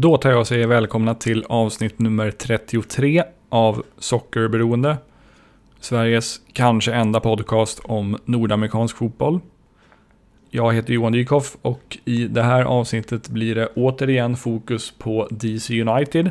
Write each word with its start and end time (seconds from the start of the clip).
Då 0.00 0.16
tar 0.16 0.30
jag 0.30 0.40
och 0.40 0.46
säger 0.46 0.66
välkomna 0.66 1.14
till 1.14 1.44
avsnitt 1.48 1.98
nummer 1.98 2.30
33 2.30 3.24
av 3.48 3.82
Sockerberoende. 3.98 4.96
Sveriges 5.80 6.40
kanske 6.52 6.92
enda 6.92 7.20
podcast 7.20 7.80
om 7.84 8.18
nordamerikansk 8.24 8.96
fotboll. 8.96 9.40
Jag 10.50 10.74
heter 10.74 10.92
Johan 10.92 11.12
Dykhoff 11.12 11.56
och 11.62 11.98
i 12.04 12.28
det 12.28 12.42
här 12.42 12.62
avsnittet 12.62 13.28
blir 13.28 13.54
det 13.54 13.66
återigen 13.66 14.36
fokus 14.36 14.94
på 14.98 15.28
DC 15.30 15.82
United. 15.82 16.30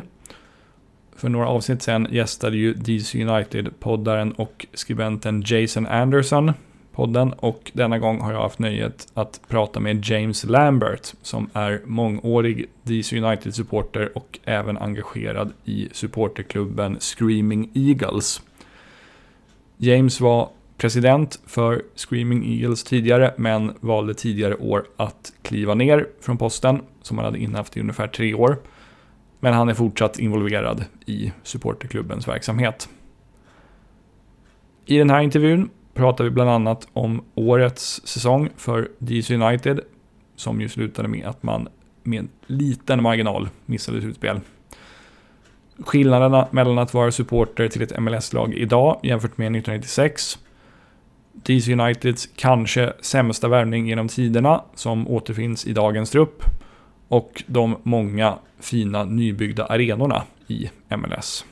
För 1.16 1.28
några 1.28 1.48
avsnitt 1.48 1.82
sen 1.82 2.08
gästade 2.10 2.56
ju 2.56 2.74
DC 2.74 3.24
United-poddaren 3.24 4.32
och 4.32 4.66
skribenten 4.74 5.42
Jason 5.46 5.86
Anderson 5.86 6.52
podden 6.98 7.32
och 7.32 7.70
denna 7.74 7.98
gång 7.98 8.20
har 8.20 8.32
jag 8.32 8.42
haft 8.42 8.58
nöjet 8.58 9.06
att 9.14 9.40
prata 9.48 9.80
med 9.80 10.04
James 10.04 10.44
Lambert 10.44 11.14
som 11.22 11.50
är 11.52 11.80
mångårig 11.84 12.66
DC 12.82 13.18
United-supporter 13.18 14.18
och 14.18 14.38
även 14.44 14.78
engagerad 14.78 15.52
i 15.64 15.88
supporterklubben 15.92 16.96
Screaming 17.00 17.70
Eagles. 17.74 18.42
James 19.76 20.20
var 20.20 20.48
president 20.76 21.40
för 21.46 21.82
Screaming 21.94 22.52
Eagles 22.52 22.84
tidigare 22.84 23.34
men 23.36 23.74
valde 23.80 24.14
tidigare 24.14 24.54
år 24.54 24.84
att 24.96 25.32
kliva 25.42 25.74
ner 25.74 26.06
från 26.20 26.38
posten 26.38 26.82
som 27.02 27.18
han 27.18 27.24
hade 27.24 27.38
innehaft 27.38 27.76
i 27.76 27.80
ungefär 27.80 28.06
tre 28.06 28.34
år. 28.34 28.56
Men 29.40 29.54
han 29.54 29.68
är 29.68 29.74
fortsatt 29.74 30.18
involverad 30.18 30.84
i 31.06 31.32
supporterklubbens 31.42 32.28
verksamhet. 32.28 32.88
I 34.86 34.98
den 34.98 35.10
här 35.10 35.20
intervjun 35.20 35.70
pratar 35.98 36.24
vi 36.24 36.30
bland 36.30 36.50
annat 36.50 36.88
om 36.92 37.24
årets 37.34 38.06
säsong 38.06 38.48
för 38.56 38.88
DC 38.98 39.34
United 39.34 39.80
som 40.36 40.60
ju 40.60 40.68
slutade 40.68 41.08
med 41.08 41.26
att 41.26 41.42
man 41.42 41.68
med 42.02 42.18
en 42.18 42.28
liten 42.46 43.02
marginal 43.02 43.48
missade 43.66 44.00
slutspel. 44.00 44.40
Skillnaderna 45.78 46.48
mellan 46.50 46.78
att 46.78 46.94
vara 46.94 47.12
supporter 47.12 47.68
till 47.68 47.82
ett 47.82 48.00
MLS-lag 48.00 48.54
idag 48.54 49.00
jämfört 49.02 49.38
med 49.38 49.46
1996. 49.46 50.38
DC 51.32 51.72
Uniteds 51.72 52.28
kanske 52.36 52.92
sämsta 53.00 53.48
värvning 53.48 53.88
genom 53.88 54.08
tiderna 54.08 54.62
som 54.74 55.08
återfinns 55.08 55.66
i 55.66 55.72
dagens 55.72 56.10
trupp. 56.10 56.42
Och 57.08 57.42
de 57.46 57.76
många 57.82 58.38
fina 58.60 59.04
nybyggda 59.04 59.66
arenorna 59.66 60.22
i 60.46 60.70
MLS. 60.96 61.44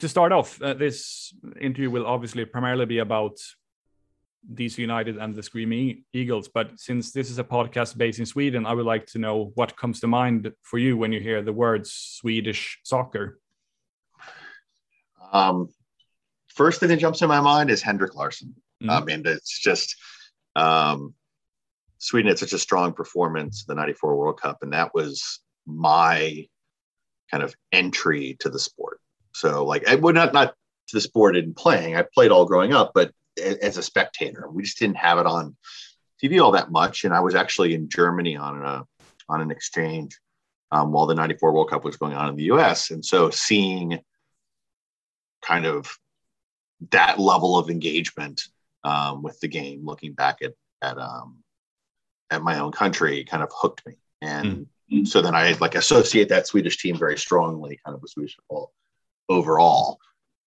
To 0.00 0.08
start 0.08 0.30
off, 0.30 0.62
uh, 0.62 0.74
this 0.74 1.34
interview 1.60 1.90
will 1.90 2.06
obviously 2.06 2.44
primarily 2.44 2.86
be 2.86 2.98
about 2.98 3.36
DC 4.54 4.78
United 4.78 5.16
and 5.18 5.34
the 5.34 5.42
Screaming 5.42 6.04
Eagles. 6.12 6.48
But 6.48 6.78
since 6.78 7.12
this 7.12 7.30
is 7.30 7.38
a 7.38 7.44
podcast 7.44 7.96
based 7.96 8.20
in 8.20 8.26
Sweden, 8.26 8.64
I 8.64 8.74
would 8.74 8.86
like 8.86 9.06
to 9.06 9.18
know 9.18 9.50
what 9.56 9.76
comes 9.76 10.00
to 10.00 10.06
mind 10.06 10.52
for 10.62 10.78
you 10.78 10.96
when 10.96 11.12
you 11.12 11.20
hear 11.20 11.42
the 11.42 11.52
words 11.52 11.90
Swedish 11.92 12.78
soccer. 12.84 13.40
Um, 15.32 15.68
first 16.54 16.80
thing 16.80 16.88
that 16.90 16.98
jumps 16.98 17.20
in 17.22 17.28
my 17.28 17.40
mind 17.40 17.70
is 17.70 17.82
Henrik 17.82 18.14
Larsson. 18.14 18.54
Mm-hmm. 18.82 18.90
I 18.90 19.04
mean, 19.04 19.22
it's 19.26 19.58
just 19.58 19.96
um, 20.54 21.14
Sweden 21.98 22.28
had 22.28 22.38
such 22.38 22.52
a 22.52 22.58
strong 22.58 22.92
performance 22.92 23.64
the 23.64 23.74
'94 23.74 24.16
World 24.16 24.40
Cup, 24.40 24.58
and 24.62 24.72
that 24.72 24.94
was 24.94 25.40
my 25.66 26.46
kind 27.30 27.42
of 27.42 27.54
entry 27.72 28.36
to 28.40 28.48
the 28.48 28.58
sport. 28.58 29.00
So 29.38 29.64
like 29.64 29.86
I 29.88 29.94
would 29.94 30.16
not 30.16 30.32
not 30.32 30.54
to 30.88 30.96
the 30.96 31.00
sport 31.00 31.36
in 31.36 31.54
playing. 31.54 31.94
I 31.94 32.02
played 32.02 32.32
all 32.32 32.44
growing 32.44 32.72
up, 32.72 32.92
but 32.94 33.12
as 33.38 33.76
a 33.76 33.82
spectator, 33.82 34.48
we 34.50 34.64
just 34.64 34.78
didn't 34.78 34.96
have 34.96 35.18
it 35.18 35.26
on 35.26 35.56
TV 36.22 36.42
all 36.42 36.52
that 36.52 36.72
much. 36.72 37.04
And 37.04 37.14
I 37.14 37.20
was 37.20 37.36
actually 37.36 37.74
in 37.74 37.88
Germany 37.88 38.36
on 38.36 38.62
a 38.62 38.84
on 39.28 39.40
an 39.40 39.50
exchange 39.50 40.18
um, 40.72 40.90
while 40.90 41.06
the 41.06 41.14
'94 41.14 41.52
World 41.52 41.70
Cup 41.70 41.84
was 41.84 41.96
going 41.96 42.14
on 42.14 42.28
in 42.30 42.36
the 42.36 42.44
U.S. 42.44 42.90
And 42.90 43.04
so 43.04 43.30
seeing 43.30 44.00
kind 45.42 45.66
of 45.66 45.88
that 46.90 47.20
level 47.20 47.56
of 47.56 47.70
engagement 47.70 48.42
um, 48.82 49.22
with 49.22 49.38
the 49.38 49.48
game, 49.48 49.84
looking 49.84 50.14
back 50.14 50.38
at 50.42 50.54
at 50.82 50.98
um, 50.98 51.36
at 52.30 52.42
my 52.42 52.58
own 52.58 52.72
country, 52.72 53.22
kind 53.22 53.44
of 53.44 53.50
hooked 53.54 53.86
me. 53.86 53.94
And 54.20 54.66
mm-hmm. 54.92 55.04
so 55.04 55.22
then 55.22 55.36
I 55.36 55.52
like 55.60 55.76
associate 55.76 56.30
that 56.30 56.48
Swedish 56.48 56.78
team 56.78 56.98
very 56.98 57.16
strongly, 57.16 57.78
kind 57.84 57.94
of 57.94 58.02
with 58.02 58.10
Swedish 58.10 58.34
football 58.34 58.72
overall 59.28 59.98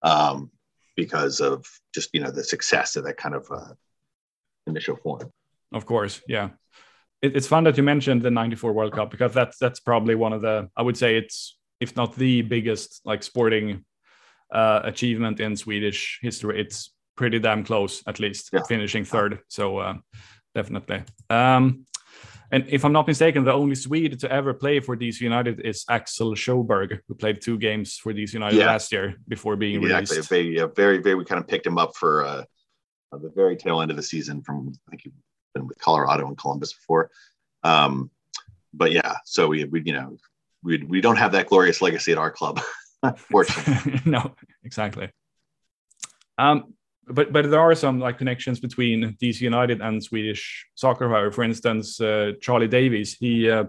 um, 0.02 0.50
because 0.96 1.41
of 1.41 1.66
just 1.94 2.10
you 2.12 2.20
know 2.20 2.30
the 2.30 2.44
success 2.44 2.96
of 2.96 3.04
that 3.04 3.16
kind 3.16 3.34
of 3.34 3.46
uh, 3.50 3.74
initial 4.66 4.96
form. 4.96 5.32
Of 5.72 5.86
course, 5.86 6.20
yeah. 6.28 6.50
It, 7.22 7.36
it's 7.36 7.46
fun 7.46 7.64
that 7.64 7.76
you 7.76 7.82
mentioned 7.82 8.22
the 8.22 8.30
'94 8.30 8.72
World 8.72 8.92
Cup 8.92 9.10
because 9.10 9.32
that's 9.32 9.58
that's 9.58 9.80
probably 9.80 10.14
one 10.14 10.32
of 10.32 10.41
the 10.41 10.68
I 10.76 10.82
would 10.82 10.96
say 10.96 11.16
it's 11.16 11.58
if 11.80 11.96
not 11.96 12.14
the 12.16 12.42
biggest 12.42 13.00
like 13.04 13.22
sporting 13.22 13.84
uh, 14.52 14.80
achievement 14.84 15.41
in 15.41 15.56
Swedish 15.56 16.18
history. 16.22 16.60
It's 16.60 16.92
pretty 17.16 17.38
damn 17.38 17.64
close, 17.64 18.02
at 18.06 18.20
least 18.20 18.50
yeah. 18.52 18.62
finishing 18.68 19.04
third. 19.04 19.41
So 19.48 19.78
uh, 19.78 19.94
definitely. 20.54 21.02
Um, 21.28 21.86
and 22.52 22.66
if 22.68 22.84
I'm 22.84 22.92
not 22.92 23.06
mistaken, 23.06 23.44
the 23.44 23.52
only 23.52 23.76
Swede 23.76 24.18
to 24.20 24.32
ever 24.32 24.52
play 24.54 24.80
for 24.80 24.96
DC 24.96 25.20
United 25.20 25.60
is 25.60 25.84
Axel 25.88 26.32
Sjöberg, 26.34 27.00
who 27.06 27.14
played 27.14 27.40
two 27.40 27.58
games 27.58 27.96
for 27.96 28.12
DC 28.12 28.34
United 28.34 28.58
yeah. 28.58 28.66
last 28.66 28.90
year 28.90 29.14
before 29.28 29.56
being 29.56 29.82
exactly. 29.82 30.16
released. 30.16 30.28
Very, 30.28 30.56
very, 30.74 30.98
very. 30.98 31.14
We 31.14 31.24
kind 31.24 31.40
of 31.40 31.46
picked 31.46 31.66
him 31.66 31.78
up 31.78 31.96
for 31.96 32.24
uh, 32.24 32.44
the 33.12 33.30
very 33.34 33.56
tail 33.56 33.80
end 33.80 33.90
of 33.90 33.96
the 33.96 34.02
season. 34.02 34.42
From 34.42 34.72
I 34.88 34.90
think 34.90 35.02
he's 35.02 35.12
been 35.54 35.68
with 35.68 35.78
Colorado 35.78 36.26
and 36.26 36.36
Columbus 36.36 36.72
before. 36.72 37.10
Um, 37.62 38.10
but 38.74 38.90
yeah, 38.92 39.16
so 39.24 39.48
we, 39.48 39.64
we, 39.64 39.82
you 39.84 39.92
know, 39.92 40.16
we 40.62 40.78
we 40.78 41.00
don't 41.00 41.16
have 41.16 41.32
that 41.32 41.46
glorious 41.46 41.80
legacy 41.80 42.12
at 42.12 42.18
our 42.18 42.30
club, 42.32 42.60
fortunately. 43.16 44.00
no, 44.10 44.34
exactly. 44.64 45.10
Um, 46.36 46.74
but 47.12 47.32
but 47.32 47.50
there 47.50 47.60
are 47.60 47.75
some 47.75 47.98
like 47.98 48.19
connections 48.19 48.60
between 48.60 49.16
DC 49.21 49.41
United 49.41 49.81
and 49.81 50.03
Swedish 50.03 50.66
soccer. 50.75 51.09
However, 51.09 51.31
for 51.31 51.44
instance, 51.44 52.00
uh, 52.00 52.32
Charlie 52.41 52.69
Davies 52.69 53.15
he 53.15 53.50
uh, 53.50 53.65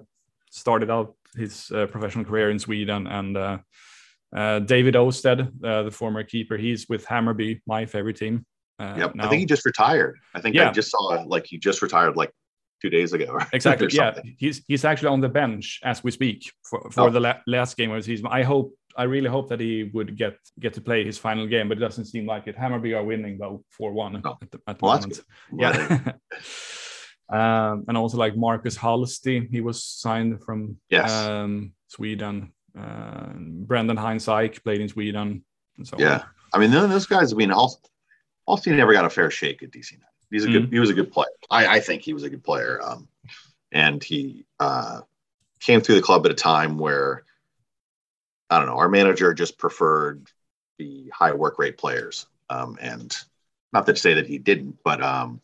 started 0.50 0.90
out 0.90 1.16
his 1.36 1.72
uh, 1.72 1.88
professional 1.88 2.26
career 2.26 2.50
in 2.50 2.60
Sweden, 2.60 3.08
and 3.08 3.38
uh, 3.38 3.58
uh, 4.36 4.60
David 4.60 4.96
Ousted, 4.96 5.52
uh, 5.64 5.84
the 5.84 5.92
former 5.92 6.24
keeper, 6.24 6.58
he's 6.58 6.88
with 6.90 7.06
Hammarby, 7.06 7.62
my 7.66 7.86
favorite 7.86 8.18
team. 8.18 8.46
yep, 8.80 9.16
now. 9.16 9.26
I 9.26 9.30
think 9.30 9.40
he 9.42 9.46
just 9.46 9.66
retired. 9.66 10.18
I 10.34 10.42
think 10.42 10.56
yeah. 10.56 10.70
I 10.70 10.72
just 10.72 10.92
saw 10.92 11.24
like 11.26 11.46
he 11.46 11.58
just 11.58 11.82
retired 11.82 12.18
like 12.18 12.32
two 12.82 12.90
days 12.90 13.14
ago. 13.14 13.38
exactly. 13.54 13.88
yeah, 13.92 14.20
he's 14.38 14.64
he's 14.68 14.86
actually 14.86 15.10
on 15.10 15.22
the 15.22 15.30
bench 15.30 15.80
as 15.84 16.04
we 16.04 16.12
speak 16.12 16.52
for, 16.64 16.90
for 16.92 17.02
oh. 17.02 17.10
the 17.10 17.20
la- 17.20 17.40
last 17.48 17.78
game 17.78 17.92
of 17.92 17.98
the 17.98 18.04
season. 18.04 18.28
I 18.28 18.44
hope 18.44 18.74
I 18.98 19.04
really 19.04 19.30
hope 19.30 19.50
that 19.50 19.60
he 19.60 19.90
would 19.94 20.18
get 20.18 20.38
get 20.60 20.74
to 20.74 20.82
play 20.82 21.04
his 21.04 21.18
final 21.18 21.48
game, 21.48 21.68
but 21.70 21.78
it 21.78 21.82
doesn't 21.82 22.06
seem 22.06 22.26
like 22.26 22.48
it. 22.48 22.58
Hammarby 22.58 22.96
are 22.96 23.04
winning 23.04 23.38
though 23.38 23.64
four 23.70 23.92
one 23.92 24.22
oh. 24.24 24.38
at 24.42 24.52
the, 24.52 24.60
at 24.68 24.80
the 24.80 24.86
well, 24.86 24.96
moment. 24.96 25.22
Yeah. 25.58 26.14
um, 27.30 27.86
and 27.88 27.98
also 27.98 28.18
like 28.18 28.36
Markus 28.36 28.78
Halsti, 28.78 29.50
he 29.50 29.62
was 29.62 29.84
signed 29.84 30.44
from 30.44 30.78
yes. 30.90 31.12
um, 31.12 31.74
Sweden. 31.88 32.54
Uh, 32.78 33.34
Brendan 33.36 33.98
Hines 33.98 34.26
played 34.26 34.82
in 34.82 34.88
Sweden. 34.88 35.44
So 35.84 35.98
yeah, 36.00 36.14
on. 36.14 36.24
I 36.54 36.60
mean 36.60 36.72
those 36.72 37.06
guys. 37.06 37.34
I 37.34 37.36
mean, 37.36 37.50
Hallsty 37.50 38.76
never 38.76 38.94
got 38.94 39.06
a 39.06 39.10
fair 39.10 39.32
shake 39.32 39.64
at 39.64 39.72
DC. 39.72 39.94
He's 40.30 40.46
a 40.46 40.48
good. 40.48 40.64
Mm-hmm. 40.64 40.74
He 40.74 40.80
was 40.80 40.90
a 40.90 40.94
good 40.94 41.12
player. 41.12 41.28
I, 41.50 41.68
I 41.68 41.80
think 41.80 42.04
he 42.04 42.14
was 42.14 42.24
a 42.24 42.30
good 42.30 42.44
player. 42.44 42.80
Um, 42.82 43.10
and 43.72 44.04
he 44.04 44.46
uh, 44.60 45.02
came 45.60 45.82
through 45.82 45.96
the 45.96 46.02
club 46.02 46.26
at 46.26 46.32
a 46.32 46.36
time 46.36 46.78
where 46.78 47.24
I 48.52 48.58
don't 48.58 48.68
know. 48.68 48.78
Our 48.78 48.90
manager 48.90 49.34
just 49.34 49.58
preferred 49.58 50.28
the 50.78 51.10
high 51.14 51.32
work 51.32 51.58
rate 51.58 51.78
players, 51.78 52.28
um, 52.50 52.78
and 52.82 53.16
not 53.72 53.86
to 53.86 53.96
say 53.96 54.14
that 54.16 54.28
he 54.28 54.38
didn't, 54.38 54.78
but 54.84 55.02
um, 55.02 55.42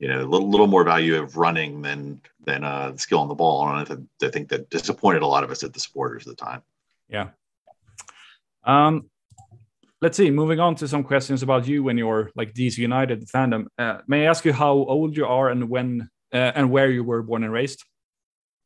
you 0.00 0.08
know, 0.08 0.22
a 0.22 0.26
little, 0.26 0.50
little 0.50 0.66
more 0.66 0.82
value 0.82 1.22
of 1.22 1.36
running 1.36 1.82
than 1.82 2.20
than 2.44 2.64
uh, 2.64 2.96
skill 2.96 3.20
on 3.20 3.28
the 3.28 3.34
ball. 3.34 3.68
And 3.68 4.08
I 4.22 4.28
think 4.28 4.48
that 4.48 4.70
disappointed 4.70 5.22
a 5.22 5.26
lot 5.26 5.44
of 5.44 5.50
us 5.50 5.62
at 5.62 5.72
the 5.72 5.78
supporters 5.78 6.26
at 6.26 6.36
the 6.36 6.44
time. 6.44 6.62
Yeah. 7.08 7.28
Um, 8.64 9.08
let's 10.00 10.16
see. 10.16 10.30
Moving 10.30 10.58
on 10.58 10.74
to 10.76 10.88
some 10.88 11.04
questions 11.04 11.42
about 11.42 11.68
you 11.68 11.88
and 11.90 11.98
your 11.98 12.30
like 12.34 12.54
DC 12.54 12.78
United 12.78 13.28
fandom. 13.28 13.66
Uh, 13.78 13.98
may 14.08 14.26
I 14.26 14.30
ask 14.30 14.44
you 14.44 14.52
how 14.52 14.72
old 14.72 15.16
you 15.16 15.26
are 15.26 15.48
and 15.48 15.68
when 15.68 16.10
uh, 16.32 16.52
and 16.54 16.70
where 16.70 16.90
you 16.90 17.04
were 17.04 17.22
born 17.22 17.44
and 17.44 17.52
raised? 17.52 17.84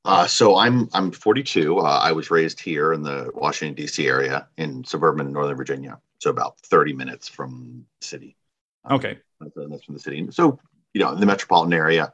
Uh, 0.04 0.26
so 0.26 0.56
I'm 0.56 0.88
I'm 0.92 1.10
42. 1.10 1.78
Uh, 1.78 1.82
I 1.82 2.12
was 2.12 2.30
raised 2.30 2.60
here 2.60 2.92
in 2.92 3.02
the 3.02 3.30
Washington 3.34 3.74
D.C. 3.74 4.06
area 4.06 4.46
in 4.58 4.84
suburban 4.84 5.32
Northern 5.32 5.56
Virginia, 5.56 5.98
so 6.18 6.30
about 6.30 6.58
30 6.60 6.92
minutes 6.92 7.26
from 7.28 7.86
the 8.00 8.06
city. 8.06 8.36
Um, 8.84 8.96
okay, 8.96 9.18
that's 9.40 9.84
from 9.84 9.94
the 9.94 10.00
city. 10.00 10.26
So 10.30 10.58
you 10.92 11.00
know, 11.02 11.12
in 11.12 11.20
the 11.20 11.26
metropolitan 11.26 11.72
area, 11.72 12.12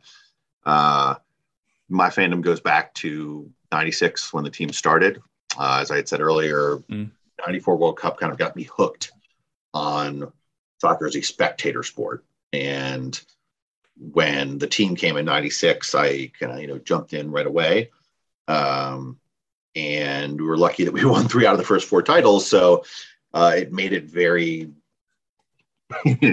uh, 0.65 1.17
my 1.89 2.09
fandom 2.09 2.41
goes 2.41 2.61
back 2.61 2.95
to 2.95 3.51
96 3.73 4.33
when 4.33 4.45
the 4.45 4.51
team 4.51 4.73
started. 4.73 5.21
Uh, 5.59 5.79
as 5.81 5.91
I 5.91 5.97
had 5.97 6.09
said 6.09 6.21
earlier, 6.21 6.77
mm. 6.89 7.11
94 7.45 7.77
World 7.77 7.99
Cup 7.99 8.19
kind 8.19 8.33
of 8.33 8.39
got 8.39 8.55
me 8.55 8.65
hooked 8.65 9.11
on 9.75 10.33
soccer 10.81 11.07
as 11.07 11.17
a 11.17 11.23
spectator 11.23 11.83
sport. 11.83 12.25
And 12.53 13.21
when 14.01 14.59
the 14.59 14.67
team 14.67 14.97
came 14.97 15.17
in 15.19 15.27
96, 15.27 15.95
I 15.95 16.33
kind 16.39 16.53
of, 16.53 16.61
you 16.61 16.67
know, 16.67 16.79
jumped 16.79 17.13
in 17.13 17.31
right 17.31 17.47
away. 17.47 17.91
Um, 18.49 19.19
and 19.77 20.41
we 20.41 20.47
were 20.47 20.57
lucky 20.57 20.85
that 20.85 20.93
we 20.93 21.05
won 21.05 21.29
three 21.29 21.47
out 21.47 21.53
of 21.53 21.59
the 21.59 21.67
first 21.67 21.87
four 21.87 22.03
titles. 22.03 22.47
So 22.47 22.85
uh, 23.35 23.53
it 23.57 23.73
made 23.73 23.93
it 23.93 24.05
very, 24.05 24.71
I, 26.07 26.33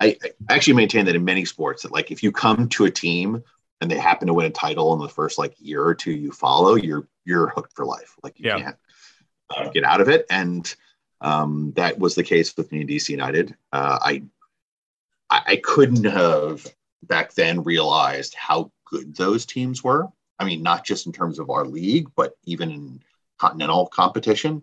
I 0.00 0.16
actually 0.48 0.74
maintain 0.74 1.04
that 1.06 1.14
in 1.14 1.24
many 1.24 1.44
sports 1.44 1.82
that 1.82 1.92
like 1.92 2.10
if 2.10 2.22
you 2.22 2.32
come 2.32 2.68
to 2.70 2.86
a 2.86 2.90
team 2.90 3.44
and 3.80 3.90
they 3.90 3.98
happen 3.98 4.28
to 4.28 4.34
win 4.34 4.46
a 4.46 4.50
title 4.50 4.94
in 4.94 5.00
the 5.00 5.08
first 5.08 5.38
like 5.38 5.54
year 5.58 5.84
or 5.84 5.94
two 5.94 6.12
you 6.12 6.32
follow, 6.32 6.74
you're 6.74 7.06
you're 7.24 7.48
hooked 7.48 7.74
for 7.74 7.84
life. 7.84 8.14
Like 8.22 8.38
you 8.38 8.48
yeah. 8.48 8.58
can't 8.58 8.76
uh, 9.50 9.68
get 9.68 9.84
out 9.84 10.00
of 10.00 10.08
it. 10.08 10.26
And 10.30 10.74
um, 11.20 11.72
that 11.76 11.98
was 11.98 12.14
the 12.14 12.22
case 12.22 12.56
with 12.56 12.70
me 12.70 12.82
in 12.82 12.86
DC 12.86 13.08
United. 13.08 13.56
Uh, 13.72 13.98
I 14.00 14.22
I 15.30 15.56
couldn't 15.56 16.04
have 16.04 16.64
back 17.06 17.34
then 17.34 17.62
realized 17.62 18.34
how 18.34 18.72
good 18.86 19.14
those 19.16 19.46
teams 19.46 19.82
were. 19.82 20.08
I 20.38 20.44
mean, 20.44 20.62
not 20.62 20.84
just 20.84 21.06
in 21.06 21.12
terms 21.12 21.38
of 21.38 21.50
our 21.50 21.64
league, 21.64 22.08
but 22.16 22.34
even 22.44 22.70
in 22.70 23.02
continental 23.38 23.86
competition. 23.86 24.62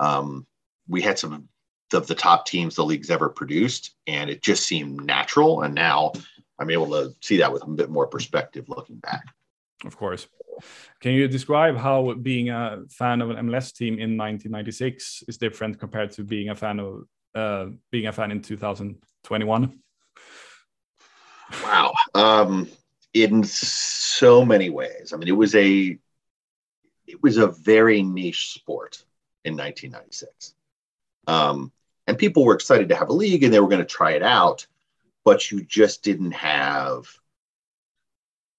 Um, 0.00 0.46
we 0.88 1.02
had 1.02 1.18
some 1.18 1.48
of 1.92 2.06
the 2.06 2.14
top 2.14 2.46
teams 2.46 2.74
the 2.74 2.84
league's 2.84 3.10
ever 3.10 3.28
produced, 3.28 3.94
and 4.06 4.30
it 4.30 4.42
just 4.42 4.66
seemed 4.66 5.04
natural. 5.04 5.62
And 5.62 5.74
now 5.74 6.12
I'm 6.58 6.70
able 6.70 6.90
to 6.90 7.14
see 7.20 7.38
that 7.38 7.52
with 7.52 7.62
a 7.62 7.68
bit 7.68 7.90
more 7.90 8.06
perspective 8.06 8.68
looking 8.68 8.96
back. 8.96 9.24
Of 9.84 9.96
course. 9.96 10.26
Can 11.00 11.12
you 11.12 11.28
describe 11.28 11.76
how 11.76 12.14
being 12.14 12.50
a 12.50 12.82
fan 12.90 13.22
of 13.22 13.30
an 13.30 13.36
MLS 13.46 13.72
team 13.72 13.94
in 13.94 14.16
1996 14.16 15.24
is 15.28 15.38
different 15.38 15.78
compared 15.78 16.10
to 16.12 16.24
being 16.24 16.48
a 16.48 16.54
fan 16.54 16.80
of 16.80 17.04
uh, 17.34 17.66
being 17.92 18.08
a 18.08 18.12
fan 18.12 18.32
in 18.32 18.42
2021? 18.42 19.78
Wow. 21.62 21.94
Um, 22.14 22.68
in 23.14 23.44
so 23.44 24.44
many 24.44 24.70
ways. 24.70 25.12
I 25.12 25.16
mean, 25.16 25.28
it 25.28 25.32
was 25.32 25.54
a 25.54 25.98
it 27.06 27.22
was 27.22 27.38
a 27.38 27.46
very 27.46 28.02
niche 28.02 28.52
sport 28.52 29.02
in 29.44 29.54
1996. 29.56 30.54
Um, 31.26 31.72
and 32.06 32.18
people 32.18 32.44
were 32.44 32.54
excited 32.54 32.90
to 32.90 32.96
have 32.96 33.08
a 33.08 33.14
league 33.14 33.44
and 33.44 33.52
they 33.52 33.60
were 33.60 33.68
going 33.68 33.80
to 33.80 33.86
try 33.86 34.12
it 34.12 34.22
out, 34.22 34.66
but 35.24 35.50
you 35.50 35.62
just 35.64 36.02
didn't 36.02 36.32
have 36.32 37.08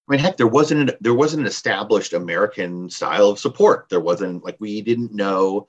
I 0.09 0.13
mean, 0.13 0.21
heck, 0.21 0.37
there 0.37 0.47
wasn't 0.47 0.89
an, 0.89 0.97
there 1.01 1.13
wasn't 1.13 1.41
an 1.41 1.47
established 1.47 2.13
American 2.13 2.89
style 2.89 3.29
of 3.29 3.37
support. 3.37 3.89
There 3.89 3.99
wasn't 3.99 4.43
like 4.43 4.57
we 4.59 4.81
didn't 4.81 5.13
know 5.13 5.67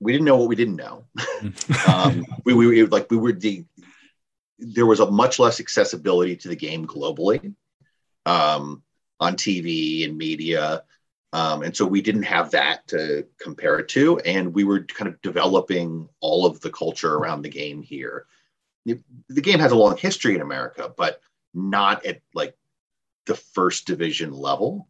we 0.00 0.12
didn't 0.12 0.24
know 0.26 0.36
what 0.36 0.48
we 0.48 0.56
didn't 0.56 0.76
know. 0.76 1.04
um, 1.88 2.26
we, 2.44 2.54
we 2.54 2.84
like 2.86 3.08
we 3.10 3.16
were 3.16 3.32
the 3.32 3.64
there 4.58 4.86
was 4.86 5.00
a 5.00 5.10
much 5.10 5.38
less 5.38 5.60
accessibility 5.60 6.36
to 6.36 6.48
the 6.48 6.56
game 6.56 6.86
globally 6.86 7.54
um, 8.24 8.82
on 9.20 9.36
TV 9.36 10.04
and 10.04 10.16
media. 10.16 10.82
Um, 11.32 11.62
and 11.62 11.76
so 11.76 11.84
we 11.86 12.00
didn't 12.00 12.22
have 12.22 12.50
that 12.52 12.86
to 12.88 13.26
compare 13.38 13.78
it 13.78 13.88
to. 13.88 14.18
And 14.20 14.54
we 14.54 14.64
were 14.64 14.84
kind 14.84 15.08
of 15.08 15.20
developing 15.22 16.08
all 16.20 16.46
of 16.46 16.60
the 16.60 16.70
culture 16.70 17.14
around 17.14 17.42
the 17.42 17.50
game 17.50 17.82
here. 17.82 18.26
The 18.84 19.42
game 19.42 19.58
has 19.58 19.72
a 19.72 19.76
long 19.76 19.96
history 19.96 20.36
in 20.36 20.40
America, 20.40 20.92
but 20.96 21.20
not 21.52 22.06
at 22.06 22.20
like 22.34 22.56
the 23.26 23.34
first 23.34 23.86
division 23.86 24.32
level, 24.32 24.88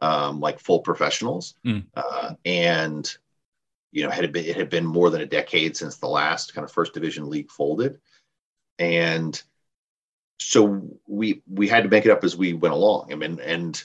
um, 0.00 0.40
like 0.40 0.58
full 0.58 0.80
professionals. 0.80 1.54
Mm. 1.64 1.84
Uh, 1.94 2.34
and 2.44 3.16
you 3.92 4.02
know, 4.02 4.10
had 4.10 4.24
it, 4.24 4.32
been, 4.32 4.44
it 4.44 4.56
had 4.56 4.70
been 4.70 4.84
more 4.84 5.08
than 5.08 5.20
a 5.20 5.26
decade 5.26 5.76
since 5.76 5.98
the 5.98 6.08
last 6.08 6.52
kind 6.52 6.64
of 6.64 6.72
first 6.72 6.94
division 6.94 7.30
league 7.30 7.50
folded, 7.50 8.00
and 8.78 9.40
so 10.38 10.82
we 11.06 11.42
we 11.48 11.68
had 11.68 11.84
to 11.84 11.88
make 11.88 12.04
it 12.04 12.10
up 12.10 12.24
as 12.24 12.36
we 12.36 12.52
went 12.52 12.74
along. 12.74 13.12
I 13.12 13.16
mean, 13.16 13.40
and 13.40 13.82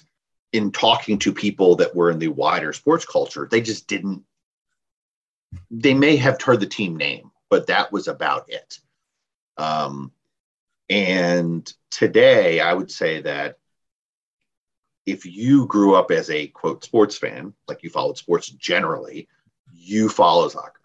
in 0.52 0.72
talking 0.72 1.20
to 1.20 1.34
people 1.34 1.76
that 1.78 1.96
were 1.96 2.12
in 2.12 2.20
the 2.20 2.28
wider 2.28 2.74
sports 2.74 3.06
culture, 3.06 3.48
they 3.50 3.62
just 3.62 3.88
didn't. 3.88 4.24
They 5.72 5.94
may 5.94 6.16
have 6.18 6.42
heard 6.42 6.60
the 6.60 6.68
team 6.68 6.96
name, 6.96 7.32
but 7.50 7.68
that 7.68 7.92
was 7.92 8.08
about 8.08 8.50
it. 8.50 8.80
Um, 9.58 10.12
and 10.90 11.72
today, 11.92 12.60
I 12.60 12.74
would 12.74 12.92
say 12.92 13.22
that 13.22 13.58
if 15.06 15.26
you 15.26 15.66
grew 15.66 15.96
up 15.96 16.12
as 16.12 16.30
a 16.30 16.48
quote 16.48 16.84
sports 16.84 17.18
fan, 17.18 17.54
like 17.68 17.84
you 17.84 17.90
followed 17.90 18.18
sports 18.18 18.50
generally, 18.50 19.28
you 19.74 20.10
follow 20.10 20.48
soccer, 20.48 20.82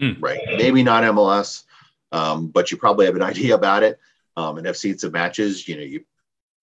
mm. 0.00 0.16
right? 0.20 0.40
Maybe 0.56 0.82
not 0.82 1.04
MLS, 1.04 1.64
um, 2.12 2.48
but 2.48 2.70
you 2.70 2.76
probably 2.76 3.06
have 3.06 3.16
an 3.16 3.22
idea 3.34 3.54
about 3.54 3.82
it 3.82 3.98
um, 4.36 4.58
and 4.58 4.66
have 4.66 4.76
seen 4.76 4.98
some 4.98 5.12
matches. 5.12 5.66
You 5.66 5.76
know, 5.76 5.82
you 5.82 6.04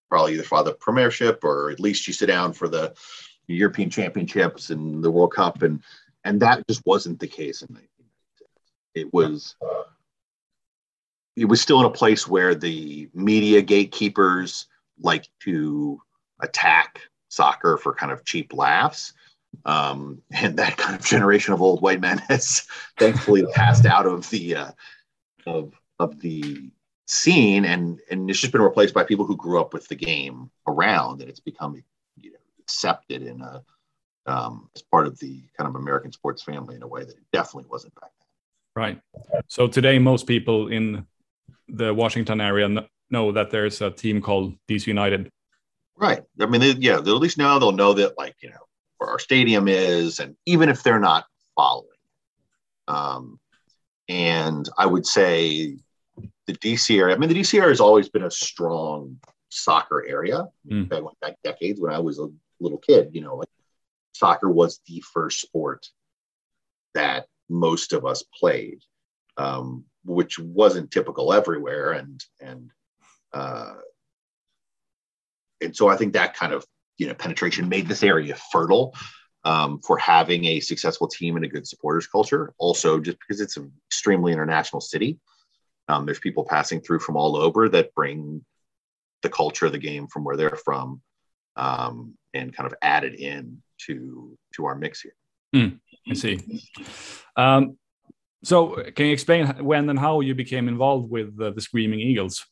probably 0.08 0.34
either 0.34 0.42
follow 0.42 0.64
the 0.64 0.74
Premiership 0.74 1.44
or 1.44 1.70
at 1.70 1.80
least 1.80 2.06
you 2.06 2.12
sit 2.12 2.26
down 2.26 2.52
for 2.52 2.68
the 2.68 2.94
European 3.46 3.90
Championships 3.90 4.70
and 4.70 5.02
the 5.02 5.10
World 5.10 5.34
Cup, 5.34 5.62
and 5.62 5.82
and 6.24 6.40
that 6.40 6.66
just 6.66 6.82
wasn't 6.86 7.20
the 7.20 7.26
case 7.26 7.62
in 7.62 7.74
1996. 7.74 8.50
It 8.94 9.12
was 9.12 9.56
it 11.36 11.46
was 11.46 11.60
still 11.60 11.80
in 11.80 11.86
a 11.86 11.90
place 11.90 12.28
where 12.28 12.54
the 12.54 13.08
media 13.12 13.60
gatekeepers 13.60 14.66
like 15.00 15.28
to 15.40 16.00
attack 16.40 17.00
soccer 17.28 17.76
for 17.76 17.94
kind 17.94 18.12
of 18.12 18.24
cheap 18.24 18.54
laughs. 18.54 19.12
Um, 19.64 20.22
and 20.30 20.56
that 20.58 20.76
kind 20.76 20.94
of 20.94 21.04
generation 21.04 21.54
of 21.54 21.62
old 21.62 21.80
white 21.80 22.00
men 22.00 22.18
has 22.28 22.66
thankfully 22.98 23.44
passed 23.54 23.86
out 23.86 24.06
of 24.06 24.28
the 24.30 24.56
uh, 24.56 24.70
of 25.46 25.72
of 25.98 26.20
the 26.20 26.70
scene, 27.06 27.64
and 27.64 28.00
and 28.10 28.28
it's 28.30 28.40
just 28.40 28.52
been 28.52 28.62
replaced 28.62 28.94
by 28.94 29.04
people 29.04 29.24
who 29.24 29.36
grew 29.36 29.60
up 29.60 29.72
with 29.72 29.88
the 29.88 29.94
game 29.94 30.50
around, 30.66 31.20
and 31.20 31.30
it's 31.30 31.40
become 31.40 31.82
you 32.20 32.32
know, 32.32 32.38
accepted 32.60 33.22
in 33.22 33.40
a 33.40 33.62
um, 34.26 34.70
as 34.74 34.82
part 34.82 35.06
of 35.06 35.18
the 35.18 35.42
kind 35.56 35.68
of 35.68 35.76
American 35.76 36.12
sports 36.12 36.42
family 36.42 36.76
in 36.76 36.82
a 36.82 36.86
way 36.86 37.04
that 37.04 37.16
it 37.16 37.24
definitely 37.32 37.68
wasn't 37.70 37.94
back 38.00 38.10
then. 38.18 38.82
Right. 38.82 39.00
So 39.48 39.68
today, 39.68 39.98
most 39.98 40.26
people 40.26 40.68
in 40.68 41.06
the 41.68 41.92
Washington 41.92 42.40
area 42.40 42.68
know 43.10 43.32
that 43.32 43.50
there's 43.50 43.80
a 43.80 43.90
team 43.90 44.20
called 44.20 44.54
DC 44.68 44.86
United. 44.86 45.30
Right. 45.96 46.22
I 46.40 46.46
mean, 46.46 46.60
they, 46.60 46.70
yeah, 46.72 46.96
at 46.96 47.06
least 47.06 47.38
now 47.38 47.58
they'll 47.58 47.72
know 47.72 47.92
that, 47.94 48.18
like, 48.18 48.34
you 48.40 48.50
know, 48.50 48.66
where 48.98 49.10
our 49.10 49.18
stadium 49.18 49.68
is, 49.68 50.18
and 50.18 50.36
even 50.46 50.68
if 50.68 50.82
they're 50.82 50.98
not 50.98 51.26
following. 51.54 51.88
Um, 52.88 53.38
and 54.08 54.68
I 54.78 54.86
would 54.86 55.06
say 55.06 55.78
the 56.46 56.52
DC 56.52 56.98
area, 56.98 57.14
I 57.14 57.18
mean, 57.18 57.28
the 57.28 57.40
DC 57.40 57.58
area 57.58 57.70
has 57.70 57.80
always 57.80 58.08
been 58.08 58.24
a 58.24 58.30
strong 58.30 59.18
soccer 59.48 60.04
area. 60.06 60.46
Mm. 60.70 60.92
I 60.92 61.00
went 61.00 61.20
back 61.20 61.36
decades 61.42 61.80
when 61.80 61.92
I 61.92 61.98
was 61.98 62.18
a 62.18 62.28
little 62.60 62.78
kid, 62.78 63.10
you 63.12 63.20
know, 63.20 63.36
like 63.36 63.48
soccer 64.12 64.50
was 64.50 64.80
the 64.86 65.02
first 65.12 65.40
sport 65.40 65.86
that 66.94 67.26
most 67.48 67.92
of 67.92 68.04
us 68.04 68.22
played, 68.38 68.80
um, 69.36 69.84
which 70.04 70.38
wasn't 70.38 70.90
typical 70.90 71.32
everywhere. 71.32 71.92
And, 71.92 72.24
and, 72.40 72.70
uh, 73.32 73.74
and 75.60 75.74
so 75.74 75.88
I 75.88 75.96
think 75.96 76.12
that 76.12 76.34
kind 76.34 76.52
of 76.52 76.64
you 76.98 77.06
know 77.06 77.14
penetration 77.14 77.68
made 77.68 77.88
this 77.88 78.02
area 78.02 78.36
fertile 78.52 78.94
um, 79.44 79.78
for 79.80 79.98
having 79.98 80.46
a 80.46 80.60
successful 80.60 81.06
team 81.06 81.36
and 81.36 81.44
a 81.44 81.48
good 81.48 81.66
supporters 81.66 82.06
culture. 82.06 82.54
Also, 82.58 82.98
just 82.98 83.18
because 83.18 83.40
it's 83.40 83.56
an 83.56 83.70
extremely 83.88 84.32
international 84.32 84.80
city, 84.80 85.18
um, 85.88 86.06
there's 86.06 86.18
people 86.18 86.44
passing 86.44 86.80
through 86.80 87.00
from 87.00 87.16
all 87.16 87.36
over 87.36 87.68
that 87.68 87.94
bring 87.94 88.44
the 89.22 89.28
culture 89.28 89.66
of 89.66 89.72
the 89.72 89.78
game 89.78 90.06
from 90.06 90.24
where 90.24 90.36
they're 90.36 90.58
from 90.64 91.02
um, 91.56 92.14
and 92.32 92.54
kind 92.54 92.66
of 92.66 92.74
add 92.82 93.04
it 93.04 93.18
in 93.18 93.62
to 93.86 94.36
to 94.54 94.64
our 94.64 94.74
mix 94.74 95.02
here. 95.02 95.14
Mm, 95.54 95.80
I 96.10 96.14
see. 96.14 96.62
Um, 97.36 97.76
so, 98.42 98.82
can 98.94 99.06
you 99.06 99.12
explain 99.12 99.46
when 99.64 99.88
and 99.88 99.98
how 99.98 100.20
you 100.20 100.34
became 100.34 100.68
involved 100.68 101.10
with 101.10 101.36
the 101.36 101.60
Screaming 101.60 102.00
Eagles? 102.00 102.44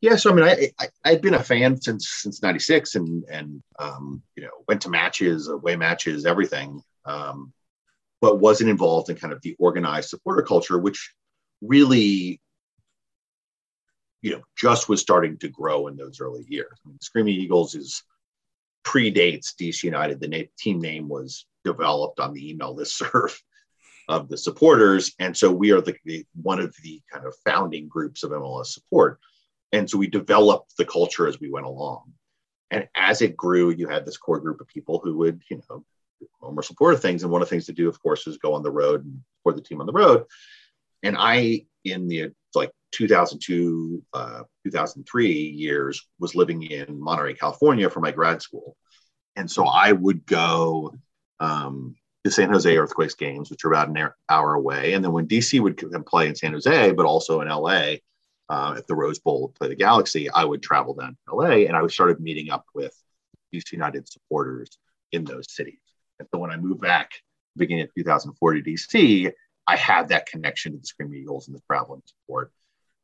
Yeah, 0.00 0.16
so 0.16 0.30
I 0.30 0.34
mean, 0.34 0.44
I, 0.44 0.88
I 1.04 1.10
had 1.10 1.20
been 1.20 1.34
a 1.34 1.42
fan 1.42 1.78
since 1.80 2.08
since 2.08 2.42
'96, 2.42 2.94
and 2.94 3.24
and 3.30 3.62
um, 3.78 4.22
you 4.34 4.42
know 4.42 4.50
went 4.66 4.80
to 4.82 4.90
matches, 4.90 5.48
away 5.48 5.76
matches, 5.76 6.24
everything, 6.24 6.80
um, 7.04 7.52
but 8.22 8.40
wasn't 8.40 8.70
involved 8.70 9.10
in 9.10 9.16
kind 9.16 9.32
of 9.32 9.42
the 9.42 9.56
organized 9.58 10.08
supporter 10.08 10.42
culture, 10.42 10.78
which 10.78 11.12
really, 11.60 12.40
you 14.22 14.32
know, 14.32 14.42
just 14.56 14.88
was 14.88 15.02
starting 15.02 15.36
to 15.38 15.48
grow 15.48 15.86
in 15.88 15.96
those 15.96 16.18
early 16.20 16.46
years. 16.48 16.78
I 16.84 16.88
mean, 16.88 17.00
Screaming 17.02 17.34
Eagles 17.34 17.74
is 17.74 18.02
predates 18.84 19.54
DC 19.54 19.82
United. 19.82 20.18
The 20.18 20.48
team 20.58 20.80
name 20.80 21.10
was 21.10 21.44
developed 21.62 22.20
on 22.20 22.32
the 22.32 22.50
email 22.50 22.74
list 22.74 22.96
serve 23.12 23.38
of 24.08 24.30
the 24.30 24.38
supporters, 24.38 25.14
and 25.18 25.36
so 25.36 25.52
we 25.52 25.72
are 25.72 25.82
the, 25.82 25.94
the 26.06 26.24
one 26.40 26.58
of 26.58 26.74
the 26.82 27.02
kind 27.12 27.26
of 27.26 27.34
founding 27.44 27.86
groups 27.86 28.22
of 28.22 28.30
MLS 28.30 28.68
support 28.68 29.20
and 29.72 29.88
so 29.88 29.98
we 29.98 30.08
developed 30.08 30.76
the 30.76 30.84
culture 30.84 31.28
as 31.28 31.40
we 31.40 31.50
went 31.50 31.66
along 31.66 32.12
And 32.70 32.88
as 32.94 33.22
it 33.22 33.36
grew, 33.36 33.70
you 33.70 33.88
had 33.88 34.04
this 34.06 34.16
core 34.16 34.40
group 34.40 34.60
of 34.60 34.68
people 34.68 35.00
who 35.02 35.16
would, 35.18 35.42
you 35.50 35.62
know, 35.68 35.84
more 36.40 36.62
support 36.62 37.00
things. 37.00 37.22
And 37.22 37.32
one 37.32 37.42
of 37.42 37.48
the 37.48 37.50
things 37.50 37.66
to 37.66 37.72
do, 37.72 37.88
of 37.88 38.00
course, 38.02 38.26
is 38.26 38.38
go 38.38 38.54
on 38.54 38.62
the 38.62 38.70
road 38.70 39.04
and 39.04 39.20
support 39.38 39.56
the 39.56 39.62
team 39.62 39.80
on 39.80 39.86
the 39.86 39.92
road. 39.92 40.24
And 41.02 41.16
I, 41.18 41.66
in 41.84 42.08
the 42.08 42.30
like 42.54 42.70
2002, 42.92 44.02
uh, 44.12 44.42
2003 44.64 45.32
years, 45.32 46.06
was 46.18 46.34
living 46.34 46.62
in 46.62 47.00
Monterey, 47.00 47.34
California 47.34 47.90
for 47.90 48.00
my 48.00 48.12
grad 48.12 48.42
school. 48.42 48.76
And 49.36 49.50
so 49.50 49.66
I 49.66 49.92
would 49.92 50.26
go 50.26 50.94
um, 51.40 51.96
to 52.24 52.30
San 52.30 52.50
Jose 52.52 52.76
Earthquakes 52.76 53.14
games, 53.14 53.50
which 53.50 53.64
are 53.64 53.72
about 53.72 53.88
an 53.88 54.10
hour 54.28 54.54
away. 54.54 54.92
And 54.92 55.04
then 55.04 55.12
when 55.12 55.26
DC 55.26 55.60
would 55.60 55.78
play 56.06 56.28
in 56.28 56.36
San 56.36 56.52
Jose, 56.52 56.92
but 56.92 57.06
also 57.06 57.40
in 57.40 57.48
LA, 57.48 57.94
uh, 58.50 58.74
at 58.76 58.86
the 58.88 58.94
Rose 58.96 59.20
Bowl 59.20 59.54
play 59.56 59.68
the 59.68 59.76
Galaxy, 59.76 60.28
I 60.28 60.44
would 60.44 60.62
travel 60.62 60.94
down 60.94 61.16
to 61.28 61.36
LA 61.36 61.66
and 61.66 61.76
I 61.76 61.82
would 61.82 61.92
started 61.92 62.20
meeting 62.20 62.50
up 62.50 62.66
with 62.74 62.92
DC 63.54 63.72
United 63.72 64.10
supporters 64.10 64.76
in 65.12 65.24
those 65.24 65.52
cities. 65.52 65.78
And 66.18 66.28
so 66.32 66.40
when 66.40 66.50
I 66.50 66.56
moved 66.56 66.80
back 66.80 67.12
beginning 67.56 67.84
of 67.84 67.94
2004 67.94 68.54
to 68.54 68.62
DC, 68.62 69.32
I 69.66 69.76
had 69.76 70.08
that 70.08 70.26
connection 70.26 70.72
to 70.72 70.78
the 70.78 70.86
Screaming 70.86 71.20
Eagles 71.20 71.46
and 71.46 71.56
the 71.56 71.62
traveling 71.70 72.02
support. 72.04 72.50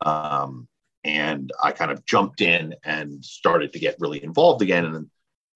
Um, 0.04 0.66
and 1.04 1.52
I 1.62 1.70
kind 1.70 1.92
of 1.92 2.04
jumped 2.04 2.40
in 2.40 2.74
and 2.84 3.24
started 3.24 3.72
to 3.72 3.78
get 3.78 3.96
really 4.00 4.22
involved 4.24 4.62
again. 4.62 4.84
And 4.84 5.10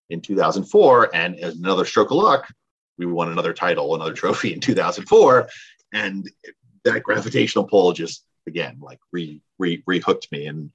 in 0.09 0.20
2004, 0.20 1.11
and 1.14 1.37
as 1.40 1.56
another 1.56 1.85
stroke 1.85 2.12
of 2.12 2.18
luck, 2.18 2.47
we 2.97 3.06
won 3.06 3.32
another 3.32 3.52
title, 3.52 3.97
another 3.97 4.12
trophy 4.12 4.52
in 4.52 4.61
2004. 4.61 5.49
And 5.92 6.30
that 6.85 7.02
gravitational 7.02 7.64
pull 7.64 7.92
just 7.92 8.25
again 8.47 8.78
like 8.80 8.99
re 9.12 9.40
re 9.59 9.82
rehooked 9.88 10.30
me 10.32 10.47
and 10.47 10.70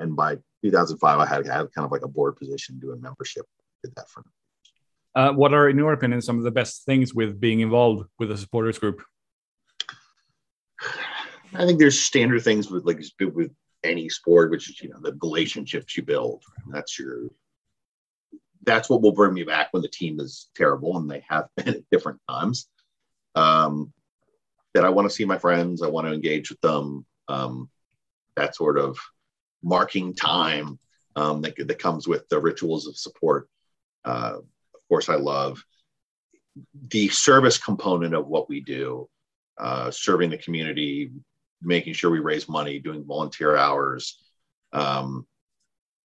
and 0.00 0.16
by 0.16 0.36
2005 0.64 1.18
I 1.18 1.26
had, 1.26 1.46
had 1.46 1.72
kind 1.72 1.84
of 1.84 1.92
like 1.92 2.04
a 2.04 2.08
board 2.08 2.36
position 2.36 2.78
doing 2.78 3.00
membership. 3.00 3.46
Did 3.82 3.94
that 3.96 4.08
for 4.08 4.20
me. 4.20 4.30
Uh, 5.14 5.32
what 5.32 5.52
are, 5.52 5.68
in 5.68 5.76
your 5.76 5.92
opinion, 5.92 6.22
some 6.22 6.38
of 6.38 6.44
the 6.44 6.50
best 6.50 6.84
things 6.84 7.14
with 7.14 7.38
being 7.38 7.60
involved 7.60 8.08
with 8.18 8.30
a 8.30 8.36
supporters 8.36 8.78
group? 8.78 9.02
I 11.54 11.66
think 11.66 11.78
there's 11.78 12.00
standard 12.00 12.42
things 12.42 12.70
with 12.70 12.84
like 12.86 13.02
with 13.34 13.52
any 13.84 14.08
sport, 14.08 14.50
which 14.50 14.70
is 14.70 14.80
you 14.80 14.88
know 14.88 15.00
the 15.00 15.16
relationships 15.22 15.96
you 15.96 16.02
build. 16.02 16.42
That's 16.68 16.98
your 16.98 17.28
that's 18.64 18.88
what 18.88 19.02
will 19.02 19.12
bring 19.12 19.34
me 19.34 19.42
back 19.42 19.68
when 19.72 19.82
the 19.82 19.88
team 19.88 20.18
is 20.20 20.48
terrible, 20.56 20.96
and 20.96 21.10
they 21.10 21.24
have 21.28 21.48
been 21.56 21.68
at 21.68 21.90
different 21.90 22.20
times. 22.28 22.68
Um, 23.34 23.92
that 24.74 24.84
I 24.84 24.90
want 24.90 25.08
to 25.08 25.14
see 25.14 25.24
my 25.24 25.38
friends, 25.38 25.82
I 25.82 25.88
want 25.88 26.06
to 26.06 26.12
engage 26.12 26.50
with 26.50 26.60
them. 26.60 27.04
Um, 27.28 27.68
that 28.36 28.56
sort 28.56 28.78
of 28.78 28.98
marking 29.62 30.14
time 30.14 30.78
um, 31.16 31.42
that, 31.42 31.54
that 31.56 31.78
comes 31.78 32.08
with 32.08 32.28
the 32.28 32.40
rituals 32.40 32.86
of 32.86 32.96
support. 32.96 33.48
Uh, 34.04 34.38
of 34.74 34.80
course, 34.88 35.08
I 35.08 35.16
love 35.16 35.62
the 36.88 37.08
service 37.08 37.58
component 37.58 38.14
of 38.14 38.26
what 38.26 38.48
we 38.48 38.60
do, 38.60 39.08
uh, 39.58 39.90
serving 39.90 40.30
the 40.30 40.38
community, 40.38 41.10
making 41.62 41.94
sure 41.94 42.10
we 42.10 42.18
raise 42.18 42.48
money, 42.48 42.78
doing 42.78 43.04
volunteer 43.04 43.56
hours, 43.56 44.22
um, 44.72 45.26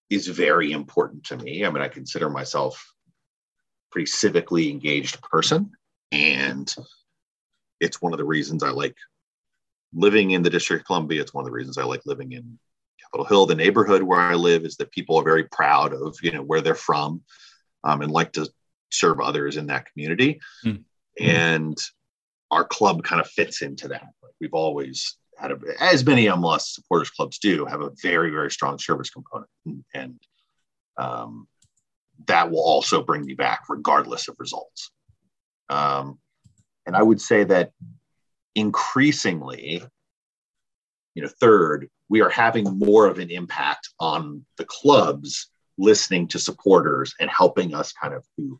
is 0.10 0.27
very 0.27 0.72
important 0.72 1.24
to 1.25 1.38
me. 1.38 1.65
I 1.65 1.69
mean, 1.69 1.81
I 1.81 1.88
consider 1.88 2.29
myself 2.29 2.93
a 3.07 3.91
pretty 3.91 4.10
civically 4.10 4.69
engaged 4.69 5.22
person, 5.22 5.72
and 6.12 6.74
it's 7.79 8.01
one 8.01 8.13
of 8.13 8.17
the 8.17 8.25
reasons 8.25 8.63
I 8.63 8.70
like 8.70 8.96
living 9.94 10.32
in 10.32 10.44
the 10.44 10.50
District 10.50 10.82
of 10.82 10.86
Columbia. 10.88 11.22
It's 11.22 11.34
one 11.34 11.44
of 11.44 11.46
the 11.46 11.55
reasons 11.55 11.77
I 11.77 11.84
like 11.84 12.01
living 12.05 12.34
in 12.34 12.60
Capitol 13.01 13.25
Hill. 13.25 13.46
The 13.46 13.55
neighborhood 13.55 14.03
where 14.03 14.20
I 14.20 14.36
live 14.36 14.65
is 14.65 14.75
that 14.77 14.91
people 14.91 15.17
are 15.17 15.24
very 15.24 15.46
proud 15.46 15.94
of 15.94 16.17
you 16.22 16.32
know 16.32 16.44
where 16.44 16.62
they're 16.62 16.75
from, 16.75 17.22
um, 17.84 18.01
and 18.01 18.12
like 18.12 18.34
to 18.34 18.50
serve 18.91 19.20
others 19.20 19.58
in 19.58 19.67
that 19.67 19.86
community. 19.91 20.39
Mm. 20.65 20.84
And 21.20 21.77
our 22.51 22.65
club 22.65 23.03
kind 23.03 23.22
of 23.22 23.27
fits 23.27 23.62
into 23.62 23.88
that. 23.89 24.08
Like 24.22 24.34
we've 24.39 24.53
always 24.53 25.17
had 25.38 25.51
a, 25.51 25.58
as 25.82 26.05
many 26.05 26.25
MLS 26.25 26.62
supporters 26.62 27.10
clubs 27.10 27.39
do 27.39 27.65
have 27.65 27.82
a 27.82 27.91
very 28.01 28.32
very 28.32 28.51
strong 28.51 28.77
service 28.79 29.10
component, 29.10 29.50
and, 29.65 29.84
and 29.94 30.20
um, 30.98 31.48
that 32.27 32.50
will 32.50 32.63
also 32.63 33.03
bring 33.03 33.25
me 33.25 33.34
back 33.34 33.63
regardless 33.70 34.27
of 34.27 34.36
results. 34.39 34.91
Um, 35.70 36.20
and 36.86 36.96
I 36.96 37.04
would 37.04 37.22
say 37.22 37.44
that 37.46 37.72
increasingly, 38.56 39.84
you 41.13 41.22
know, 41.22 41.30
third, 41.39 41.89
we 42.10 42.22
are 42.22 42.30
having 42.30 42.77
more 42.77 43.08
of 43.08 43.20
an 43.20 43.30
impact 43.30 43.89
on 44.00 44.46
the 44.58 44.65
clubs 44.65 45.50
listening 45.77 46.27
to 46.30 46.39
supporters 46.39 47.13
and 47.20 47.30
helping 47.30 47.74
us 47.74 47.92
kind 47.92 48.13
of 48.13 48.25
to 48.38 48.60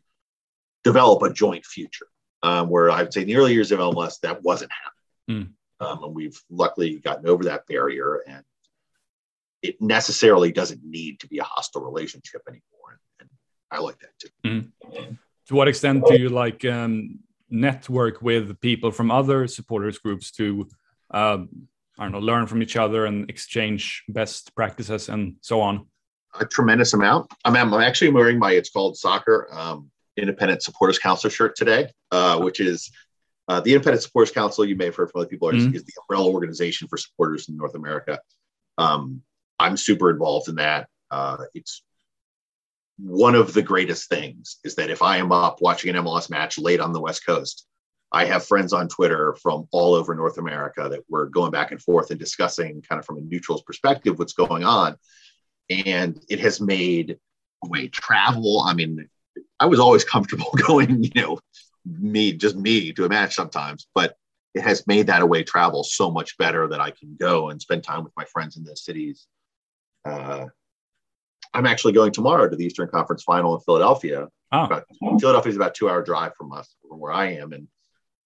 develop 0.84 1.22
a 1.22 1.32
joint 1.32 1.64
future. 1.64 2.06
Um, 2.42 2.68
where 2.68 2.90
I'd 2.90 3.12
say 3.12 3.22
in 3.22 3.26
the 3.26 3.36
early 3.36 3.54
years 3.54 3.72
of 3.72 3.80
MLS, 3.80 4.20
that 4.20 4.42
wasn't 4.42 4.70
happening. 4.70 5.48
Mm. 5.80 5.84
Um, 5.84 6.04
and 6.04 6.14
we've 6.14 6.40
luckily 6.50 6.98
gotten 6.98 7.26
over 7.28 7.44
that 7.44 7.66
barrier 7.66 8.22
and 8.28 8.44
it 9.62 9.80
necessarily 9.80 10.52
doesn't 10.52 10.80
need 10.84 11.18
to 11.20 11.28
be 11.28 11.38
a 11.38 11.44
hostile 11.44 11.82
relationship 11.82 12.42
anymore. 12.46 13.00
And, 13.20 13.28
I 13.70 13.80
like 13.80 13.98
that 13.98 14.10
too. 14.20 14.28
Mm. 14.44 15.18
To 15.48 15.54
what 15.54 15.66
extent 15.66 16.06
do 16.06 16.16
you 16.16 16.28
like 16.28 16.64
um, 16.64 17.18
network 17.48 18.22
with 18.22 18.60
people 18.60 18.90
from 18.90 19.10
other 19.10 19.46
supporters 19.46 19.98
groups 19.98 20.30
to 20.32 20.68
um, 21.12 21.68
I 21.98 22.04
don't 22.04 22.12
know 22.12 22.18
learn 22.18 22.46
from 22.46 22.62
each 22.62 22.76
other 22.76 23.06
and 23.06 23.28
exchange 23.30 24.04
best 24.08 24.54
practices 24.54 25.08
and 25.08 25.36
so 25.40 25.60
on. 25.60 25.86
A 26.38 26.44
tremendous 26.44 26.92
amount. 26.92 27.30
I'm, 27.44 27.56
I'm 27.56 27.72
actually 27.80 28.10
wearing 28.10 28.38
my 28.38 28.52
it's 28.52 28.70
called 28.70 28.96
soccer 28.96 29.48
um, 29.52 29.90
Independent 30.16 30.62
Supporters 30.62 30.98
Council 30.98 31.30
shirt 31.30 31.56
today, 31.56 31.90
uh, 32.10 32.38
which 32.38 32.60
is 32.60 32.90
uh, 33.48 33.60
the 33.60 33.72
Independent 33.72 34.02
Supporters 34.02 34.32
Council. 34.32 34.64
You 34.64 34.76
may 34.76 34.86
have 34.86 34.96
heard 34.96 35.10
from 35.10 35.20
other 35.20 35.28
people 35.28 35.48
mm-hmm. 35.48 35.74
is, 35.74 35.84
the 35.84 35.92
umbrella 36.02 36.30
organization 36.30 36.88
for 36.88 36.98
supporters 36.98 37.48
in 37.48 37.56
North 37.56 37.74
America. 37.74 38.20
Um, 38.76 39.22
I'm 39.58 39.76
super 39.76 40.10
involved 40.10 40.48
in 40.48 40.56
that. 40.56 40.88
Uh, 41.10 41.38
it's 41.54 41.82
one 42.98 43.34
of 43.34 43.52
the 43.52 43.62
greatest 43.62 44.08
things 44.08 44.58
is 44.64 44.74
that 44.76 44.90
if 44.90 45.02
I 45.02 45.18
am 45.18 45.32
up 45.32 45.60
watching 45.60 45.94
an 45.94 46.02
MLS 46.02 46.30
match 46.30 46.58
late 46.58 46.80
on 46.80 46.92
the 46.92 47.00
West 47.00 47.26
Coast, 47.26 47.66
I 48.12 48.24
have 48.24 48.46
friends 48.46 48.72
on 48.72 48.88
Twitter 48.88 49.36
from 49.42 49.68
all 49.72 49.94
over 49.94 50.14
North 50.14 50.38
America 50.38 50.88
that 50.88 51.02
we're 51.08 51.26
going 51.26 51.50
back 51.50 51.72
and 51.72 51.82
forth 51.82 52.10
and 52.10 52.18
discussing 52.18 52.82
kind 52.82 52.98
of 52.98 53.04
from 53.04 53.18
a 53.18 53.22
neutral's 53.22 53.62
perspective 53.62 54.18
what's 54.18 54.32
going 54.32 54.64
on. 54.64 54.96
And 55.68 56.18
it 56.28 56.40
has 56.40 56.60
made 56.60 57.18
way 57.64 57.88
travel. 57.88 58.62
I 58.66 58.74
mean, 58.74 59.08
I 59.58 59.66
was 59.66 59.80
always 59.80 60.04
comfortable 60.12 60.52
going, 60.66 61.02
you 61.02 61.10
know, 61.14 61.38
me, 61.84 62.32
just 62.32 62.56
me 62.56 62.92
to 62.92 63.04
a 63.04 63.08
match 63.08 63.34
sometimes, 63.34 63.86
but 63.94 64.16
it 64.54 64.62
has 64.62 64.86
made 64.86 65.08
that 65.08 65.22
away 65.22 65.42
travel 65.42 65.84
so 65.84 66.10
much 66.10 66.38
better 66.38 66.68
that 66.68 66.80
I 66.80 66.90
can 66.90 67.16
go 67.20 67.50
and 67.50 67.60
spend 67.60 67.84
time 67.84 68.04
with 68.04 68.12
my 68.16 68.24
friends 68.24 68.56
in 68.56 68.64
the 68.64 68.74
cities. 68.74 69.26
Uh, 70.04 70.46
I'm 71.54 71.66
actually 71.66 71.92
going 71.92 72.12
tomorrow 72.12 72.48
to 72.48 72.56
the 72.56 72.64
Eastern 72.64 72.88
Conference 72.88 73.22
Final 73.22 73.54
in 73.54 73.60
Philadelphia. 73.60 74.28
Oh. 74.52 74.82
Philadelphia 75.18 75.50
is 75.50 75.56
about 75.56 75.74
two 75.74 75.88
hour 75.88 76.02
drive 76.02 76.34
from 76.36 76.52
us, 76.52 76.74
from 76.88 77.00
where 77.00 77.12
I 77.12 77.32
am, 77.34 77.52
and 77.52 77.68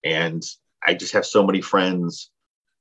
and 0.04 0.42
I 0.86 0.94
just 0.94 1.12
have 1.12 1.26
so 1.26 1.44
many 1.46 1.60
friends, 1.60 2.30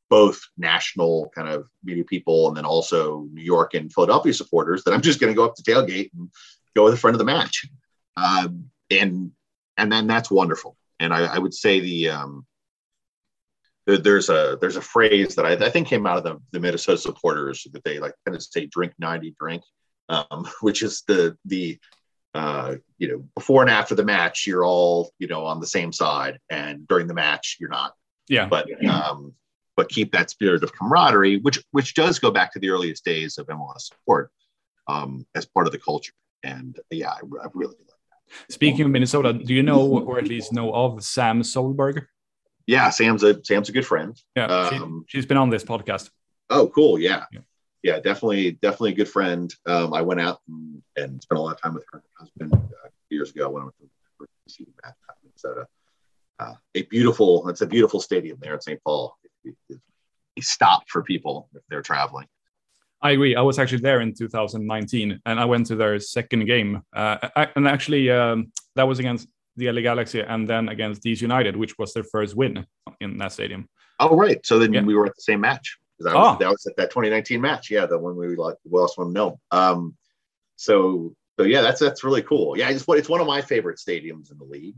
both 0.09 0.41
national 0.57 1.31
kind 1.35 1.47
of 1.47 1.67
media 1.83 2.03
people, 2.03 2.47
and 2.47 2.57
then 2.57 2.65
also 2.65 3.27
New 3.31 3.43
York 3.43 3.73
and 3.73 3.91
Philadelphia 3.91 4.33
supporters 4.33 4.83
that 4.83 4.93
I'm 4.93 5.01
just 5.01 5.19
going 5.19 5.31
to 5.31 5.37
go 5.37 5.45
up 5.45 5.55
to 5.55 5.63
tailgate 5.63 6.09
and 6.17 6.29
go 6.75 6.85
with 6.85 6.93
a 6.93 6.97
friend 6.97 7.15
of 7.15 7.19
the 7.19 7.25
match, 7.25 7.65
um, 8.17 8.65
and 8.89 9.31
and 9.77 9.91
then 9.91 10.07
that's 10.07 10.31
wonderful. 10.31 10.75
And 10.99 11.13
I, 11.13 11.35
I 11.35 11.37
would 11.39 11.53
say 11.53 11.79
the 11.79 12.09
um, 12.09 12.45
there's 13.97 14.29
a 14.29 14.57
there's 14.59 14.75
a 14.75 14.81
phrase 14.81 15.35
that 15.35 15.45
I, 15.45 15.53
I, 15.53 15.69
think 15.69 15.87
came 15.87 16.05
out 16.05 16.17
of 16.17 16.23
the, 16.23 16.39
the 16.51 16.59
Minnesota 16.59 16.97
supporters 16.97 17.65
that 17.71 17.83
they 17.83 17.99
like 17.99 18.13
kind 18.25 18.35
of 18.35 18.43
say 18.43 18.65
drink 18.65 18.93
90 18.99 19.35
drink 19.39 19.63
um, 20.09 20.47
which 20.61 20.83
is 20.83 21.03
the 21.07 21.37
the 21.45 21.79
uh, 22.35 22.75
you 22.97 23.07
know 23.07 23.25
before 23.35 23.61
and 23.61 23.71
after 23.71 23.95
the 23.95 24.03
match 24.03 24.45
you're 24.45 24.65
all 24.65 25.11
you 25.19 25.27
know 25.27 25.45
on 25.45 25.59
the 25.59 25.67
same 25.67 25.93
side, 25.93 26.39
and 26.49 26.87
during 26.87 27.07
the 27.07 27.13
match 27.13 27.57
you're 27.59 27.69
not. 27.69 27.93
Yeah. 28.27 28.47
But 28.47 28.67
um, 28.85 29.33
but 29.75 29.89
keep 29.89 30.11
that 30.11 30.29
spirit 30.29 30.63
of 30.63 30.73
camaraderie, 30.73 31.37
which 31.37 31.63
which 31.71 31.95
does 31.95 32.19
go 32.19 32.31
back 32.31 32.53
to 32.53 32.59
the 32.59 32.69
earliest 32.69 33.05
days 33.05 33.37
of 33.37 33.47
MLS 33.47 33.81
support 33.81 34.31
um, 34.87 35.25
as 35.35 35.45
part 35.45 35.67
of 35.67 35.71
the 35.71 35.79
culture. 35.79 36.13
And 36.43 36.79
yeah, 36.91 37.09
I, 37.09 37.19
I 37.43 37.47
really 37.53 37.75
like 37.75 37.87
that. 37.87 38.53
Speaking 38.53 38.81
of 38.85 38.91
Minnesota, 38.91 39.33
do 39.33 39.53
you 39.53 39.63
know 39.63 39.81
or 39.81 40.19
at 40.19 40.27
least 40.27 40.53
know 40.53 40.71
of 40.73 41.03
Sam 41.03 41.41
Solberg? 41.41 42.05
Yeah, 42.67 42.91
Sam's 42.91 43.23
a 43.23 43.43
Sam's 43.43 43.69
a 43.69 43.71
good 43.71 43.85
friend. 43.85 44.15
Yeah, 44.35 44.45
um, 44.45 45.05
she, 45.07 45.17
has 45.17 45.25
been 45.25 45.37
on 45.37 45.49
this 45.49 45.63
podcast. 45.63 46.11
Oh, 46.51 46.67
cool. 46.67 46.99
Yeah. 46.99 47.25
yeah 47.31 47.39
yeah, 47.83 47.99
definitely, 47.99 48.51
definitely 48.51 48.91
a 48.91 48.95
good 48.95 49.09
friend. 49.09 49.53
Um, 49.65 49.93
I 49.93 50.01
went 50.01 50.19
out 50.19 50.41
and, 50.47 50.81
and, 50.95 51.21
spent 51.21 51.39
a 51.39 51.41
lot 51.41 51.55
of 51.55 51.61
time 51.61 51.73
with 51.73 51.85
her 51.91 52.03
husband 52.17 52.53
uh, 52.53 52.89
years 53.09 53.31
ago 53.31 53.49
when 53.49 53.63
I 53.63 53.65
went 53.65 53.75
to 53.79 54.53
see 54.53 54.67
match 54.83 54.95
in 55.09 55.29
Minnesota. 55.29 55.67
Uh, 56.39 56.55
a 56.75 56.81
beautiful, 56.83 57.47
it's 57.49 57.61
a 57.61 57.67
beautiful 57.67 57.99
stadium 57.99 58.37
there 58.41 58.53
in 58.53 58.61
St. 58.61 58.81
Paul. 58.83 59.15
It, 59.43 59.55
it, 59.69 59.79
it, 60.35 60.43
stop 60.43 60.83
for 60.87 61.03
people 61.03 61.49
if 61.53 61.61
they're 61.69 61.81
traveling. 61.81 62.27
I 63.01 63.11
agree. 63.11 63.35
I 63.35 63.41
was 63.41 63.59
actually 63.59 63.81
there 63.81 64.01
in 64.01 64.13
2019, 64.13 65.21
and 65.25 65.39
I 65.39 65.45
went 65.45 65.65
to 65.67 65.75
their 65.75 65.99
second 65.99 66.45
game, 66.45 66.81
uh, 66.93 67.29
and 67.55 67.67
actually 67.67 68.09
um, 68.09 68.51
that 68.75 68.87
was 68.87 68.99
against 68.99 69.27
the 69.55 69.71
LA 69.71 69.81
Galaxy, 69.81 70.21
and 70.21 70.49
then 70.49 70.69
against 70.69 71.03
DC 71.03 71.21
United, 71.21 71.55
which 71.55 71.77
was 71.77 71.93
their 71.93 72.03
first 72.03 72.35
win 72.35 72.65
in 72.99 73.17
that 73.17 73.31
stadium. 73.31 73.69
Oh, 73.99 74.15
right. 74.15 74.45
So 74.45 74.59
then 74.59 74.73
yeah. 74.73 74.81
we 74.81 74.95
were 74.95 75.05
at 75.05 75.15
the 75.15 75.21
same 75.21 75.41
match. 75.41 75.77
That 75.99 76.15
was, 76.15 76.35
oh. 76.35 76.37
that 76.39 76.49
was 76.49 76.65
at 76.65 76.77
that 76.77 76.91
2019 76.91 77.41
match. 77.41 77.69
Yeah, 77.69 77.85
the 77.85 77.97
one 77.97 78.15
we 78.15 78.35
like 78.35 78.55
we 78.63 78.79
lost 78.79 78.97
one 78.97 79.13
no. 79.13 79.39
Um, 79.51 79.95
so 80.55 81.13
so 81.37 81.45
yeah, 81.45 81.61
that's 81.61 81.79
that's 81.79 82.03
really 82.03 82.21
cool. 82.21 82.57
Yeah, 82.57 82.69
it's 82.69 82.85
it's 82.87 83.09
one 83.09 83.21
of 83.21 83.27
my 83.27 83.41
favorite 83.41 83.77
stadiums 83.77 84.31
in 84.31 84.37
the 84.37 84.45
league. 84.45 84.75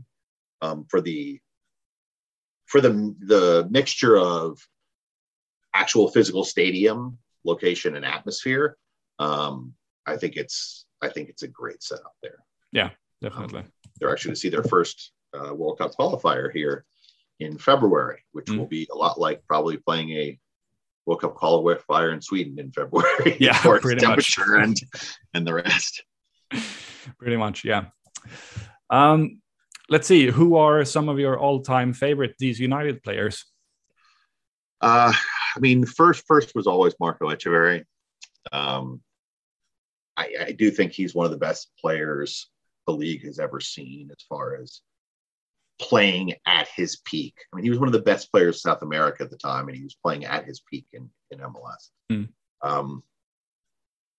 Um, 0.60 0.84
for 0.88 1.00
the 1.00 1.40
for 2.66 2.80
the 2.80 3.14
the 3.20 3.68
mixture 3.70 4.16
of 4.16 4.58
actual 5.74 6.08
physical 6.08 6.44
stadium 6.44 7.18
location 7.44 7.96
and 7.96 8.04
atmosphere, 8.04 8.76
um, 9.18 9.74
I 10.06 10.16
think 10.16 10.36
it's 10.36 10.86
I 11.00 11.08
think 11.08 11.28
it's 11.28 11.42
a 11.42 11.48
great 11.48 11.82
setup 11.82 12.14
there. 12.22 12.38
Yeah, 12.72 12.90
definitely. 13.20 13.60
Um, 13.60 13.72
they're 13.98 14.10
actually 14.10 14.30
going 14.30 14.34
to 14.36 14.40
see 14.40 14.48
their 14.48 14.64
first 14.64 15.12
uh, 15.34 15.54
World 15.54 15.78
Cup 15.78 15.92
qualifier 15.98 16.52
here 16.52 16.84
in 17.40 17.58
February, 17.58 18.24
which 18.32 18.46
mm. 18.46 18.58
will 18.58 18.66
be 18.66 18.88
a 18.92 18.94
lot 18.94 19.18
like 19.18 19.44
probably 19.46 19.76
playing 19.76 20.10
a 20.10 20.38
World 21.06 21.20
Cup 21.20 21.36
fire 21.86 22.12
in 22.12 22.20
Sweden 22.20 22.58
in 22.58 22.72
February. 22.72 23.36
Yeah, 23.40 23.58
pretty 23.80 24.00
temperature 24.00 24.58
much. 24.58 24.64
and 24.64 24.76
and 25.34 25.46
the 25.46 25.54
rest. 25.54 26.04
pretty 27.18 27.36
much, 27.36 27.64
yeah. 27.64 27.86
Um, 28.90 29.40
let's 29.88 30.06
see. 30.06 30.26
Who 30.26 30.56
are 30.56 30.84
some 30.84 31.08
of 31.08 31.18
your 31.18 31.38
all-time 31.38 31.92
favorite 31.92 32.36
DC 32.40 32.58
United 32.58 33.02
players? 33.02 33.44
Uh, 34.80 35.12
I 35.56 35.60
mean, 35.60 35.86
first 35.86 36.24
first 36.26 36.54
was 36.54 36.66
always 36.66 36.94
Marco 37.00 37.28
Etcheverry. 37.28 37.84
Um, 38.50 39.00
I, 40.16 40.34
I 40.48 40.52
do 40.52 40.70
think 40.70 40.92
he's 40.92 41.14
one 41.14 41.24
of 41.24 41.32
the 41.32 41.38
best 41.38 41.70
players 41.80 42.48
the 42.86 42.92
league 42.92 43.24
has 43.24 43.38
ever 43.38 43.60
seen 43.60 44.10
as 44.10 44.24
far 44.28 44.56
as 44.56 44.80
playing 45.82 46.34
at 46.46 46.68
his 46.68 46.96
peak. 47.04 47.34
I 47.52 47.56
mean, 47.56 47.64
he 47.64 47.70
was 47.70 47.78
one 47.78 47.88
of 47.88 47.92
the 47.92 48.00
best 48.00 48.30
players 48.30 48.56
in 48.56 48.60
South 48.60 48.82
America 48.82 49.24
at 49.24 49.30
the 49.30 49.36
time, 49.36 49.68
and 49.68 49.76
he 49.76 49.82
was 49.82 49.94
playing 49.94 50.24
at 50.24 50.46
his 50.46 50.60
peak 50.60 50.86
in, 50.92 51.10
in 51.30 51.38
MLS. 51.40 51.90
Mm. 52.10 52.28
Um, 52.62 53.02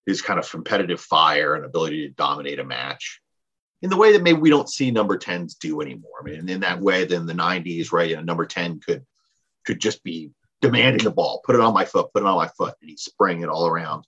his 0.06 0.22
kind 0.22 0.40
of 0.40 0.50
competitive 0.50 1.00
fire 1.00 1.56
and 1.56 1.66
ability 1.66 2.08
to 2.08 2.14
dominate 2.14 2.60
a 2.60 2.64
match 2.64 3.22
in 3.82 3.90
the 3.90 3.98
way 3.98 4.14
that 4.14 4.24
maybe 4.24 4.40
we 4.40 4.50
don't 4.50 4.70
see 4.70 4.92
number 4.92 5.18
10s 5.18 5.58
do 5.58 5.82
anymore. 5.82 6.12
I 6.22 6.24
mean, 6.24 6.50
in 6.50 6.60
that 6.62 6.82
way, 6.82 7.06
then 7.06 7.26
the 7.26 7.34
90s, 7.34 7.92
right? 7.92 8.10
You 8.10 8.18
know, 8.18 8.22
number 8.22 8.46
10 8.46 8.80
could 8.80 9.06
could 9.66 9.80
just 9.80 10.04
be 10.04 10.32
demanding 10.62 11.04
the 11.06 11.12
ball, 11.12 11.42
put 11.46 11.56
it 11.56 11.62
on 11.62 11.74
my 11.74 11.86
foot, 11.86 12.12
put 12.14 12.24
it 12.24 12.26
on 12.26 12.36
my 12.36 12.50
foot, 12.50 12.76
and 12.82 12.90
he's 12.90 13.02
spraying 13.02 13.42
it 13.42 13.50
all 13.50 13.66
around. 13.66 14.06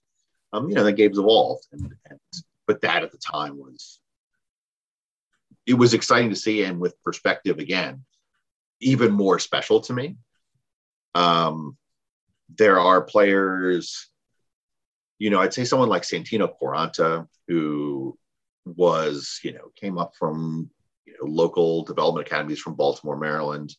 Um, 0.52 0.70
you 0.70 0.76
know, 0.76 0.84
the 0.84 0.92
game's 0.92 1.18
evolved, 1.18 1.66
and, 1.72 1.94
and 2.10 2.20
but 2.68 2.82
that 2.82 3.04
at 3.04 3.12
the 3.12 3.18
time 3.18 3.58
was 3.58 4.00
it 5.66 5.74
was 5.74 5.94
exciting 5.94 6.30
to 6.30 6.36
see, 6.36 6.64
and 6.64 6.80
with 6.80 7.02
perspective 7.04 7.60
again, 7.60 8.04
even 8.82 9.12
more 9.12 9.40
special 9.40 9.82
to 9.82 9.94
me. 9.94 10.18
Um, 11.16 11.78
there 12.58 12.80
are 12.80 13.02
players, 13.02 14.10
you 15.18 15.30
know, 15.30 15.40
I'd 15.40 15.54
say 15.54 15.66
someone 15.66 15.90
like 15.90 16.04
Santino 16.04 16.52
Quaranta, 16.62 17.28
who 17.48 18.18
was, 18.66 19.40
you 19.44 19.54
know, 19.54 19.72
came 19.76 19.98
up 19.98 20.14
from 20.16 20.70
you 21.06 21.14
know, 21.14 21.28
local 21.28 21.84
development 21.84 22.28
academies 22.28 22.60
from 22.60 22.76
Baltimore, 22.76 23.18
Maryland, 23.18 23.76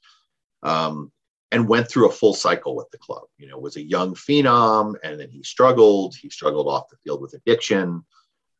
um, 0.62 1.12
and 1.52 1.68
went 1.68 1.88
through 1.88 2.08
a 2.08 2.12
full 2.12 2.34
cycle 2.34 2.74
with 2.74 2.90
the 2.90 2.98
club. 2.98 3.24
You 3.38 3.46
know, 3.46 3.58
was 3.58 3.76
a 3.76 3.82
young 3.82 4.14
phenom, 4.14 4.94
and 5.04 5.20
then 5.20 5.30
he 5.30 5.42
struggled. 5.42 6.16
He 6.16 6.30
struggled 6.30 6.66
off 6.66 6.88
the 6.88 6.96
field 7.04 7.20
with 7.20 7.34
addiction. 7.34 8.04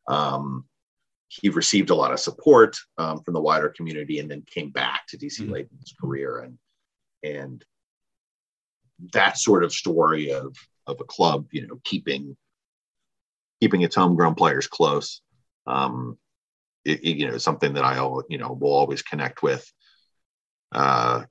Um, 0.07 0.65
he 1.27 1.49
received 1.49 1.89
a 1.89 1.95
lot 1.95 2.11
of 2.11 2.19
support 2.19 2.77
um, 2.97 3.21
from 3.21 3.33
the 3.33 3.41
wider 3.41 3.69
community 3.69 4.19
and 4.19 4.31
then 4.31 4.43
came 4.45 4.69
back 4.69 5.05
to 5.07 5.17
DC 5.17 5.41
mm-hmm. 5.41 5.51
late 5.51 5.67
in 5.71 5.77
his 5.79 5.93
career 5.99 6.39
and 6.39 6.57
and 7.23 7.65
that 9.13 9.37
sort 9.37 9.63
of 9.63 9.73
story 9.73 10.31
of 10.31 10.55
of 10.87 10.99
a 10.99 11.03
club 11.03 11.47
you 11.51 11.67
know 11.67 11.79
keeping 11.83 12.35
keeping 13.59 13.81
its 13.81 13.95
homegrown 13.95 14.35
players 14.35 14.67
close 14.67 15.21
um 15.65 16.17
it, 16.85 17.03
it, 17.03 17.17
you 17.17 17.27
know 17.27 17.37
something 17.37 17.73
that 17.73 17.83
I 17.83 17.95
you 18.29 18.37
know 18.37 18.53
will 18.53 18.73
always 18.73 19.01
connect 19.01 19.43
with 19.43 19.69
uh 20.71 21.23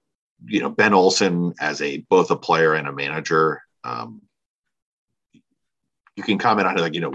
you 0.45 0.61
know 0.61 0.71
Ben 0.71 0.95
Olsen 0.95 1.55
as 1.61 1.81
a 1.81 1.99
both 2.11 2.31
a 2.31 2.37
player 2.37 2.75
and 2.75 2.87
a 2.87 2.93
manager 2.93 3.63
um 3.85 4.23
you 5.33 6.23
can 6.23 6.39
comment 6.39 6.69
on 6.69 6.79
it 6.79 6.83
like 6.83 6.95
you 6.95 7.01
know 7.01 7.13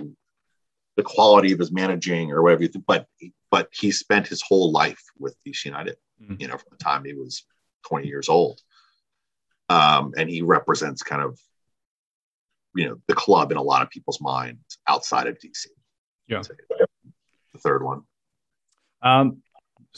the 1.01 1.09
quality 1.09 1.51
of 1.51 1.59
his 1.59 1.71
managing 1.71 2.31
or 2.31 2.43
whatever 2.43 2.61
you 2.61 2.67
think, 2.67 2.85
but 2.85 3.07
but 3.49 3.67
he 3.71 3.91
spent 3.91 4.27
his 4.27 4.41
whole 4.41 4.71
life 4.71 5.01
with 5.17 5.35
DC 5.45 5.65
United, 5.65 5.97
mm-hmm. 6.21 6.35
you 6.39 6.47
know, 6.47 6.57
from 6.57 6.69
the 6.71 6.83
time 6.83 7.03
he 7.03 7.13
was 7.13 7.43
20 7.87 8.07
years 8.07 8.29
old. 8.29 8.61
Um, 9.67 10.13
and 10.17 10.29
he 10.29 10.41
represents 10.41 11.01
kind 11.01 11.21
of 11.21 11.39
you 12.75 12.87
know 12.87 12.97
the 13.07 13.15
club 13.15 13.51
in 13.51 13.57
a 13.57 13.61
lot 13.61 13.81
of 13.81 13.89
people's 13.89 14.21
minds 14.21 14.77
outside 14.87 15.27
of 15.27 15.39
DC. 15.39 15.65
Yeah. 16.27 16.43
The 17.53 17.59
third 17.59 17.83
one. 17.83 18.03
Um, 19.01 19.41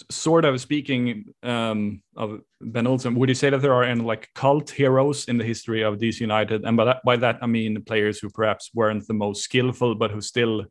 sort 0.09 0.45
of 0.45 0.59
speaking 0.59 1.25
um, 1.43 2.01
of 2.15 2.41
Ben 2.61 2.87
Olsen, 2.87 3.15
would 3.15 3.29
you 3.29 3.35
say 3.35 3.49
that 3.49 3.61
there 3.61 3.73
are 3.73 3.83
any 3.83 4.01
like 4.01 4.29
cult 4.33 4.69
heroes 4.69 5.25
in 5.25 5.37
the 5.37 5.43
history 5.43 5.83
of 5.83 5.97
DC 5.97 6.21
United? 6.21 6.63
And 6.63 6.77
by 6.77 6.85
that, 6.85 7.01
by 7.03 7.17
that 7.17 7.39
I 7.41 7.47
mean 7.47 7.83
players 7.83 8.19
who 8.19 8.29
perhaps 8.29 8.71
weren't 8.73 9.05
the 9.07 9.13
most 9.13 9.43
skillful, 9.43 9.95
but 9.95 10.11
who 10.11 10.21
still 10.21 10.65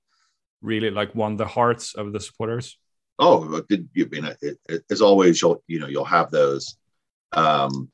really 0.62 0.90
like 0.90 1.14
won 1.14 1.36
the 1.36 1.46
hearts 1.46 1.94
of 1.94 2.12
the 2.12 2.20
supporters? 2.20 2.78
Oh, 3.18 3.60
did 3.68 3.88
you 3.92 4.06
mean 4.06 4.24
it, 4.24 4.58
it, 4.68 4.84
as 4.90 5.02
always? 5.02 5.40
You'll 5.40 5.62
you 5.66 5.80
know 5.80 5.86
you'll 5.86 6.04
have 6.04 6.30
those. 6.30 6.76
Um, 7.32 7.90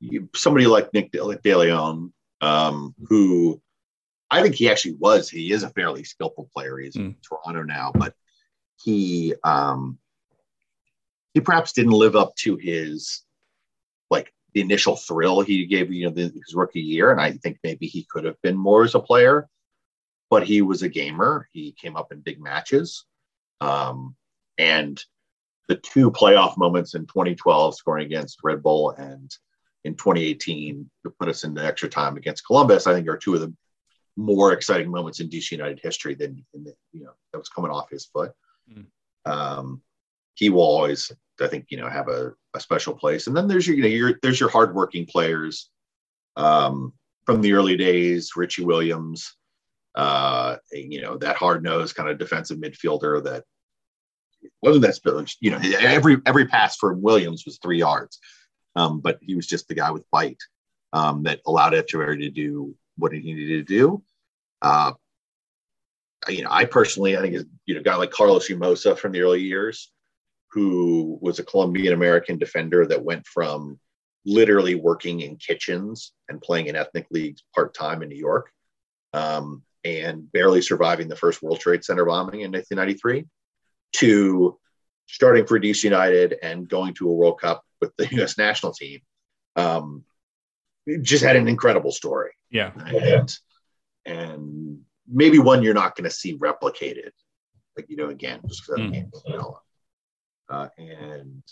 you, 0.00 0.28
somebody 0.34 0.66
like 0.66 0.92
Nick 0.92 1.12
De, 1.12 1.38
De 1.42 1.54
Leon, 1.54 2.12
um, 2.40 2.94
who 3.08 3.60
I 4.30 4.42
think 4.42 4.54
he 4.54 4.68
actually 4.68 4.94
was. 4.94 5.30
He 5.30 5.52
is 5.52 5.62
a 5.62 5.70
fairly 5.70 6.04
skillful 6.04 6.50
player. 6.54 6.78
He's 6.78 6.94
mm. 6.94 7.06
in 7.06 7.16
Toronto 7.26 7.62
now, 7.62 7.92
but 7.94 8.14
he 8.82 9.34
um, 9.44 9.98
he 11.34 11.40
perhaps 11.40 11.72
didn't 11.72 11.92
live 11.92 12.16
up 12.16 12.34
to 12.36 12.56
his 12.56 13.22
like 14.10 14.32
the 14.54 14.60
initial 14.60 14.96
thrill 14.96 15.40
he 15.40 15.66
gave 15.66 15.92
you 15.92 16.06
know 16.06 16.14
the, 16.14 16.22
his 16.22 16.54
rookie 16.54 16.80
year, 16.80 17.10
and 17.10 17.20
I 17.20 17.32
think 17.32 17.58
maybe 17.64 17.86
he 17.86 18.06
could 18.10 18.24
have 18.24 18.40
been 18.42 18.56
more 18.56 18.84
as 18.84 18.94
a 18.94 19.00
player 19.00 19.48
but 20.30 20.44
he 20.44 20.62
was 20.62 20.82
a 20.82 20.88
gamer. 20.88 21.48
He 21.52 21.72
came 21.72 21.96
up 21.96 22.12
in 22.12 22.20
big 22.20 22.40
matches. 22.40 23.04
Um, 23.60 24.16
and 24.58 25.02
the 25.68 25.76
two 25.76 26.10
playoff 26.10 26.56
moments 26.56 26.94
in 26.94 27.06
2012, 27.06 27.76
scoring 27.76 28.06
against 28.06 28.40
Red 28.42 28.62
Bull, 28.62 28.90
and 28.90 29.30
in 29.84 29.94
2018 29.94 30.90
to 31.04 31.10
put 31.10 31.28
us 31.28 31.44
into 31.44 31.64
extra 31.64 31.88
time 31.88 32.16
against 32.16 32.46
Columbus, 32.46 32.86
I 32.86 32.92
think 32.92 33.08
are 33.08 33.16
two 33.16 33.34
of 33.34 33.40
the 33.40 33.54
more 34.16 34.52
exciting 34.52 34.90
moments 34.90 35.20
in 35.20 35.28
DC 35.28 35.52
United 35.52 35.80
history 35.82 36.14
than 36.14 36.44
the, 36.54 36.74
you 36.92 37.04
know 37.04 37.12
that 37.32 37.38
was 37.38 37.48
coming 37.48 37.70
off 37.70 37.90
his 37.90 38.06
foot. 38.06 38.32
Mm. 38.70 38.86
Um, 39.26 39.82
he 40.34 40.50
will 40.50 40.62
always, 40.62 41.10
I 41.40 41.48
think, 41.48 41.66
you 41.70 41.78
know, 41.78 41.88
have 41.88 42.08
a, 42.08 42.32
a 42.54 42.60
special 42.60 42.94
place. 42.94 43.26
And 43.26 43.36
then 43.36 43.48
there's 43.48 43.66
your, 43.66 43.76
you 43.76 43.82
know, 43.82 43.88
your 43.88 44.18
there's 44.22 44.40
your 44.40 44.48
hardworking 44.48 45.06
players 45.06 45.70
um, 46.36 46.92
from 47.24 47.40
the 47.40 47.52
early 47.52 47.76
days, 47.76 48.32
Richie 48.36 48.64
Williams, 48.64 49.36
uh, 49.96 50.56
you 50.72 51.00
know, 51.00 51.16
that 51.18 51.36
hard 51.36 51.62
nosed 51.62 51.96
kind 51.96 52.08
of 52.08 52.18
defensive 52.18 52.58
midfielder 52.58 53.24
that 53.24 53.44
wasn't 54.62 54.84
that 54.84 54.94
spillage. 54.94 55.36
you 55.40 55.50
know 55.50 55.58
every 55.80 56.18
every 56.26 56.46
pass 56.46 56.76
for 56.76 56.92
Williams 56.92 57.44
was 57.46 57.58
three 57.58 57.78
yards, 57.78 58.18
um, 58.76 59.00
but 59.00 59.18
he 59.22 59.34
was 59.34 59.46
just 59.46 59.68
the 59.68 59.74
guy 59.74 59.90
with 59.90 60.08
bite 60.10 60.40
um, 60.92 61.22
that 61.24 61.40
allowed 61.46 61.72
Etcheverry 61.72 62.20
to 62.20 62.30
do 62.30 62.74
what 62.96 63.12
he 63.12 63.20
needed 63.20 63.66
to 63.66 63.74
do. 63.74 64.02
Uh, 64.62 64.92
you 66.28 66.42
know, 66.42 66.50
I 66.50 66.66
personally 66.66 67.16
I 67.16 67.22
think 67.22 67.34
is 67.34 67.46
you 67.64 67.74
know 67.74 67.80
a 67.80 67.84
guy 67.84 67.96
like 67.96 68.10
Carlos 68.10 68.48
Llamosa 68.48 68.98
from 68.98 69.12
the 69.12 69.22
early 69.22 69.42
years, 69.42 69.90
who 70.50 71.18
was 71.22 71.38
a 71.38 71.44
Colombian 71.44 71.94
American 71.94 72.38
defender 72.38 72.86
that 72.86 73.02
went 73.02 73.26
from 73.26 73.80
literally 74.26 74.74
working 74.74 75.20
in 75.20 75.36
kitchens 75.36 76.12
and 76.28 76.42
playing 76.42 76.66
in 76.66 76.76
ethnic 76.76 77.06
leagues 77.10 77.44
part 77.54 77.72
time 77.72 78.02
in 78.02 78.08
New 78.08 78.16
York. 78.16 78.50
Um, 79.12 79.62
and 79.86 80.30
barely 80.32 80.62
surviving 80.62 81.08
the 81.08 81.16
first 81.16 81.42
World 81.42 81.60
Trade 81.60 81.84
Center 81.84 82.04
bombing 82.04 82.40
in 82.40 82.52
1993 82.52 83.26
to 83.94 84.58
starting 85.06 85.46
for 85.46 85.58
DC 85.58 85.84
United 85.84 86.36
and 86.42 86.68
going 86.68 86.94
to 86.94 87.08
a 87.08 87.12
World 87.12 87.40
Cup 87.40 87.62
with 87.80 87.96
the 87.96 88.08
U.S. 88.16 88.38
national 88.38 88.72
team. 88.72 89.00
Um, 89.54 90.04
just 91.02 91.24
had 91.24 91.36
an 91.36 91.48
incredible 91.48 91.92
story. 91.92 92.30
Yeah. 92.50 92.72
And, 92.76 93.38
and 94.04 94.80
maybe 95.10 95.38
one 95.38 95.62
you're 95.62 95.74
not 95.74 95.96
going 95.96 96.08
to 96.08 96.14
see 96.14 96.36
replicated, 96.38 97.10
like, 97.76 97.86
you 97.88 97.96
know, 97.96 98.08
again, 98.08 98.40
just 98.46 98.66
because 98.66 98.80
mm. 98.80 99.34
of 99.34 99.54
uh, 100.48 100.68
and 100.78 101.42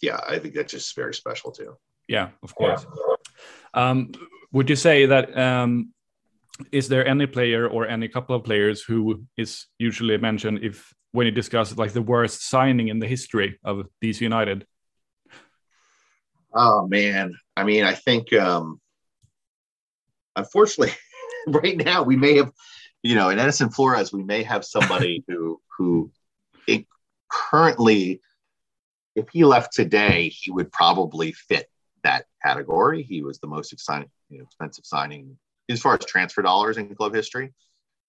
yeah, 0.00 0.20
I 0.28 0.38
think 0.38 0.54
that's 0.54 0.72
just 0.72 0.94
very 0.94 1.14
special 1.14 1.52
too. 1.52 1.76
Yeah, 2.08 2.30
of 2.42 2.54
course. 2.54 2.84
Um, 3.72 4.12
would 4.52 4.68
you 4.68 4.76
say 4.76 5.06
that 5.06 5.36
um, 5.38 5.92
is 6.72 6.88
there 6.88 7.06
any 7.06 7.26
player 7.26 7.66
or 7.66 7.86
any 7.86 8.08
couple 8.08 8.36
of 8.36 8.44
players 8.44 8.82
who 8.82 9.24
is 9.36 9.66
usually 9.78 10.16
mentioned 10.16 10.60
if 10.62 10.92
when 11.12 11.26
you 11.26 11.32
discuss 11.32 11.76
like 11.76 11.92
the 11.92 12.02
worst 12.02 12.48
signing 12.48 12.88
in 12.88 12.98
the 12.98 13.06
history 13.06 13.58
of 13.64 13.86
DC 14.02 14.20
United? 14.20 14.66
Oh 16.52 16.86
man, 16.86 17.34
I 17.56 17.64
mean, 17.64 17.84
I 17.84 17.94
think 17.94 18.32
um, 18.32 18.80
unfortunately, 20.36 20.94
right 21.46 21.76
now 21.76 22.02
we 22.02 22.16
may 22.16 22.36
have, 22.36 22.50
you 23.02 23.14
know, 23.14 23.28
in 23.30 23.38
Edison 23.38 23.70
Flores, 23.70 24.12
we 24.12 24.24
may 24.24 24.42
have 24.42 24.64
somebody 24.64 25.24
who 25.28 25.60
who 25.76 26.10
it, 26.66 26.86
currently, 27.30 28.20
if 29.14 29.28
he 29.32 29.44
left 29.44 29.72
today, 29.72 30.28
he 30.28 30.50
would 30.50 30.72
probably 30.72 31.32
fit 31.32 31.68
that 32.02 32.24
category. 32.42 33.02
He 33.02 33.22
was 33.22 33.38
the 33.38 33.46
most 33.46 33.72
exciting, 33.72 34.10
you 34.28 34.38
know, 34.38 34.44
expensive 34.44 34.86
signing 34.86 35.38
as 35.70 35.80
far 35.80 35.94
as 35.94 36.04
transfer 36.04 36.42
dollars 36.42 36.76
in 36.76 36.94
club 36.94 37.14
history, 37.14 37.52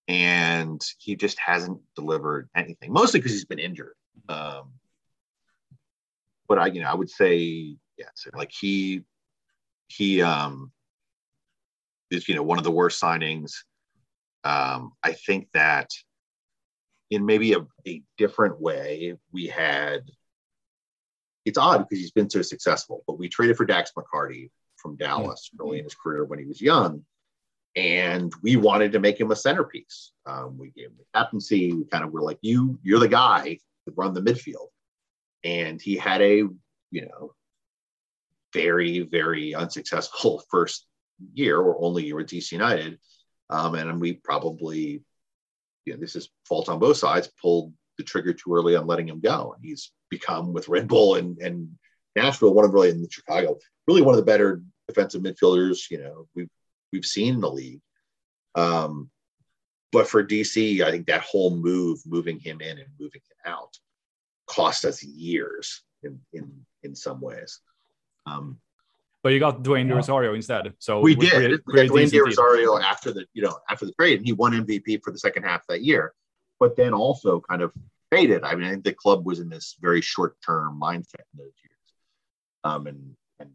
and 0.07 0.81
he 0.97 1.15
just 1.15 1.39
hasn't 1.39 1.79
delivered 1.95 2.49
anything. 2.55 2.91
Mostly 2.91 3.19
because 3.19 3.31
he's 3.33 3.45
been 3.45 3.59
injured. 3.59 3.93
Um, 4.27 4.73
but 6.47 6.59
I, 6.59 6.67
you 6.67 6.81
know, 6.81 6.89
I 6.89 6.95
would 6.95 7.09
say 7.09 7.77
yes. 7.97 8.27
Like 8.33 8.51
he, 8.51 9.03
he 9.87 10.21
um, 10.21 10.71
is 12.09 12.27
you 12.27 12.35
know 12.35 12.43
one 12.43 12.57
of 12.57 12.63
the 12.63 12.71
worst 12.71 13.01
signings. 13.01 13.51
Um, 14.43 14.93
I 15.03 15.13
think 15.13 15.49
that 15.53 15.89
in 17.11 17.25
maybe 17.25 17.53
a, 17.53 17.65
a 17.87 18.01
different 18.17 18.59
way, 18.59 19.15
we 19.31 19.47
had. 19.47 20.01
It's 21.43 21.57
odd 21.57 21.79
because 21.79 21.99
he's 21.99 22.11
been 22.11 22.29
so 22.29 22.43
successful, 22.43 23.03
but 23.07 23.17
we 23.17 23.27
traded 23.27 23.57
for 23.57 23.65
Dax 23.65 23.91
McCarty 23.97 24.51
from 24.81 24.95
Dallas 24.95 25.49
mm-hmm. 25.53 25.67
early 25.67 25.77
in 25.79 25.85
his 25.85 25.95
career 25.95 26.23
when 26.23 26.37
he 26.37 26.45
was 26.45 26.61
young, 26.61 27.03
and 27.75 28.33
we 28.43 28.55
wanted 28.55 28.91
to 28.91 28.99
make 28.99 29.19
him 29.19 29.31
a 29.31 29.35
centerpiece. 29.35 30.11
Um, 30.25 30.57
we 30.57 30.71
gave 30.71 30.87
him 30.87 30.97
the 30.97 31.19
captaincy. 31.19 31.73
We 31.73 31.85
kind 31.85 32.03
of 32.03 32.11
were 32.11 32.21
like, 32.21 32.39
"You, 32.41 32.79
you're 32.83 32.99
the 32.99 33.07
guy 33.07 33.57
to 33.85 33.93
run 33.95 34.13
the 34.13 34.21
midfield," 34.21 34.67
and 35.43 35.81
he 35.81 35.95
had 35.95 36.21
a, 36.21 36.43
you 36.91 37.01
know, 37.01 37.33
very, 38.53 38.99
very 38.99 39.55
unsuccessful 39.55 40.43
first 40.51 40.85
year 41.33 41.59
or 41.59 41.81
only 41.83 42.05
year 42.05 42.15
with 42.15 42.27
DC 42.27 42.51
United. 42.51 42.99
Um, 43.49 43.75
and 43.75 43.99
we 43.99 44.13
probably, 44.13 45.03
you 45.85 45.93
know, 45.93 45.99
this 45.99 46.15
is 46.15 46.29
fault 46.47 46.69
on 46.69 46.79
both 46.79 46.97
sides, 46.97 47.29
pulled 47.41 47.73
the 47.97 48.03
trigger 48.03 48.33
too 48.33 48.53
early 48.53 48.75
on 48.75 48.87
letting 48.87 49.09
him 49.09 49.19
go. 49.19 49.53
And 49.53 49.63
he's 49.63 49.91
become 50.09 50.53
with 50.53 50.69
Red 50.69 50.87
Bull 50.87 51.15
and, 51.15 51.37
and 51.39 51.69
Nashville, 52.15 52.53
one 52.53 52.65
of 52.65 52.73
really 52.73 52.89
in 52.89 53.07
Chicago, 53.09 53.57
really 53.87 54.01
one 54.01 54.13
of 54.13 54.19
the 54.19 54.25
better 54.25 54.61
defensive 54.87 55.21
midfielders, 55.21 55.89
you 55.89 55.99
know, 55.99 56.27
we've, 56.35 56.49
we've 56.91 57.05
seen 57.05 57.35
in 57.35 57.41
the 57.41 57.51
league. 57.51 57.81
Um, 58.55 59.09
but 59.91 60.07
for 60.07 60.23
DC, 60.23 60.81
I 60.81 60.91
think 60.91 61.07
that 61.07 61.21
whole 61.21 61.55
move, 61.55 61.99
moving 62.05 62.39
him 62.39 62.61
in 62.61 62.77
and 62.77 62.87
moving 62.99 63.21
him 63.21 63.51
out, 63.51 63.77
cost 64.47 64.85
us 64.85 65.03
years 65.03 65.83
in 66.03 66.19
in 66.33 66.65
in 66.83 66.95
some 66.95 67.21
ways. 67.21 67.59
Um, 68.25 68.59
but 69.23 69.33
you 69.33 69.39
got 69.39 69.61
Dwayne 69.61 69.87
De 69.87 69.95
Rosario 69.95 70.33
instead. 70.33 70.73
So 70.79 70.99
we 70.99 71.15
did. 71.15 71.31
Pretty, 71.31 71.57
pretty 71.59 71.89
Dwayne 71.89 72.09
De 72.09 72.19
Rosario 72.19 72.77
after 72.79 73.11
the 73.11 73.25
you 73.33 73.43
know 73.43 73.57
after 73.69 73.85
the 73.85 73.93
trade, 73.93 74.17
and 74.17 74.25
he 74.25 74.33
won 74.33 74.53
MVP 74.53 75.03
for 75.03 75.11
the 75.11 75.19
second 75.19 75.43
half 75.43 75.65
that 75.67 75.83
year. 75.83 76.13
But 76.59 76.75
then 76.75 76.93
also 76.93 77.39
kind 77.39 77.61
of 77.61 77.71
faded. 78.11 78.43
I 78.43 78.55
mean, 78.55 78.67
I 78.67 78.71
think 78.71 78.83
the 78.83 78.93
club 78.93 79.25
was 79.25 79.39
in 79.39 79.49
this 79.49 79.77
very 79.79 80.01
short 80.01 80.35
term 80.45 80.79
mindset 80.81 81.25
in 81.33 81.39
those 81.39 81.53
years. 81.63 81.93
Um, 82.63 82.87
and 82.87 83.15
and 83.39 83.51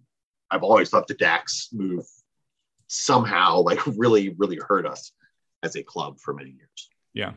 I've 0.50 0.62
always 0.62 0.90
thought 0.90 1.08
the 1.08 1.14
Dax 1.14 1.70
move 1.72 2.06
somehow 2.88 3.60
like 3.60 3.84
really 3.86 4.34
really 4.38 4.58
hurt 4.68 4.86
us 4.86 5.12
as 5.62 5.76
a 5.76 5.82
club 5.82 6.18
for 6.20 6.34
many 6.34 6.50
years. 6.50 6.88
Yeah. 7.14 7.32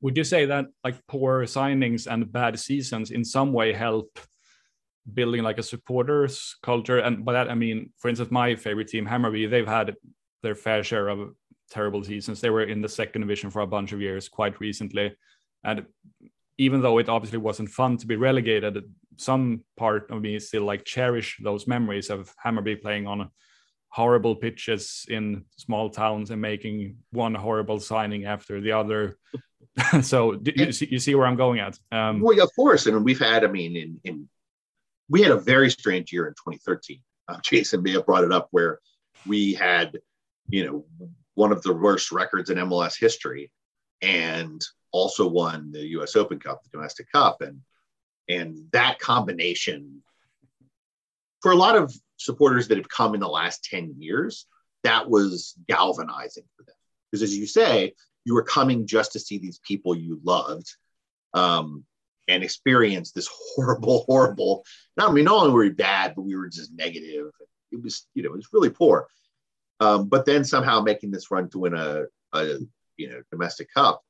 Would 0.00 0.16
you 0.16 0.24
say 0.24 0.46
that 0.46 0.66
like 0.82 0.96
poor 1.06 1.44
signings 1.44 2.06
and 2.06 2.30
bad 2.30 2.58
seasons 2.58 3.10
in 3.10 3.24
some 3.24 3.52
way 3.52 3.72
help 3.72 4.18
building 5.12 5.42
like 5.42 5.58
a 5.58 5.62
supporters 5.62 6.56
culture. 6.62 6.98
And 6.98 7.24
by 7.24 7.34
that 7.34 7.50
I 7.50 7.54
mean, 7.54 7.90
for 7.98 8.08
instance, 8.08 8.30
my 8.30 8.56
favorite 8.56 8.88
team, 8.88 9.06
Hammarby, 9.06 9.50
they've 9.50 9.66
had 9.66 9.96
their 10.42 10.54
fair 10.54 10.82
share 10.82 11.08
of 11.08 11.34
terrible 11.70 12.02
seasons. 12.02 12.40
They 12.40 12.50
were 12.50 12.64
in 12.64 12.80
the 12.80 12.88
second 12.88 13.22
division 13.22 13.50
for 13.50 13.62
a 13.62 13.66
bunch 13.66 13.92
of 13.92 14.00
years 14.00 14.28
quite 14.28 14.60
recently. 14.60 15.14
And 15.62 15.86
even 16.58 16.80
though 16.80 16.98
it 16.98 17.08
obviously 17.08 17.38
wasn't 17.38 17.70
fun 17.70 17.96
to 17.98 18.06
be 18.06 18.16
relegated, 18.16 18.84
some 19.16 19.62
part 19.76 20.10
of 20.10 20.22
me 20.22 20.38
still 20.38 20.64
like 20.64 20.84
cherish 20.84 21.38
those 21.42 21.66
memories 21.66 22.10
of 22.10 22.32
Hammarby 22.44 22.80
playing 22.80 23.06
on 23.06 23.30
horrible 23.94 24.34
pitches 24.34 25.06
in 25.08 25.44
small 25.56 25.88
towns 25.88 26.32
and 26.32 26.42
making 26.42 26.96
one 27.12 27.32
horrible 27.32 27.78
signing 27.78 28.24
after 28.24 28.60
the 28.60 28.72
other. 28.72 29.16
so 30.02 30.36
you 30.44 30.72
see, 30.72 30.88
you 30.90 30.98
see 30.98 31.14
where 31.14 31.28
I'm 31.28 31.36
going 31.36 31.60
at. 31.60 31.78
Um, 31.92 32.20
well, 32.20 32.42
of 32.42 32.50
course, 32.56 32.86
and 32.86 33.04
we've 33.04 33.20
had, 33.20 33.44
I 33.44 33.46
mean, 33.46 33.76
in, 33.76 34.00
in 34.02 34.28
we 35.08 35.22
had 35.22 35.30
a 35.30 35.38
very 35.38 35.70
strange 35.70 36.12
year 36.12 36.26
in 36.26 36.32
2013. 36.32 37.00
Uh, 37.28 37.38
Jason 37.44 37.84
may 37.84 37.92
have 37.92 38.04
brought 38.04 38.24
it 38.24 38.32
up 38.32 38.48
where 38.50 38.80
we 39.28 39.54
had, 39.54 39.96
you 40.48 40.66
know, 40.66 41.08
one 41.34 41.52
of 41.52 41.62
the 41.62 41.72
worst 41.72 42.10
records 42.10 42.50
in 42.50 42.58
MLS 42.58 42.98
history, 42.98 43.52
and 44.02 44.60
also 44.90 45.28
won 45.28 45.70
the 45.70 45.86
U.S. 45.90 46.16
Open 46.16 46.40
Cup, 46.40 46.64
the 46.64 46.70
domestic 46.70 47.12
cup, 47.12 47.42
and 47.42 47.60
and 48.28 48.58
that 48.72 48.98
combination 48.98 50.02
for 51.42 51.52
a 51.52 51.56
lot 51.56 51.76
of 51.76 51.94
supporters 52.16 52.68
that 52.68 52.78
have 52.78 52.88
come 52.88 53.14
in 53.14 53.20
the 53.20 53.28
last 53.28 53.64
10 53.64 53.94
years, 53.98 54.46
that 54.82 55.08
was 55.08 55.54
galvanizing 55.68 56.44
for 56.56 56.64
them. 56.64 56.74
Because 57.10 57.22
as 57.22 57.36
you 57.36 57.46
say, 57.46 57.94
you 58.24 58.34
were 58.34 58.42
coming 58.42 58.86
just 58.86 59.12
to 59.12 59.20
see 59.20 59.38
these 59.38 59.60
people 59.66 59.94
you 59.94 60.20
loved. 60.24 60.70
Um, 61.32 61.84
and 62.28 62.42
experience 62.42 63.12
this 63.12 63.28
horrible, 63.30 64.04
horrible. 64.06 64.64
Not 64.96 65.10
I 65.10 65.12
mean, 65.12 65.24
not 65.24 65.42
only 65.42 65.52
were 65.52 65.60
we 65.60 65.70
bad, 65.70 66.14
but 66.14 66.22
we 66.22 66.36
were 66.36 66.48
just 66.48 66.72
negative. 66.72 67.30
It 67.70 67.82
was, 67.82 68.06
you 68.14 68.22
know, 68.22 68.30
it 68.30 68.36
was 68.36 68.48
really 68.52 68.70
poor. 68.70 69.06
Um, 69.80 70.08
but 70.08 70.24
then 70.24 70.44
somehow 70.44 70.80
making 70.80 71.10
this 71.10 71.30
run 71.30 71.48
to 71.50 71.58
win 71.58 71.74
a, 71.74 72.04
a 72.32 72.58
you 72.96 73.10
know, 73.10 73.22
domestic 73.30 73.68
cup 73.74 74.02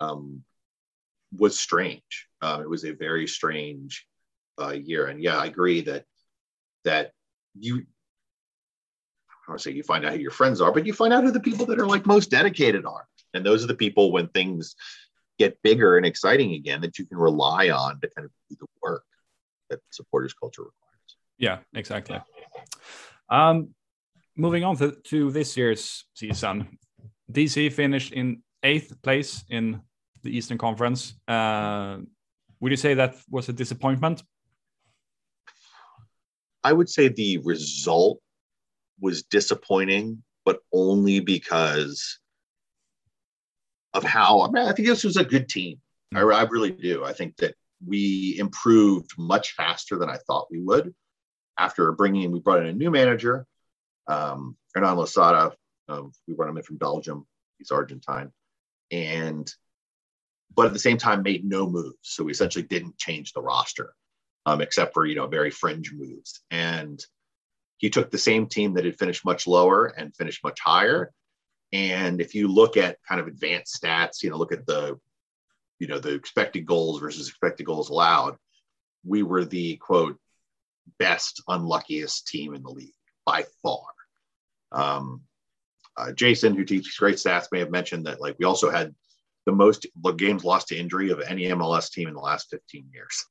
um, 0.00 0.42
was 1.36 1.58
strange. 1.58 2.28
Um, 2.42 2.62
it 2.62 2.68
was 2.68 2.84
a 2.84 2.92
very 2.92 3.26
strange 3.26 4.06
uh, 4.60 4.72
year, 4.72 5.06
and 5.06 5.22
yeah, 5.22 5.38
I 5.38 5.46
agree 5.46 5.82
that 5.82 6.04
that 6.84 7.12
you. 7.58 7.84
I 9.46 9.52
don't 9.52 9.60
say 9.60 9.72
you 9.72 9.82
find 9.82 10.06
out 10.06 10.12
who 10.12 10.20
your 10.20 10.30
friends 10.30 10.60
are, 10.60 10.72
but 10.72 10.86
you 10.86 10.94
find 10.94 11.12
out 11.12 11.24
who 11.24 11.30
the 11.30 11.40
people 11.40 11.66
that 11.66 11.78
are 11.78 11.86
like 11.86 12.06
most 12.06 12.30
dedicated 12.30 12.86
are, 12.86 13.06
and 13.34 13.44
those 13.44 13.62
are 13.62 13.66
the 13.66 13.74
people 13.74 14.10
when 14.10 14.28
things 14.28 14.74
get 15.38 15.60
bigger 15.62 15.96
and 15.96 16.06
exciting 16.06 16.54
again 16.54 16.80
that 16.80 16.98
you 16.98 17.06
can 17.06 17.18
rely 17.18 17.70
on 17.70 18.00
to 18.00 18.08
kind 18.16 18.24
of 18.24 18.30
do 18.48 18.56
the 18.60 18.66
work 18.82 19.04
that 19.70 19.80
supporters 19.90 20.32
culture 20.32 20.62
requires. 20.62 21.16
Yeah, 21.38 21.58
exactly. 21.74 22.20
Um, 23.28 23.74
moving 24.36 24.64
on 24.64 24.76
to, 24.76 24.92
to 25.04 25.30
this 25.30 25.56
year's 25.56 26.04
season, 26.14 26.78
DC 27.32 27.72
finished 27.72 28.12
in 28.12 28.42
eighth 28.62 29.02
place 29.02 29.44
in 29.50 29.80
the 30.22 30.36
Eastern 30.36 30.58
Conference. 30.58 31.14
Uh, 31.26 31.98
would 32.60 32.70
you 32.70 32.76
say 32.76 32.94
that 32.94 33.16
was 33.30 33.48
a 33.48 33.52
disappointment? 33.52 34.22
I 36.64 36.72
would 36.72 36.88
say 36.88 37.08
the 37.08 37.38
result 37.38 38.20
was 39.00 39.22
disappointing, 39.22 40.22
but 40.44 40.60
only 40.72 41.20
because 41.20 42.18
of 43.92 44.02
how 44.02 44.42
I 44.42 44.50
mean, 44.50 44.66
I 44.66 44.72
think 44.72 44.88
this 44.88 45.04
was 45.04 45.16
a 45.16 45.24
good 45.24 45.48
team. 45.48 45.80
I, 46.14 46.20
I 46.20 46.42
really 46.44 46.70
do. 46.70 47.04
I 47.04 47.12
think 47.12 47.36
that 47.36 47.54
we 47.86 48.36
improved 48.38 49.12
much 49.18 49.52
faster 49.52 49.98
than 49.98 50.08
I 50.08 50.16
thought 50.26 50.50
we 50.50 50.60
would 50.60 50.94
after 51.58 51.92
bringing 51.92 52.22
in, 52.22 52.32
we 52.32 52.40
brought 52.40 52.60
in 52.60 52.66
a 52.66 52.72
new 52.72 52.90
manager, 52.90 53.46
um, 54.06 54.56
Hernan 54.74 54.96
Losada. 54.96 55.52
Um, 55.88 56.12
we 56.26 56.34
brought 56.34 56.48
him 56.48 56.56
in 56.56 56.62
from 56.62 56.76
Belgium. 56.78 57.26
He's 57.58 57.70
Argentine, 57.70 58.32
and 58.90 59.50
but 60.54 60.66
at 60.66 60.72
the 60.72 60.78
same 60.78 60.98
time 60.98 61.22
made 61.22 61.44
no 61.44 61.68
moves. 61.68 61.96
So 62.02 62.24
we 62.24 62.32
essentially 62.32 62.64
didn't 62.64 62.98
change 62.98 63.32
the 63.32 63.42
roster, 63.42 63.94
um, 64.46 64.60
except 64.60 64.94
for 64.94 65.06
you 65.06 65.14
know 65.14 65.26
very 65.26 65.50
fringe 65.50 65.92
moves. 65.92 66.40
And 66.50 67.04
he 67.78 67.90
took 67.90 68.10
the 68.10 68.18
same 68.18 68.46
team 68.46 68.74
that 68.74 68.84
had 68.84 68.98
finished 68.98 69.24
much 69.24 69.46
lower 69.46 69.86
and 69.86 70.14
finished 70.16 70.44
much 70.44 70.58
higher, 70.60 71.12
and 71.74 72.20
if 72.20 72.36
you 72.36 72.46
look 72.46 72.76
at 72.76 72.98
kind 73.06 73.20
of 73.20 73.26
advanced 73.26 73.82
stats, 73.82 74.22
you 74.22 74.30
know, 74.30 74.36
look 74.36 74.52
at 74.52 74.64
the, 74.64 74.96
you 75.80 75.88
know, 75.88 75.98
the 75.98 76.14
expected 76.14 76.66
goals 76.66 77.00
versus 77.00 77.28
expected 77.28 77.64
goals 77.64 77.90
allowed, 77.90 78.36
we 79.04 79.24
were 79.24 79.44
the 79.44 79.76
quote 79.78 80.16
best 81.00 81.42
unluckiest 81.48 82.28
team 82.28 82.54
in 82.54 82.62
the 82.62 82.70
league 82.70 82.94
by 83.26 83.44
far. 83.60 83.82
Um, 84.70 85.22
uh, 85.96 86.12
Jason, 86.12 86.54
who 86.54 86.64
teaches 86.64 86.94
great 86.94 87.16
stats, 87.16 87.48
may 87.50 87.58
have 87.58 87.70
mentioned 87.70 88.06
that 88.06 88.20
like 88.20 88.36
we 88.38 88.44
also 88.44 88.70
had 88.70 88.94
the 89.44 89.52
most 89.52 89.86
games 90.16 90.44
lost 90.44 90.68
to 90.68 90.76
injury 90.76 91.10
of 91.10 91.20
any 91.20 91.42
MLS 91.46 91.90
team 91.90 92.06
in 92.06 92.14
the 92.14 92.20
last 92.20 92.50
15 92.50 92.88
years. 92.92 93.24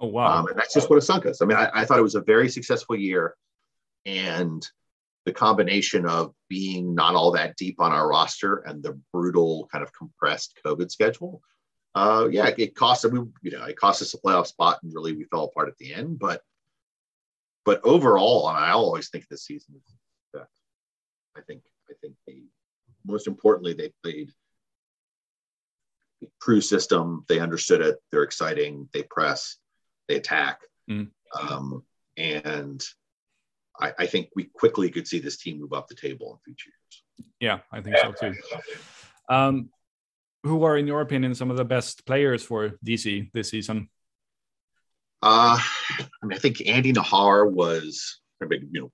Oh 0.00 0.06
wow! 0.06 0.38
Um, 0.38 0.46
and 0.48 0.58
that's 0.58 0.72
just 0.72 0.88
what 0.88 0.96
it 0.96 1.02
sunk 1.02 1.26
us. 1.26 1.42
I 1.42 1.44
mean, 1.44 1.58
I, 1.58 1.70
I, 1.74 1.84
thought 1.84 1.98
it 1.98 2.02
was 2.02 2.14
a 2.14 2.22
very 2.22 2.48
successful 2.48 2.96
year, 2.96 3.36
and 4.06 4.66
the 5.26 5.32
combination 5.32 6.06
of 6.06 6.32
being 6.48 6.94
not 6.94 7.14
all 7.14 7.32
that 7.32 7.56
deep 7.56 7.80
on 7.80 7.92
our 7.92 8.08
roster 8.08 8.56
and 8.66 8.82
the 8.82 8.98
brutal 9.12 9.68
kind 9.70 9.84
of 9.84 9.92
compressed 9.92 10.58
COVID 10.64 10.90
schedule, 10.90 11.42
uh, 11.94 12.28
yeah, 12.30 12.50
it 12.56 12.74
cost 12.74 13.04
us. 13.04 13.12
We, 13.12 13.20
you 13.42 13.50
know, 13.50 13.64
it 13.64 13.76
cost 13.76 14.00
us 14.00 14.14
a 14.14 14.18
playoff 14.18 14.46
spot, 14.46 14.78
and 14.82 14.94
really 14.94 15.14
we 15.14 15.24
fell 15.24 15.44
apart 15.44 15.68
at 15.68 15.76
the 15.78 15.92
end. 15.92 16.18
But, 16.18 16.40
but 17.64 17.80
overall, 17.84 18.48
and 18.48 18.56
I 18.56 18.70
always 18.70 19.10
think 19.10 19.28
this 19.28 19.44
season, 19.44 19.74
is 19.76 19.94
I 21.36 21.40
think, 21.42 21.62
I 21.88 21.94
think 22.00 22.14
they, 22.26 22.42
most 23.06 23.26
importantly, 23.26 23.72
they 23.72 23.92
played 24.02 24.30
crew 26.40 26.60
system. 26.60 27.24
They 27.28 27.38
understood 27.38 27.80
it. 27.80 27.98
They're 28.10 28.22
exciting. 28.22 28.88
They 28.92 29.02
press. 29.02 29.56
They 30.10 30.16
attack. 30.16 30.58
Mm. 30.90 31.08
Um, 31.40 31.84
and 32.16 32.84
I, 33.80 33.92
I, 33.96 34.06
think 34.06 34.30
we 34.34 34.50
quickly 34.52 34.90
could 34.90 35.06
see 35.06 35.20
this 35.20 35.36
team 35.36 35.60
move 35.60 35.72
up 35.72 35.86
the 35.86 35.94
table 35.94 36.32
in 36.32 36.38
future 36.44 36.70
years. 36.70 37.28
Yeah, 37.38 37.58
I 37.70 37.80
think 37.80 37.96
so 37.96 38.10
too. 38.10 38.34
Um, 39.28 39.70
who 40.42 40.64
are, 40.64 40.76
in 40.76 40.88
your 40.88 41.00
opinion, 41.00 41.36
some 41.36 41.48
of 41.48 41.56
the 41.56 41.64
best 41.64 42.04
players 42.06 42.42
for 42.42 42.70
DC 42.84 43.30
this 43.32 43.50
season? 43.50 43.88
Uh, 45.22 45.60
I 45.60 46.26
mean, 46.26 46.36
I 46.36 46.40
think 46.40 46.66
Andy 46.66 46.92
Najar 46.92 47.48
was, 47.48 48.18
I 48.42 48.46
mean, 48.46 48.68
you 48.72 48.80
know, 48.80 48.92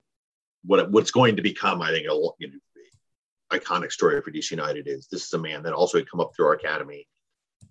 what 0.63 0.91
what's 0.91 1.09
going 1.09 1.37
to 1.37 1.41
become, 1.41 1.81
I 1.81 1.89
think, 1.89 2.05
a 2.05 2.13
you 2.37 2.51
know, 2.51 3.57
iconic 3.57 3.91
story 3.91 4.21
for 4.21 4.29
DC 4.29 4.51
United 4.51 4.87
is 4.87 5.07
this 5.07 5.25
is 5.25 5.33
a 5.33 5.39
man 5.39 5.63
that 5.63 5.73
also 5.73 5.97
had 5.97 6.11
come 6.11 6.19
up 6.19 6.33
through 6.35 6.45
our 6.45 6.53
academy, 6.53 7.07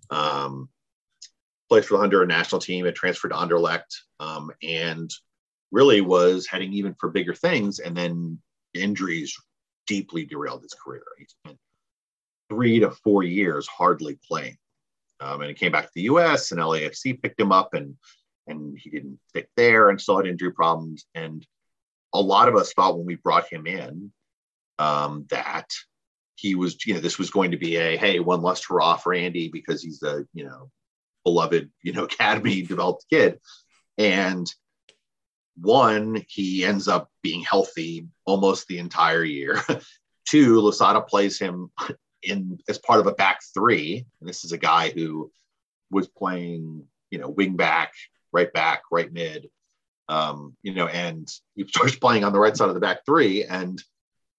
um, 0.09 0.67
played 1.69 1.85
for 1.85 1.97
the 1.97 2.03
Honduran 2.03 2.27
national 2.27 2.61
team, 2.61 2.85
had 2.85 2.95
transferred 2.95 3.29
to 3.29 3.35
Anderlecht, 3.35 3.95
um, 4.19 4.51
and 4.63 5.11
really 5.71 6.01
was 6.01 6.47
heading 6.47 6.73
even 6.73 6.95
for 6.99 7.09
bigger 7.09 7.33
things. 7.33 7.79
And 7.79 7.95
then 7.95 8.39
injuries 8.73 9.35
deeply 9.85 10.25
derailed 10.25 10.63
his 10.63 10.73
career. 10.73 11.03
He 11.17 11.25
spent 11.25 11.57
three 12.49 12.79
to 12.79 12.91
four 12.91 13.23
years 13.23 13.67
hardly 13.67 14.19
playing. 14.27 14.57
Um, 15.19 15.41
and 15.41 15.49
he 15.49 15.55
came 15.55 15.71
back 15.71 15.85
to 15.85 15.91
the 15.95 16.03
US 16.03 16.51
and 16.51 16.61
LAFC 16.61 17.21
picked 17.21 17.39
him 17.39 17.51
up 17.51 17.73
and 17.73 17.95
and 18.45 18.77
he 18.77 18.89
didn't 18.89 19.19
stick 19.27 19.49
there 19.57 19.89
and 19.89 19.99
still 19.99 20.17
had 20.17 20.27
injury 20.27 20.53
problems. 20.53 21.05
And 21.15 21.45
a 22.13 22.21
lot 22.21 22.47
of 22.47 22.55
us 22.55 22.71
thought 22.71 22.97
when 22.97 23.05
we 23.05 23.15
brought 23.15 23.51
him 23.51 23.67
in 23.67 24.11
um, 24.79 25.25
that 25.29 25.67
he 26.35 26.55
was, 26.55 26.85
you 26.85 26.93
know, 26.93 27.01
this 27.01 27.17
was 27.17 27.29
going 27.29 27.51
to 27.51 27.57
be 27.57 27.75
a 27.75 27.97
hey, 27.97 28.19
one 28.19 28.41
less 28.41 28.63
hurrah 28.63 28.95
for 28.95 29.13
Andy 29.13 29.49
because 29.49 29.81
he's 29.81 30.01
a, 30.03 30.25
you 30.33 30.45
know, 30.45 30.69
beloved, 31.27 31.69
you 31.83 31.91
know, 31.91 32.03
academy 32.11 32.61
developed 32.61 33.05
kid. 33.09 33.39
And 33.97 34.47
one, 35.59 36.23
he 36.29 36.63
ends 36.63 36.87
up 36.87 37.09
being 37.21 37.41
healthy 37.41 38.07
almost 38.25 38.67
the 38.67 38.79
entire 38.79 39.23
year. 39.23 39.61
Two, 40.25 40.61
Losada 40.61 41.01
plays 41.01 41.37
him 41.37 41.69
in 42.23 42.59
as 42.69 42.77
part 42.77 42.99
of 43.01 43.07
a 43.07 43.13
back 43.13 43.39
three. 43.53 44.05
And 44.19 44.29
this 44.29 44.45
is 44.45 44.51
a 44.53 44.57
guy 44.57 44.89
who 44.89 45.31
was 45.91 46.07
playing, 46.07 46.85
you 47.11 47.19
know, 47.19 47.29
wing 47.29 47.55
back, 47.55 47.93
right 48.31 48.51
back, 48.53 48.83
right 48.91 49.11
mid, 49.11 49.49
um, 50.09 50.55
you 50.61 50.73
know, 50.73 50.87
and 50.87 51.27
he 51.55 51.67
starts 51.67 51.95
playing 51.95 52.23
on 52.23 52.33
the 52.33 52.39
right 52.39 52.55
side 52.55 52.69
of 52.69 52.75
the 52.75 52.81
back 52.81 53.05
three, 53.05 53.43
and 53.43 53.81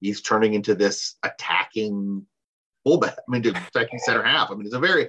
he's 0.00 0.22
turning 0.22 0.54
into 0.54 0.74
this 0.74 1.16
attacking 1.22 2.24
fullback. 2.84 3.16
I 3.18 3.30
mean, 3.30 3.46
attacking 3.46 3.98
center 3.98 4.22
half. 4.22 4.50
I 4.50 4.54
mean, 4.54 4.66
it's 4.66 4.74
a 4.74 4.78
very, 4.78 5.08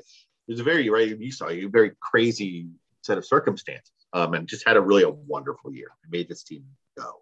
it's 0.49 0.59
a 0.59 0.63
very 0.63 0.89
right. 0.89 1.17
You 1.17 1.31
saw 1.31 1.47
a 1.47 1.65
very 1.65 1.91
crazy 2.01 2.67
set 3.01 3.17
of 3.17 3.25
circumstances, 3.25 3.91
um, 4.13 4.33
and 4.33 4.47
just 4.47 4.67
had 4.67 4.77
a 4.77 4.81
really 4.81 5.03
a 5.03 5.09
wonderful 5.09 5.71
year. 5.71 5.91
Made 6.09 6.27
this 6.27 6.43
team 6.43 6.65
go 6.97 7.21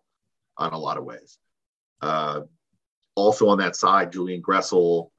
on 0.57 0.73
a 0.73 0.77
lot 0.77 0.97
of 0.97 1.03
ways. 1.03 1.37
Uh, 2.01 2.41
also 3.15 3.49
on 3.49 3.57
that 3.57 3.75
side, 3.75 4.13
Julian 4.13 4.41
Gressel, 4.41 5.11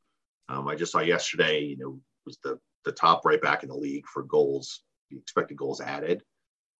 um, 0.48 0.66
I 0.68 0.74
just 0.74 0.92
saw 0.92 1.00
yesterday, 1.00 1.64
you 1.64 1.76
know, 1.76 2.00
was 2.24 2.38
the 2.42 2.58
the 2.84 2.92
top 2.92 3.26
right 3.26 3.42
back 3.42 3.62
in 3.62 3.68
the 3.68 3.76
league 3.76 4.06
for 4.06 4.22
goals, 4.22 4.80
expected 5.10 5.58
goals 5.58 5.82
added 5.82 6.22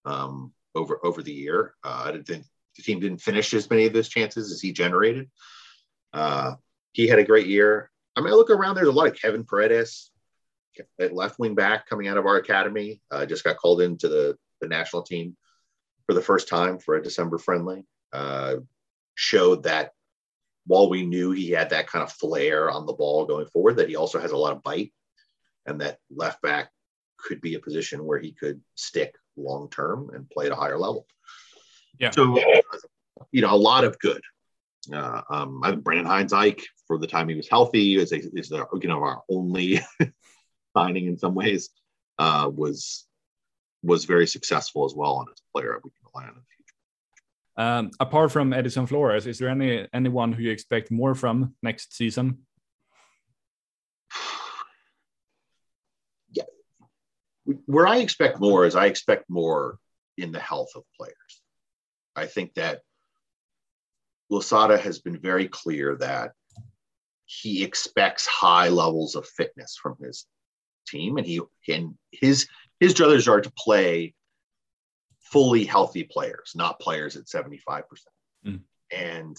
um, 0.06 0.52
over 0.74 0.98
over 1.04 1.22
the 1.22 1.32
year. 1.32 1.74
Uh, 1.84 2.04
I 2.06 2.12
didn't 2.12 2.46
the 2.76 2.82
team 2.82 3.00
didn't 3.00 3.20
finish 3.20 3.52
as 3.52 3.68
many 3.68 3.84
of 3.84 3.92
those 3.92 4.08
chances 4.08 4.50
as 4.50 4.62
he 4.62 4.72
generated. 4.72 5.28
Uh, 6.14 6.54
he 6.92 7.06
had 7.06 7.18
a 7.18 7.24
great 7.24 7.48
year. 7.48 7.90
I 8.16 8.20
mean, 8.20 8.32
I 8.32 8.36
look 8.36 8.50
around. 8.50 8.76
There's 8.76 8.88
a 8.88 8.92
lot 8.92 9.08
of 9.08 9.20
Kevin 9.20 9.44
Paredes, 9.44 10.10
left 10.98 11.38
wing 11.38 11.54
back 11.54 11.88
coming 11.88 12.08
out 12.08 12.18
of 12.18 12.26
our 12.26 12.36
academy. 12.36 13.00
Uh, 13.10 13.26
just 13.26 13.44
got 13.44 13.56
called 13.56 13.80
into 13.80 14.08
the 14.08 14.36
the 14.60 14.68
national 14.68 15.02
team 15.02 15.36
for 16.06 16.14
the 16.14 16.22
first 16.22 16.48
time 16.48 16.78
for 16.78 16.96
a 16.96 17.02
December 17.02 17.38
friendly. 17.38 17.84
Uh, 18.12 18.56
showed 19.14 19.64
that 19.64 19.92
while 20.66 20.88
we 20.88 21.04
knew 21.04 21.30
he 21.30 21.50
had 21.50 21.70
that 21.70 21.86
kind 21.86 22.02
of 22.02 22.12
flair 22.12 22.70
on 22.70 22.86
the 22.86 22.92
ball 22.92 23.26
going 23.26 23.46
forward, 23.46 23.76
that 23.76 23.88
he 23.88 23.96
also 23.96 24.20
has 24.20 24.32
a 24.32 24.36
lot 24.36 24.52
of 24.52 24.62
bite, 24.62 24.92
and 25.66 25.80
that 25.80 25.98
left 26.10 26.40
back 26.42 26.70
could 27.16 27.40
be 27.40 27.54
a 27.54 27.60
position 27.60 28.04
where 28.04 28.18
he 28.18 28.32
could 28.32 28.60
stick 28.74 29.14
long 29.36 29.68
term 29.70 30.10
and 30.14 30.28
play 30.30 30.46
at 30.46 30.52
a 30.52 30.56
higher 30.56 30.78
level. 30.78 31.06
Yeah. 31.98 32.10
So, 32.10 32.38
you 33.32 33.42
know, 33.42 33.52
a 33.52 33.56
lot 33.56 33.84
of 33.84 33.98
good. 33.98 34.20
Uh, 34.92 35.22
um, 35.28 35.60
I 35.64 35.70
think 35.70 35.84
Brendan 35.84 36.06
Hines-Ike, 36.06 36.64
for 36.86 36.98
the 36.98 37.06
time 37.06 37.28
he 37.28 37.34
was 37.34 37.48
healthy, 37.48 37.96
is, 37.96 38.12
a, 38.12 38.16
is 38.38 38.48
the, 38.48 38.66
you 38.80 38.88
know 38.88 39.02
our 39.02 39.22
only 39.28 39.80
signing 40.78 41.06
in 41.06 41.18
some 41.18 41.34
ways, 41.34 41.70
uh, 42.18 42.50
was 42.54 43.06
was 43.82 44.04
very 44.04 44.26
successful 44.26 44.84
as 44.84 44.94
well 44.94 45.20
and 45.20 45.28
as 45.32 45.38
a 45.38 45.48
player 45.52 45.78
we 45.84 45.90
can 45.90 46.04
rely 46.12 46.24
on 46.24 46.34
in 46.34 46.40
the 46.42 46.50
future. 46.56 47.64
um, 47.64 47.90
apart 48.00 48.32
from 48.32 48.52
Edison 48.52 48.86
Flores, 48.86 49.26
is 49.26 49.38
there 49.38 49.48
any 49.48 49.86
anyone 49.92 50.32
who 50.32 50.42
you 50.42 50.50
expect 50.50 50.90
more 50.90 51.14
from 51.14 51.54
next 51.62 51.94
season? 51.94 52.38
Yeah, 56.38 56.48
where 57.66 57.86
I 57.86 57.98
expect 57.98 58.40
more 58.40 58.66
is 58.66 58.74
I 58.76 58.86
expect 58.86 59.24
more 59.28 59.78
in 60.16 60.32
the 60.32 60.40
health 60.50 60.72
of 60.76 60.82
players. 60.98 61.32
I 62.16 62.26
think 62.26 62.54
that 62.54 62.82
Losada 64.30 64.76
has 64.76 64.98
been 64.98 65.18
very 65.30 65.48
clear 65.48 65.96
that 65.96 66.32
he 67.24 67.62
expects 67.62 68.26
high 68.26 68.68
levels 68.68 69.14
of 69.14 69.26
fitness 69.26 69.78
from 69.82 69.96
his 70.02 70.26
team, 70.90 71.16
and 71.16 71.26
he 71.26 71.40
and 71.68 71.94
his 72.10 72.48
his 72.80 72.94
druthers 72.94 73.28
are 73.28 73.40
to 73.40 73.52
play 73.56 74.14
fully 75.20 75.64
healthy 75.64 76.04
players, 76.04 76.52
not 76.54 76.80
players 76.80 77.16
at 77.16 77.26
75%. 77.26 77.82
Mm. 78.46 78.60
And 78.90 79.36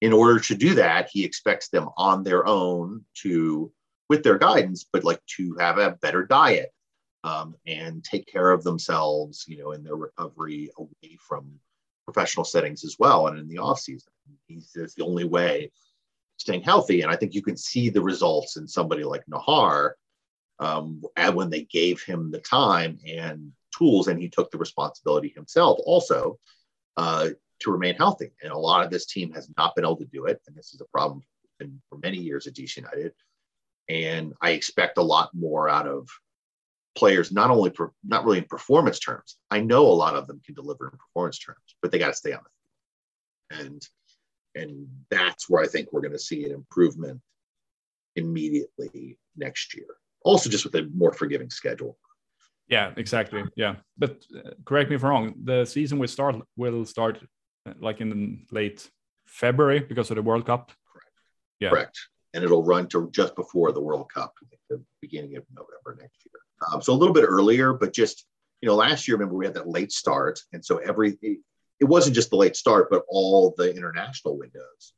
in 0.00 0.12
order 0.12 0.40
to 0.40 0.54
do 0.54 0.74
that, 0.74 1.10
he 1.12 1.24
expects 1.24 1.68
them 1.68 1.88
on 1.96 2.22
their 2.22 2.46
own 2.46 3.04
to, 3.22 3.72
with 4.08 4.22
their 4.22 4.38
guidance, 4.38 4.86
but 4.90 5.04
like 5.04 5.20
to 5.36 5.54
have 5.58 5.78
a 5.78 5.98
better 6.00 6.24
diet 6.24 6.72
um, 7.24 7.54
and 7.66 8.02
take 8.02 8.26
care 8.26 8.50
of 8.50 8.62
themselves, 8.62 9.44
you 9.48 9.58
know, 9.58 9.72
in 9.72 9.82
their 9.82 9.96
recovery 9.96 10.70
away 10.78 11.18
from 11.20 11.50
professional 12.04 12.44
settings 12.44 12.84
as 12.84 12.96
well 12.98 13.26
and 13.26 13.38
in 13.38 13.48
the 13.48 13.58
off 13.58 13.80
season. 13.80 14.12
He's 14.46 14.72
the 14.72 15.04
only 15.04 15.24
way 15.24 15.70
staying 16.38 16.62
healthy. 16.62 17.02
And 17.02 17.10
I 17.10 17.16
think 17.16 17.34
you 17.34 17.42
can 17.42 17.56
see 17.56 17.90
the 17.90 18.00
results 18.00 18.56
in 18.56 18.66
somebody 18.66 19.04
like 19.04 19.24
Najar 19.26 19.92
um, 20.58 21.02
and 21.16 21.34
when 21.34 21.50
they 21.50 21.62
gave 21.62 22.02
him 22.02 22.30
the 22.30 22.40
time 22.40 22.98
and 23.06 23.52
tools, 23.76 24.08
and 24.08 24.20
he 24.20 24.28
took 24.28 24.50
the 24.50 24.58
responsibility 24.58 25.32
himself 25.34 25.78
also 25.84 26.38
uh, 26.96 27.28
to 27.60 27.70
remain 27.70 27.94
healthy. 27.94 28.32
And 28.42 28.52
a 28.52 28.58
lot 28.58 28.84
of 28.84 28.90
this 28.90 29.06
team 29.06 29.32
has 29.34 29.48
not 29.56 29.74
been 29.74 29.84
able 29.84 29.96
to 29.96 30.04
do 30.06 30.26
it, 30.26 30.40
and 30.46 30.56
this 30.56 30.74
is 30.74 30.80
a 30.80 30.88
problem 30.92 31.22
for 31.88 31.98
many 32.02 32.18
years 32.18 32.46
at 32.46 32.54
DC 32.54 32.76
United. 32.76 33.12
And 33.88 34.34
I 34.40 34.50
expect 34.50 34.98
a 34.98 35.02
lot 35.02 35.30
more 35.34 35.68
out 35.68 35.86
of 35.86 36.08
players, 36.96 37.32
not 37.32 37.50
only 37.50 37.70
per, 37.70 37.90
not 38.04 38.24
really 38.24 38.38
in 38.38 38.44
performance 38.44 38.98
terms. 38.98 39.36
I 39.50 39.60
know 39.60 39.86
a 39.86 39.92
lot 39.92 40.14
of 40.14 40.26
them 40.26 40.40
can 40.44 40.54
deliver 40.54 40.86
in 40.86 40.98
performance 40.98 41.38
terms, 41.38 41.76
but 41.80 41.90
they 41.90 41.98
got 41.98 42.08
to 42.08 42.14
stay 42.14 42.32
on 42.32 42.40
the 42.42 43.56
field. 43.60 43.66
And 43.66 43.88
and 44.54 44.88
that's 45.10 45.48
where 45.48 45.62
I 45.62 45.68
think 45.68 45.92
we're 45.92 46.00
going 46.00 46.12
to 46.12 46.18
see 46.18 46.44
an 46.44 46.52
improvement 46.52 47.20
immediately 48.16 49.18
next 49.36 49.74
year. 49.74 49.86
Also, 50.22 50.50
just 50.50 50.64
with 50.64 50.74
a 50.74 50.88
more 50.94 51.12
forgiving 51.12 51.50
schedule. 51.50 51.96
Yeah, 52.68 52.92
exactly. 52.96 53.42
Yeah, 53.56 53.76
but 53.96 54.24
uh, 54.36 54.50
correct 54.64 54.90
me 54.90 54.96
if 54.96 55.04
I'm 55.04 55.10
wrong. 55.10 55.34
The 55.42 55.64
season 55.64 55.98
will 55.98 56.08
start 56.08 56.36
will 56.56 56.84
start 56.84 57.18
uh, 57.66 57.72
like 57.80 58.00
in 58.00 58.46
late 58.50 58.90
February 59.26 59.80
because 59.80 60.10
of 60.10 60.16
the 60.16 60.22
World 60.22 60.44
Cup. 60.44 60.72
Correct. 60.92 61.12
Yeah. 61.60 61.70
Correct. 61.70 61.98
And 62.34 62.44
it'll 62.44 62.64
run 62.64 62.86
to 62.88 63.08
just 63.10 63.34
before 63.36 63.72
the 63.72 63.80
World 63.80 64.12
Cup, 64.12 64.34
the 64.68 64.82
beginning 65.00 65.36
of 65.36 65.44
November 65.54 66.00
next 66.02 66.18
year. 66.26 66.40
Um, 66.70 66.82
so 66.82 66.92
a 66.92 66.98
little 67.00 67.14
bit 67.14 67.24
earlier, 67.24 67.72
but 67.72 67.94
just 67.94 68.26
you 68.60 68.68
know, 68.68 68.74
last 68.74 69.06
year 69.06 69.16
remember 69.16 69.36
we 69.36 69.46
had 69.46 69.54
that 69.54 69.68
late 69.68 69.92
start, 69.92 70.40
and 70.52 70.64
so 70.64 70.78
every 70.78 71.16
it, 71.22 71.38
it 71.80 71.84
wasn't 71.84 72.16
just 72.16 72.30
the 72.30 72.36
late 72.36 72.56
start, 72.56 72.88
but 72.90 73.04
all 73.08 73.54
the 73.56 73.74
international 73.74 74.36
windows 74.36 74.92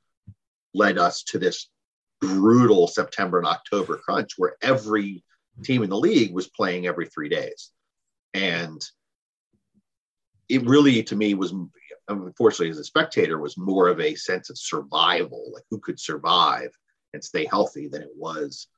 led 0.74 0.98
us 0.98 1.22
to 1.24 1.38
this 1.38 1.68
brutal 2.20 2.86
September 2.86 3.38
and 3.38 3.46
October 3.46 3.96
crunch 3.96 4.32
where 4.36 4.56
every 4.62 5.24
team 5.64 5.82
in 5.82 5.90
the 5.90 5.98
league 5.98 6.34
was 6.34 6.48
playing 6.48 6.86
every 6.86 7.06
three 7.06 7.28
days. 7.28 7.70
And 8.34 8.80
it 10.48 10.64
really, 10.66 11.02
to 11.04 11.16
me, 11.16 11.34
was 11.34 11.54
unfortunately, 12.08 12.70
as 12.70 12.78
a 12.78 12.84
spectator, 12.84 13.38
was 13.38 13.56
more 13.56 13.88
of 13.88 14.00
a 14.00 14.14
sense 14.14 14.50
of 14.50 14.58
survival, 14.58 15.50
like 15.52 15.64
who 15.70 15.78
could 15.78 15.98
survive 15.98 16.70
and 17.12 17.22
stay 17.22 17.46
healthy, 17.46 17.88
than 17.88 18.02
it 18.02 18.10
was 18.14 18.68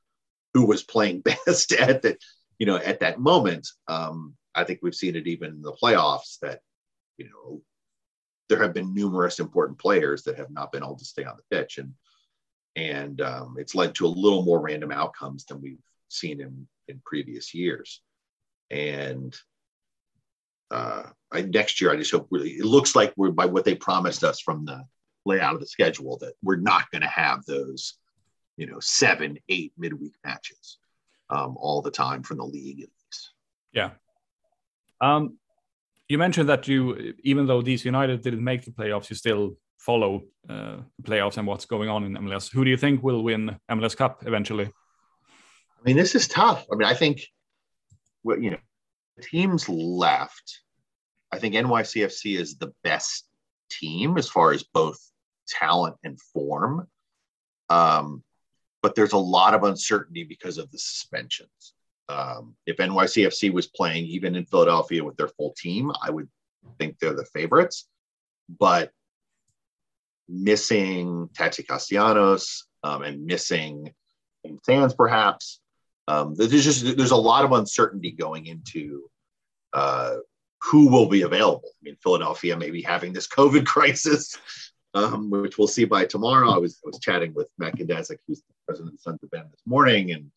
who 0.53 0.65
was 0.65 0.83
playing 0.83 1.21
best 1.45 1.71
at 1.73 2.01
that, 2.03 2.17
you 2.59 2.65
know, 2.65 2.77
at 2.77 2.99
that 2.99 3.19
moment. 3.19 3.67
Um, 3.87 4.35
I 4.55 4.63
think 4.63 4.79
we've 4.81 4.95
seen 4.95 5.15
it 5.15 5.27
even 5.27 5.49
in 5.49 5.61
the 5.61 5.73
playoffs 5.73 6.39
that, 6.41 6.59
you 7.17 7.29
know, 7.29 7.61
there 8.49 8.61
have 8.61 8.73
been 8.73 8.93
numerous 8.93 9.39
important 9.39 9.79
players 9.79 10.23
that 10.23 10.37
have 10.37 10.51
not 10.51 10.71
been 10.71 10.83
able 10.83 10.97
to 10.97 11.05
stay 11.05 11.23
on 11.23 11.37
the 11.37 11.55
pitch, 11.55 11.77
and 11.77 11.93
and 12.75 13.21
um, 13.21 13.55
it's 13.59 13.75
led 13.75 13.95
to 13.95 14.05
a 14.05 14.07
little 14.07 14.43
more 14.43 14.59
random 14.59 14.91
outcomes 14.91 15.45
than 15.45 15.61
we've 15.61 15.77
seen 16.09 16.41
in 16.41 16.67
in 16.87 17.01
previous 17.05 17.53
years. 17.53 18.01
And 18.71 19.35
uh, 20.71 21.03
I, 21.31 21.41
next 21.41 21.79
year, 21.79 21.91
I 21.91 21.95
just 21.95 22.11
hope 22.11 22.27
really 22.31 22.51
it 22.51 22.65
looks 22.65 22.95
like 22.95 23.13
we're 23.15 23.31
by 23.31 23.45
what 23.45 23.65
they 23.65 23.75
promised 23.75 24.23
us 24.23 24.39
from 24.39 24.65
the 24.65 24.83
layout 25.25 25.53
of 25.53 25.61
the 25.61 25.67
schedule 25.67 26.17
that 26.19 26.33
we're 26.41 26.55
not 26.55 26.89
going 26.91 27.01
to 27.01 27.07
have 27.07 27.45
those, 27.45 27.95
you 28.57 28.65
know, 28.65 28.79
seven, 28.79 29.37
eight 29.49 29.73
midweek 29.77 30.15
matches 30.23 30.77
um, 31.29 31.55
all 31.57 31.81
the 31.81 31.91
time 31.91 32.23
from 32.23 32.37
the 32.37 32.43
league 32.43 32.81
at 32.81 32.89
least. 32.89 33.31
Yeah. 33.71 33.91
Um, 34.99 35.37
you 36.09 36.17
mentioned 36.17 36.49
that 36.49 36.67
you, 36.67 37.13
even 37.23 37.47
though 37.47 37.61
DC 37.61 37.85
United 37.85 38.21
didn't 38.21 38.43
make 38.43 38.63
the 38.65 38.71
playoffs, 38.71 39.09
you 39.09 39.15
still 39.15 39.55
follow 39.83 40.23
uh, 40.49 40.77
playoffs 41.01 41.37
and 41.37 41.45
what's 41.45 41.65
going 41.65 41.89
on 41.89 42.03
in 42.05 42.13
MLS. 42.13 42.51
Who 42.51 42.63
do 42.63 42.69
you 42.69 42.77
think 42.77 43.03
will 43.03 43.23
win 43.23 43.57
MLS 43.69 43.95
Cup 43.95 44.23
eventually? 44.25 44.65
I 44.65 45.81
mean, 45.83 45.97
this 45.97 46.15
is 46.15 46.27
tough. 46.27 46.65
I 46.71 46.75
mean, 46.75 46.87
I 46.87 46.93
think 46.93 47.21
what 48.21 48.41
you 48.41 48.51
know, 48.51 48.57
teams 49.21 49.67
left. 49.67 50.61
I 51.31 51.39
think 51.39 51.55
NYCFC 51.55 52.39
is 52.39 52.57
the 52.57 52.73
best 52.83 53.27
team 53.69 54.17
as 54.17 54.29
far 54.29 54.53
as 54.53 54.63
both 54.63 54.99
talent 55.47 55.95
and 56.03 56.19
form. 56.33 56.87
Um, 57.69 58.23
but 58.81 58.95
there's 58.95 59.13
a 59.13 59.17
lot 59.17 59.53
of 59.53 59.63
uncertainty 59.63 60.23
because 60.23 60.57
of 60.57 60.71
the 60.71 60.77
suspensions. 60.77 61.73
Um, 62.07 62.55
if 62.65 62.77
NYCFC 62.77 63.51
was 63.51 63.67
playing 63.67 64.05
even 64.05 64.35
in 64.35 64.45
Philadelphia 64.45 65.03
with 65.03 65.17
their 65.17 65.29
full 65.29 65.53
team, 65.57 65.91
I 66.01 66.09
would 66.09 66.29
think 66.77 66.99
they're 66.99 67.13
the 67.13 67.25
favorites. 67.25 67.87
But 68.59 68.91
missing 70.29 71.29
Taty 71.33 71.67
Castellanos 71.67 72.67
um, 72.83 73.03
and 73.03 73.25
missing 73.25 73.93
Sands, 74.63 74.93
perhaps, 74.93 75.59
um, 76.07 76.35
there's 76.35 76.63
just 76.63 76.97
there's 76.97 77.11
a 77.11 77.15
lot 77.15 77.45
of 77.45 77.53
uncertainty 77.53 78.11
going 78.11 78.47
into 78.47 79.09
uh, 79.73 80.15
who 80.61 80.89
will 80.89 81.07
be 81.07 81.21
available. 81.21 81.63
I 81.65 81.81
mean, 81.81 81.97
Philadelphia 82.03 82.57
may 82.57 82.69
be 82.69 82.81
having 82.81 83.13
this 83.13 83.27
COVID 83.27 83.65
crisis, 83.75 84.37
um, 84.93 85.29
which 85.29 85.57
we'll 85.57 85.67
see 85.67 85.85
by 85.85 86.05
tomorrow. 86.05 86.51
I 86.51 86.57
was 86.57 86.79
I 86.85 86.87
was 86.87 86.99
chatting 86.99 87.33
with 87.33 87.47
Matt 87.57 87.77
Kandezek, 87.77 88.17
who's 88.27 88.39
the 88.39 88.53
president 88.67 88.95
of 88.95 89.01
Sons 89.01 89.23
of 89.23 89.31
Ben 89.31 89.45
this 89.49 89.61
morning, 89.65 90.11
and 90.11 90.29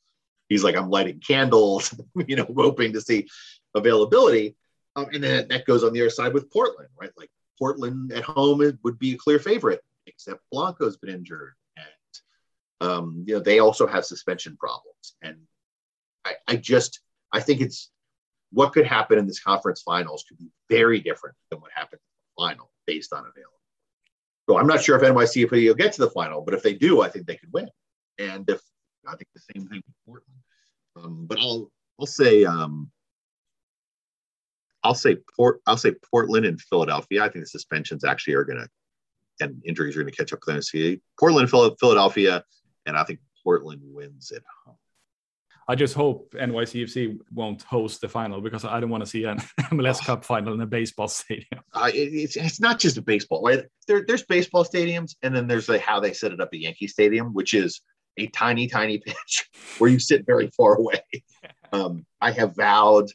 he's 0.48 0.62
like, 0.62 0.76
I'm 0.76 0.90
lighting 0.90 1.20
candles, 1.20 1.94
you 2.26 2.36
know, 2.36 2.46
hoping 2.56 2.92
to 2.92 3.00
see 3.00 3.26
availability. 3.74 4.56
Um, 4.94 5.08
and 5.12 5.22
then 5.22 5.48
that 5.48 5.66
goes 5.66 5.84
on 5.84 5.92
the 5.92 6.00
other 6.00 6.10
side 6.10 6.32
with 6.32 6.50
Portland, 6.50 6.88
right? 6.98 7.10
Like 7.18 7.30
Portland 7.58 8.12
at 8.12 8.24
home 8.24 8.78
would 8.82 8.98
be 8.98 9.14
a 9.14 9.18
clear 9.18 9.38
favorite, 9.38 9.82
except 10.06 10.40
Blanco's 10.52 10.96
been 10.96 11.14
injured, 11.14 11.54
and 11.76 12.88
um, 12.88 13.24
you 13.26 13.34
know 13.34 13.40
they 13.40 13.58
also 13.58 13.86
have 13.86 14.04
suspension 14.04 14.56
problems. 14.56 15.16
And 15.22 15.36
I, 16.24 16.34
I 16.48 16.56
just 16.56 17.00
I 17.32 17.40
think 17.40 17.60
it's 17.60 17.90
what 18.52 18.72
could 18.72 18.86
happen 18.86 19.18
in 19.18 19.26
this 19.26 19.42
conference 19.42 19.82
finals 19.82 20.24
could 20.28 20.38
be 20.38 20.50
very 20.68 21.00
different 21.00 21.36
than 21.50 21.60
what 21.60 21.70
happened 21.74 22.00
in 22.00 22.22
the 22.22 22.42
final 22.42 22.70
based 22.86 23.12
on 23.12 23.20
availability. 23.20 23.52
So 24.48 24.58
I'm 24.58 24.66
not 24.66 24.82
sure 24.82 24.96
if 24.96 25.02
NYC 25.02 25.50
will 25.50 25.74
get 25.74 25.92
to 25.94 26.02
the 26.02 26.10
final, 26.10 26.40
but 26.40 26.54
if 26.54 26.62
they 26.62 26.74
do, 26.74 27.02
I 27.02 27.08
think 27.08 27.26
they 27.26 27.36
could 27.36 27.52
win. 27.52 27.68
And 28.18 28.48
if 28.48 28.60
I 29.06 29.16
think 29.16 29.28
the 29.34 29.40
same 29.54 29.68
thing 29.68 29.82
with 29.86 29.94
Portland. 30.06 30.40
Um, 30.96 31.26
but 31.26 31.38
I'll 31.38 31.70
I'll 31.98 32.06
say 32.06 32.44
um, 32.44 32.90
I'll 34.86 34.94
say 34.94 35.16
Port 35.36 35.60
I'll 35.66 35.76
say 35.76 35.92
Portland 36.10 36.46
and 36.46 36.60
Philadelphia. 36.60 37.24
I 37.24 37.28
think 37.28 37.44
the 37.44 37.48
suspensions 37.48 38.04
actually 38.04 38.34
are 38.34 38.44
going 38.44 38.60
to 38.60 38.68
and 39.40 39.62
injuries 39.64 39.96
are 39.96 40.02
going 40.02 40.12
to 40.12 40.16
catch 40.16 40.32
up 40.32 40.40
with 40.46 40.56
NYC. 40.56 41.00
Portland, 41.18 41.50
Philadelphia, 41.50 42.42
and 42.86 42.96
I 42.96 43.04
think 43.04 43.20
Portland 43.44 43.82
wins 43.84 44.32
at 44.32 44.42
home. 44.64 44.76
I 45.68 45.74
just 45.74 45.94
hope 45.94 46.32
NYCFC 46.38 47.18
won't 47.34 47.62
host 47.62 48.00
the 48.00 48.08
final 48.08 48.40
because 48.40 48.64
I 48.64 48.78
don't 48.78 48.88
want 48.88 49.02
to 49.04 49.10
see 49.10 49.24
an 49.24 49.38
MLS 49.72 50.04
Cup 50.04 50.24
final 50.24 50.54
in 50.54 50.60
a 50.60 50.66
baseball 50.66 51.08
stadium. 51.08 51.60
Uh, 51.74 51.90
it, 51.92 51.98
it's, 51.98 52.36
it's 52.36 52.60
not 52.60 52.78
just 52.78 52.96
a 52.98 53.02
baseball, 53.02 53.42
right? 53.42 53.64
There, 53.88 54.04
there's 54.06 54.22
baseball 54.22 54.64
stadiums, 54.64 55.16
and 55.22 55.34
then 55.34 55.48
there's 55.48 55.68
like 55.68 55.80
how 55.80 55.98
they 55.98 56.12
set 56.12 56.32
it 56.32 56.40
up 56.40 56.50
at 56.52 56.60
Yankee 56.60 56.86
Stadium, 56.86 57.34
which 57.34 57.52
is 57.52 57.80
a 58.16 58.28
tiny, 58.28 58.68
tiny 58.68 58.98
pitch 59.06 59.48
where 59.78 59.90
you 59.90 59.98
sit 59.98 60.24
very 60.24 60.50
far 60.56 60.76
away. 60.76 61.02
Um, 61.72 62.06
I 62.20 62.30
have 62.30 62.54
vowed 62.54 63.10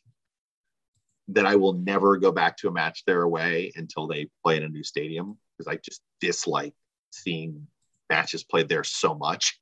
that 1.33 1.45
I 1.45 1.55
will 1.55 1.73
never 1.73 2.17
go 2.17 2.31
back 2.31 2.57
to 2.57 2.67
a 2.67 2.71
match 2.71 3.03
there 3.05 3.23
away 3.23 3.71
until 3.75 4.07
they 4.07 4.29
play 4.43 4.57
in 4.57 4.63
a 4.63 4.69
new 4.69 4.83
stadium 4.83 5.37
because 5.57 5.71
I 5.71 5.77
just 5.77 6.01
dislike 6.19 6.73
seeing 7.11 7.67
matches 8.09 8.43
played 8.43 8.69
there 8.69 8.83
so 8.83 9.15
much. 9.15 9.59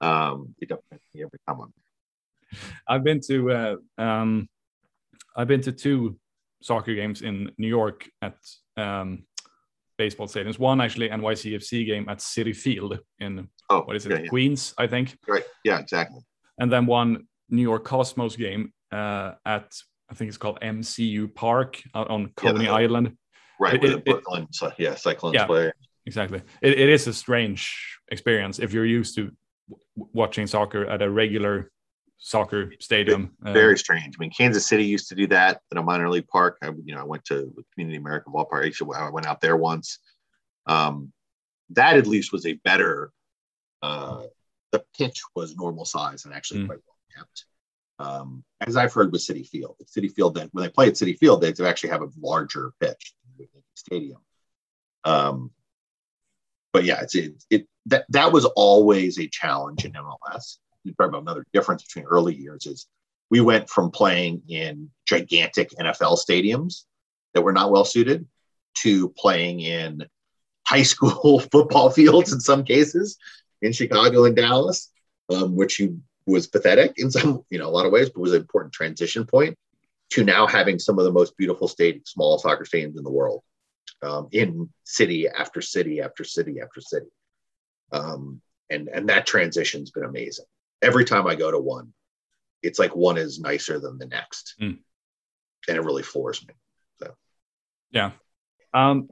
Um, 0.00 0.54
it 0.60 0.68
doesn't 0.68 0.84
every 1.14 1.38
time 1.46 1.60
I'm 1.60 1.72
I've 2.86 3.04
been 3.04 3.20
to 3.28 3.50
uh, 3.50 3.76
um, 3.98 4.48
I've 5.36 5.48
been 5.48 5.62
to 5.62 5.72
two 5.72 6.18
soccer 6.62 6.94
games 6.94 7.22
in 7.22 7.50
New 7.58 7.68
York 7.68 8.08
at 8.22 8.36
um, 8.76 9.24
baseball 9.98 10.26
stadiums. 10.26 10.58
One 10.58 10.80
actually 10.80 11.08
NYCFC 11.08 11.86
game 11.86 12.08
at 12.08 12.18
Citi 12.18 12.54
Field 12.54 12.98
in 13.18 13.48
oh, 13.70 13.82
what 13.82 13.96
is 13.96 14.06
it, 14.06 14.24
yeah, 14.24 14.28
Queens, 14.28 14.74
I 14.78 14.86
think. 14.86 15.16
Right. 15.26 15.44
Yeah, 15.64 15.78
exactly. 15.78 16.20
And 16.58 16.72
then 16.72 16.86
one 16.86 17.26
New 17.50 17.62
York 17.62 17.84
Cosmos 17.84 18.36
game 18.36 18.72
uh, 18.92 19.32
at 19.44 19.72
I 20.14 20.16
think 20.16 20.28
it's 20.28 20.38
called 20.38 20.60
MCU 20.60 21.34
Park 21.34 21.82
out 21.92 22.08
on 22.08 22.30
Coney 22.36 22.66
yeah, 22.66 22.72
Island. 22.72 23.16
Right. 23.58 23.82
It, 23.82 23.84
it, 23.84 24.04
Brooklyn, 24.04 24.46
so, 24.52 24.70
yeah, 24.78 24.94
Cyclones 24.94 25.34
yeah, 25.34 25.46
play. 25.46 25.72
Exactly. 26.06 26.40
It, 26.62 26.78
it 26.78 26.88
is 26.88 27.08
a 27.08 27.12
strange 27.12 27.98
experience 28.12 28.60
if 28.60 28.72
you're 28.72 28.86
used 28.86 29.16
to 29.16 29.32
watching 29.96 30.46
soccer 30.46 30.86
at 30.86 31.02
a 31.02 31.10
regular 31.10 31.72
soccer 32.18 32.72
stadium. 32.78 33.32
Very 33.40 33.74
uh, 33.74 33.76
strange. 33.76 34.14
I 34.16 34.20
mean, 34.20 34.30
Kansas 34.30 34.64
City 34.64 34.84
used 34.84 35.08
to 35.08 35.16
do 35.16 35.26
that 35.26 35.60
in 35.72 35.78
a 35.78 35.82
minor 35.82 36.08
league 36.08 36.28
park. 36.28 36.58
I, 36.62 36.70
you 36.84 36.94
know, 36.94 37.00
I 37.00 37.04
went 37.04 37.24
to 37.24 37.52
Community 37.72 37.98
American 37.98 38.32
Ballpark. 38.32 38.66
Actually, 38.66 38.96
I 38.96 39.10
went 39.10 39.26
out 39.26 39.40
there 39.40 39.56
once. 39.56 39.98
Um, 40.66 41.12
that 41.70 41.96
at 41.96 42.06
least 42.06 42.32
was 42.32 42.46
a 42.46 42.52
better. 42.52 43.10
Uh, 43.82 44.22
the 44.70 44.84
pitch 44.96 45.20
was 45.34 45.56
normal 45.56 45.84
size 45.84 46.24
and 46.24 46.32
actually 46.32 46.60
mm. 46.60 46.66
quite 46.66 46.78
well 46.86 47.18
kept. 47.18 47.46
Um, 47.98 48.44
as 48.60 48.76
I've 48.76 48.92
heard 48.92 49.12
with 49.12 49.20
Citi 49.20 49.46
Field, 49.46 49.76
at 49.80 49.86
Citi 49.86 50.12
Field, 50.12 50.34
that 50.34 50.48
when 50.52 50.64
they 50.64 50.70
play 50.70 50.88
at 50.88 50.94
Citi 50.94 51.16
Field, 51.16 51.40
they 51.40 51.52
actually 51.64 51.90
have 51.90 52.02
a 52.02 52.08
larger 52.20 52.72
pitch 52.80 53.14
stadium. 53.74 54.18
Um, 55.04 55.50
but 56.72 56.84
yeah, 56.84 57.02
it's 57.02 57.14
it, 57.14 57.44
it 57.50 57.68
that 57.86 58.06
that 58.08 58.32
was 58.32 58.46
always 58.46 59.18
a 59.18 59.28
challenge 59.28 59.84
in 59.84 59.92
MLS 59.92 60.56
you 60.84 60.92
talk 60.92 61.08
about 61.08 61.22
another 61.22 61.46
difference 61.52 61.82
between 61.82 62.04
early 62.04 62.34
years 62.34 62.66
is 62.66 62.86
we 63.30 63.40
went 63.40 63.68
from 63.68 63.90
playing 63.90 64.42
in 64.48 64.90
gigantic 65.06 65.70
NFL 65.70 66.18
stadiums 66.18 66.84
that 67.32 67.42
were 67.42 67.52
not 67.52 67.72
well 67.72 67.84
suited 67.84 68.26
to 68.82 69.08
playing 69.10 69.60
in 69.60 70.04
high 70.66 70.82
school 70.94 71.40
football 71.40 71.90
fields 71.90 72.32
in 72.32 72.40
some 72.40 72.64
cases 72.64 73.16
in 73.62 73.72
Chicago 73.72 74.24
and 74.24 74.36
Dallas, 74.36 74.90
um, 75.30 75.56
which 75.56 75.80
you, 75.80 76.00
was 76.26 76.46
pathetic 76.46 76.94
in 76.96 77.10
some, 77.10 77.44
you 77.50 77.58
know, 77.58 77.68
a 77.68 77.70
lot 77.70 77.86
of 77.86 77.92
ways, 77.92 78.10
but 78.10 78.20
was 78.20 78.32
an 78.32 78.40
important 78.40 78.72
transition 78.72 79.24
point 79.24 79.56
to 80.10 80.24
now 80.24 80.46
having 80.46 80.78
some 80.78 80.98
of 80.98 81.04
the 81.04 81.12
most 81.12 81.36
beautiful 81.36 81.68
state, 81.68 82.06
small 82.06 82.38
soccer 82.38 82.64
stadiums 82.64 82.96
in 82.96 83.04
the 83.04 83.10
world, 83.10 83.42
um, 84.02 84.28
in 84.32 84.68
city 84.84 85.28
after 85.28 85.60
city 85.60 86.00
after 86.00 86.24
city 86.24 86.60
after 86.60 86.80
city. 86.80 87.06
Um, 87.92 88.40
and, 88.70 88.88
and 88.88 89.08
that 89.08 89.26
transition's 89.26 89.90
been 89.90 90.04
amazing 90.04 90.46
every 90.84 91.04
time 91.04 91.26
I 91.26 91.34
go 91.34 91.50
to 91.50 91.58
one, 91.58 91.92
it's 92.62 92.78
like 92.78 92.94
one 92.94 93.16
is 93.16 93.40
nicer 93.40 93.80
than 93.80 93.98
the 93.98 94.06
next. 94.06 94.54
Mm. 94.60 94.78
And 95.66 95.76
it 95.76 95.82
really 95.82 96.02
floors 96.02 96.46
me. 96.46 96.54
So, 97.02 97.14
yeah. 97.90 98.12
Um, 98.72 99.08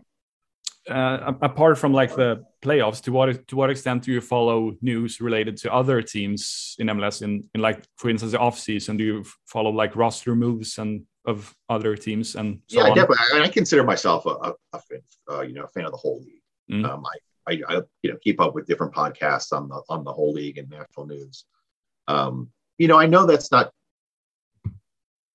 uh, 0.89 1.33
apart 1.43 1.79
from 1.79 1.93
like 1.93 2.15
the 2.15 2.45
playoffs, 2.63 3.01
to 3.03 3.13
what 3.13 3.47
to 3.49 3.57
what 3.57 3.71
extent 3.71 4.03
do 4.03 4.13
you 4.13 4.21
follow 4.21 4.73
news 4.81 5.21
related 5.21 5.57
to 5.59 5.73
other 5.73 6.03
teams 6.03 6.77
in 6.79 6.89
MLS? 6.89 7.23
In, 7.23 7.49
in 7.55 7.61
like, 7.61 7.85
for 7.97 8.11
instance, 8.11 8.33
the 8.33 8.39
off 8.39 8.59
season, 8.59 8.97
do 8.97 9.05
you 9.05 9.25
follow 9.47 9.71
like 9.71 9.95
roster 9.97 10.35
moves 10.35 10.79
and 10.79 11.05
of 11.25 11.55
other 11.69 11.95
teams 11.95 12.35
and 12.35 12.61
so 12.67 12.81
yeah, 12.81 12.91
on? 12.91 12.97
definitely. 12.97 13.17
I, 13.35 13.43
I, 13.45 13.49
consider 13.49 13.85
myself 13.85 14.27
a, 14.27 14.31
a, 14.31 14.55
a 14.73 14.81
fan, 14.81 15.03
uh, 15.31 15.43
you 15.43 15.55
know, 15.55 15.63
a 15.65 15.69
fan 15.69 15.85
of 15.85 15.93
the 15.93 15.97
whole 15.97 16.21
league. 16.21 16.43
Mm. 16.71 16.89
Um, 16.89 17.05
I, 17.47 17.53
I, 17.53 17.63
I, 17.69 17.81
you 18.03 18.11
know, 18.11 18.19
keep 18.21 18.41
up 18.41 18.55
with 18.55 18.67
different 18.67 18.93
podcasts 18.93 19.53
on 19.53 19.69
the 19.69 19.83
on 19.89 20.05
the 20.05 20.13
whole 20.13 20.33
league 20.33 20.59
and 20.59 20.69
national 20.69 21.07
news. 21.07 21.45
Um, 22.09 22.51
you 22.79 22.89
know, 22.89 22.99
I 22.99 23.07
know 23.07 23.27
that's 23.27 23.53
not 23.53 23.73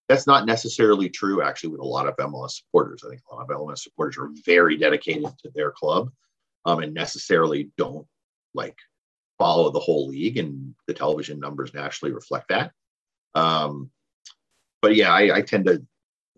that's 0.08 0.28
not 0.28 0.46
necessarily 0.46 1.10
true 1.10 1.42
actually 1.42 1.70
with 1.70 1.82
a 1.82 1.86
lot 1.86 2.08
of 2.08 2.16
MLS 2.18 2.52
supporters. 2.52 3.04
I 3.06 3.10
think 3.10 3.22
a 3.30 3.36
lot 3.36 3.50
of 3.50 3.58
MLS 3.58 3.80
supporters 3.80 4.18
are 4.18 4.30
very 4.46 4.78
dedicated 4.78 5.26
to 5.44 5.52
their 5.54 5.72
club 5.72 6.12
um, 6.66 6.80
and 6.80 6.94
necessarily 6.94 7.72
don't 7.78 8.08
like 8.54 8.78
follow 9.38 9.72
the 9.72 9.80
whole 9.80 10.08
league, 10.08 10.38
and 10.38 10.74
the 10.88 10.94
television 10.94 11.40
numbers 11.40 11.74
nationally 11.74 12.14
reflect 12.14 12.50
that. 12.50 12.72
Um, 13.36 13.92
but 14.82 14.96
yeah, 14.96 15.12
I, 15.12 15.38
I, 15.38 15.42
tend 15.42 15.66
to 15.66 15.86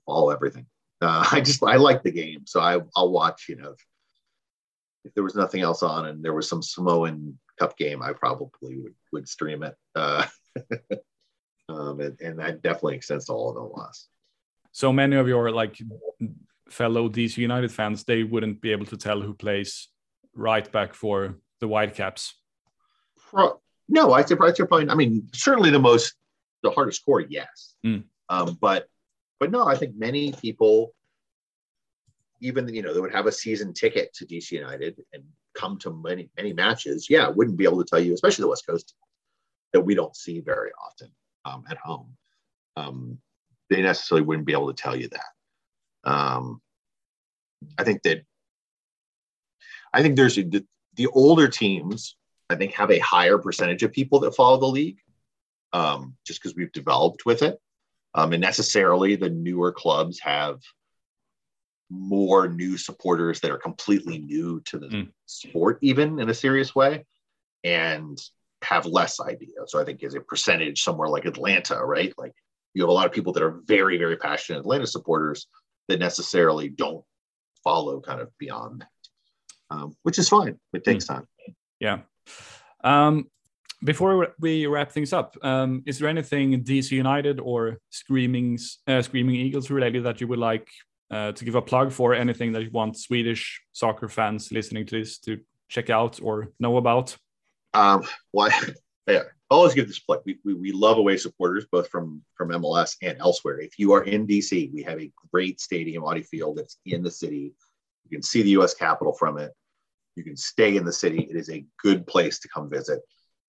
follow 0.06 0.32
everything. 0.32 0.66
Uh, 1.02 1.26
I 1.32 1.42
just 1.42 1.64
I 1.64 1.78
like 1.78 2.04
the 2.04 2.12
game, 2.12 2.46
so 2.46 2.60
I, 2.60 2.80
I'll 2.96 3.12
watch. 3.12 3.46
You 3.48 3.56
know, 3.56 3.76
if 5.06 5.14
there 5.14 5.24
was 5.24 5.36
nothing 5.36 5.62
else 5.62 5.84
on 5.84 6.08
and 6.08 6.24
there 6.24 6.34
was 6.34 6.50
some 6.50 6.62
Samoan 6.62 7.40
Cup 7.58 7.78
game, 7.78 8.02
I 8.02 8.14
probably 8.14 8.78
would, 8.78 8.96
would 9.12 9.30
stream 9.30 9.64
it. 9.64 9.76
Uh, 9.96 10.26
um, 11.70 12.00
and, 12.00 12.20
and, 12.20 12.40
that 12.40 12.62
definitely 12.62 12.96
extends 12.96 13.26
to 13.26 13.34
all 13.34 13.50
of 13.50 13.72
MLS. 13.72 14.06
So 14.72 14.92
many 14.92 15.16
of 15.16 15.28
your 15.28 15.52
like 15.52 15.80
fellow 16.70 17.10
DC 17.10 17.38
United 17.38 17.72
fans, 17.72 18.04
they 18.04 18.24
wouldn't 18.24 18.62
be 18.62 18.72
able 18.72 18.86
to 18.88 18.98
tell 18.98 19.22
who 19.22 19.34
plays 19.34 19.88
right 20.34 20.70
back 20.72 20.94
for 20.94 21.36
the 21.60 21.68
Whitecaps. 21.68 22.34
Pro- 23.30 23.60
no, 23.88 24.14
I 24.14 24.24
think 24.24 24.40
your 24.58 24.68
point. 24.68 24.90
I 24.90 24.96
mean, 24.96 25.30
certainly 25.34 25.70
the 25.70 25.80
most, 25.80 26.14
the 26.64 26.72
hardest 26.72 27.06
core, 27.06 27.22
yes. 27.22 27.76
Mm. 27.86 28.04
Um, 28.30 28.58
but, 28.60 28.88
but 29.40 29.52
no, 29.52 29.66
I 29.68 29.76
think 29.76 29.96
many 29.96 30.32
people, 30.32 30.94
even 32.42 32.68
you 32.74 32.82
know, 32.82 32.94
they 32.94 33.00
would 33.00 33.14
have 33.14 33.26
a 33.28 33.32
season 33.32 33.74
ticket 33.74 34.14
to 34.16 34.26
DC 34.26 34.52
United 34.52 35.02
and 35.14 35.24
come 35.56 35.78
to 35.80 35.92
many 35.92 36.30
many 36.38 36.54
matches, 36.54 37.08
yeah, 37.10 37.28
wouldn't 37.28 37.58
be 37.58 37.64
able 37.64 37.84
to 37.84 37.90
tell 37.90 38.00
you, 38.00 38.14
especially 38.14 38.44
the 38.44 38.50
West 38.50 38.68
Coast, 38.68 38.94
that 39.74 39.82
we 39.82 39.96
don't 39.96 40.16
see 40.16 40.40
very 40.40 40.72
often 40.86 41.12
um, 41.46 41.64
at 41.70 41.78
home. 41.78 42.16
Um, 42.76 43.18
they 43.70 43.82
necessarily 43.82 44.26
wouldn't 44.26 44.48
be 44.48 44.54
able 44.54 44.74
to 44.74 44.82
tell 44.82 44.96
you 44.96 45.10
that. 45.10 46.10
Um, 46.10 46.62
I 47.78 47.84
think 47.84 48.04
that 48.04 48.22
I 49.94 50.02
think 50.02 50.16
there's 50.16 50.36
the, 50.36 50.66
the, 50.96 51.08
older 51.08 51.48
teams. 51.48 52.16
I 52.50 52.56
think 52.56 52.74
have 52.74 52.92
a 52.92 53.00
higher 53.00 53.38
percentage 53.38 53.84
of 53.84 53.92
people 53.92 54.20
that 54.22 54.36
follow 54.36 54.58
the 54.58 54.66
league, 54.66 55.00
um, 55.74 56.16
just 56.26 56.42
because 56.42 56.56
we've 56.56 56.72
developed 56.72 57.26
with 57.26 57.44
it, 57.44 57.60
um, 58.16 58.34
and 58.34 58.42
necessarily 58.42 59.16
the 59.16 59.30
newer 59.30 59.72
clubs 59.72 60.20
have 60.20 60.60
more 61.90 62.48
new 62.48 62.78
supporters 62.78 63.40
that 63.40 63.52
are 63.52 63.58
completely 63.58 64.20
new 64.20 64.62
to 64.62 64.78
the 64.78 64.88
mm. 64.88 65.10
sport, 65.26 65.80
even 65.82 66.20
in 66.20 66.30
a 66.30 66.34
serious 66.34 66.76
way, 66.76 67.06
and 67.64 68.20
have 68.64 68.86
less 68.86 69.20
idea. 69.20 69.56
So 69.68 69.80
I 69.80 69.86
think 69.86 70.04
as 70.04 70.16
a 70.16 70.22
percentage, 70.22 70.82
somewhere 70.82 71.10
like 71.10 71.26
Atlanta, 71.26 71.84
right? 71.84 72.14
Like 72.18 72.34
you 72.74 72.84
have 72.84 72.90
a 72.90 72.94
lot 72.94 73.06
of 73.06 73.12
people 73.12 73.34
that 73.34 73.44
are 73.44 73.62
very, 73.66 73.98
very 73.98 74.18
passionate 74.18 74.60
Atlanta 74.60 74.88
supporters 74.88 75.48
that 75.88 76.00
necessarily 76.00 76.70
don't 76.70 77.04
follow 77.64 78.00
kind 78.00 78.22
of 78.22 78.30
beyond 78.38 78.82
that, 78.82 79.76
um, 79.76 79.96
which 80.04 80.20
is 80.20 80.30
fine. 80.30 80.60
It 80.74 80.84
takes 80.84 81.06
mm. 81.06 81.16
time. 81.16 81.28
Yeah. 81.80 82.00
Um, 82.84 83.28
before 83.84 84.36
we 84.40 84.66
wrap 84.66 84.92
things 84.92 85.14
up, 85.14 85.38
um, 85.42 85.84
is 85.86 86.00
there 86.00 86.10
anything 86.10 86.64
DC 86.64 86.92
United 86.92 87.40
or 87.40 87.80
Screaming 87.90 88.60
uh, 88.88 89.02
Screaming 89.02 89.36
Eagles 89.36 89.70
related 89.70 90.04
that 90.04 90.20
you 90.20 90.28
would 90.28 90.40
like 90.40 90.68
uh, 91.12 91.32
to 91.32 91.46
give 91.46 91.56
a 91.56 91.62
plug 91.62 91.92
for 91.92 92.14
anything 92.14 92.52
that 92.52 92.64
you 92.64 92.72
want 92.72 92.98
Swedish 92.98 93.62
soccer 93.72 94.10
fans 94.10 94.52
listening 94.52 94.86
to 94.88 95.00
this 95.00 95.18
to 95.20 95.40
check 95.70 95.90
out 95.90 96.20
or 96.22 96.50
know 96.60 96.78
about? 96.78 97.16
Um, 97.74 98.04
well, 98.34 98.52
yeah, 99.08 99.24
always 99.50 99.74
give 99.74 99.88
this 99.88 100.00
plug. 100.00 100.22
We, 100.26 100.40
we, 100.44 100.54
we 100.54 100.72
love 100.72 100.98
away 100.98 101.18
supporters, 101.18 101.66
both 101.72 101.90
from, 101.90 102.22
from 102.36 102.50
MLS 102.50 102.96
and 103.02 103.18
elsewhere. 103.20 103.60
If 103.60 103.80
you 103.80 103.94
are 103.94 104.04
in 104.04 104.28
DC, 104.28 104.74
we 104.74 104.84
have 104.84 105.00
a 105.00 105.12
great 105.32 105.60
stadium, 105.60 106.04
Audi 106.04 106.24
Field, 106.24 106.58
that's 106.58 106.78
in 106.86 107.04
the 107.04 107.12
city. 107.12 107.54
You 108.08 108.18
can 108.18 108.24
see 108.24 108.42
the 108.42 108.52
U.S. 108.52 108.74
Capitol 108.74 109.14
from 109.14 109.38
it. 109.38 109.52
You 110.16 110.24
can 110.24 110.38
stay 110.38 110.76
in 110.76 110.86
the 110.86 110.94
city. 110.94 111.20
It 111.30 111.36
is 111.36 111.50
a 111.50 111.66
good 111.82 112.06
place 112.06 112.40
to 112.40 112.50
come 112.50 112.70
visit. 112.70 113.00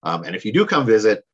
Um, 0.03 0.25
and 0.25 0.37
if 0.37 0.45
you 0.45 0.53
do 0.53 0.67
come 0.67 0.87
visit, 0.87 1.25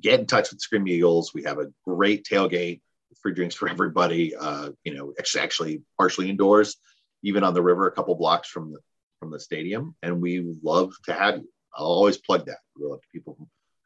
get 0.00 0.20
in 0.20 0.26
touch 0.26 0.50
with 0.50 0.60
Screaming 0.60 0.92
Eagles. 0.92 1.32
We 1.34 1.44
have 1.44 1.58
a 1.58 1.70
great 1.86 2.24
tailgate 2.24 2.80
free 3.20 3.34
drinks 3.34 3.54
for 3.54 3.68
everybody. 3.68 4.34
Uh, 4.34 4.70
you 4.84 4.94
know, 4.94 5.12
it's 5.18 5.36
actually 5.36 5.82
partially 5.98 6.30
indoors, 6.30 6.76
even 7.22 7.44
on 7.44 7.54
the 7.54 7.62
river, 7.62 7.86
a 7.86 7.92
couple 7.92 8.14
blocks 8.14 8.48
from 8.48 8.72
the 8.72 8.78
from 9.18 9.30
the 9.30 9.40
stadium. 9.40 9.94
And 10.02 10.20
we 10.20 10.54
love 10.62 10.94
to 11.04 11.12
have 11.12 11.38
you. 11.38 11.48
I'll 11.74 11.86
always 11.86 12.18
plug 12.18 12.46
that. 12.46 12.58
We'll 12.76 12.90
love 12.90 13.00
people 13.12 13.36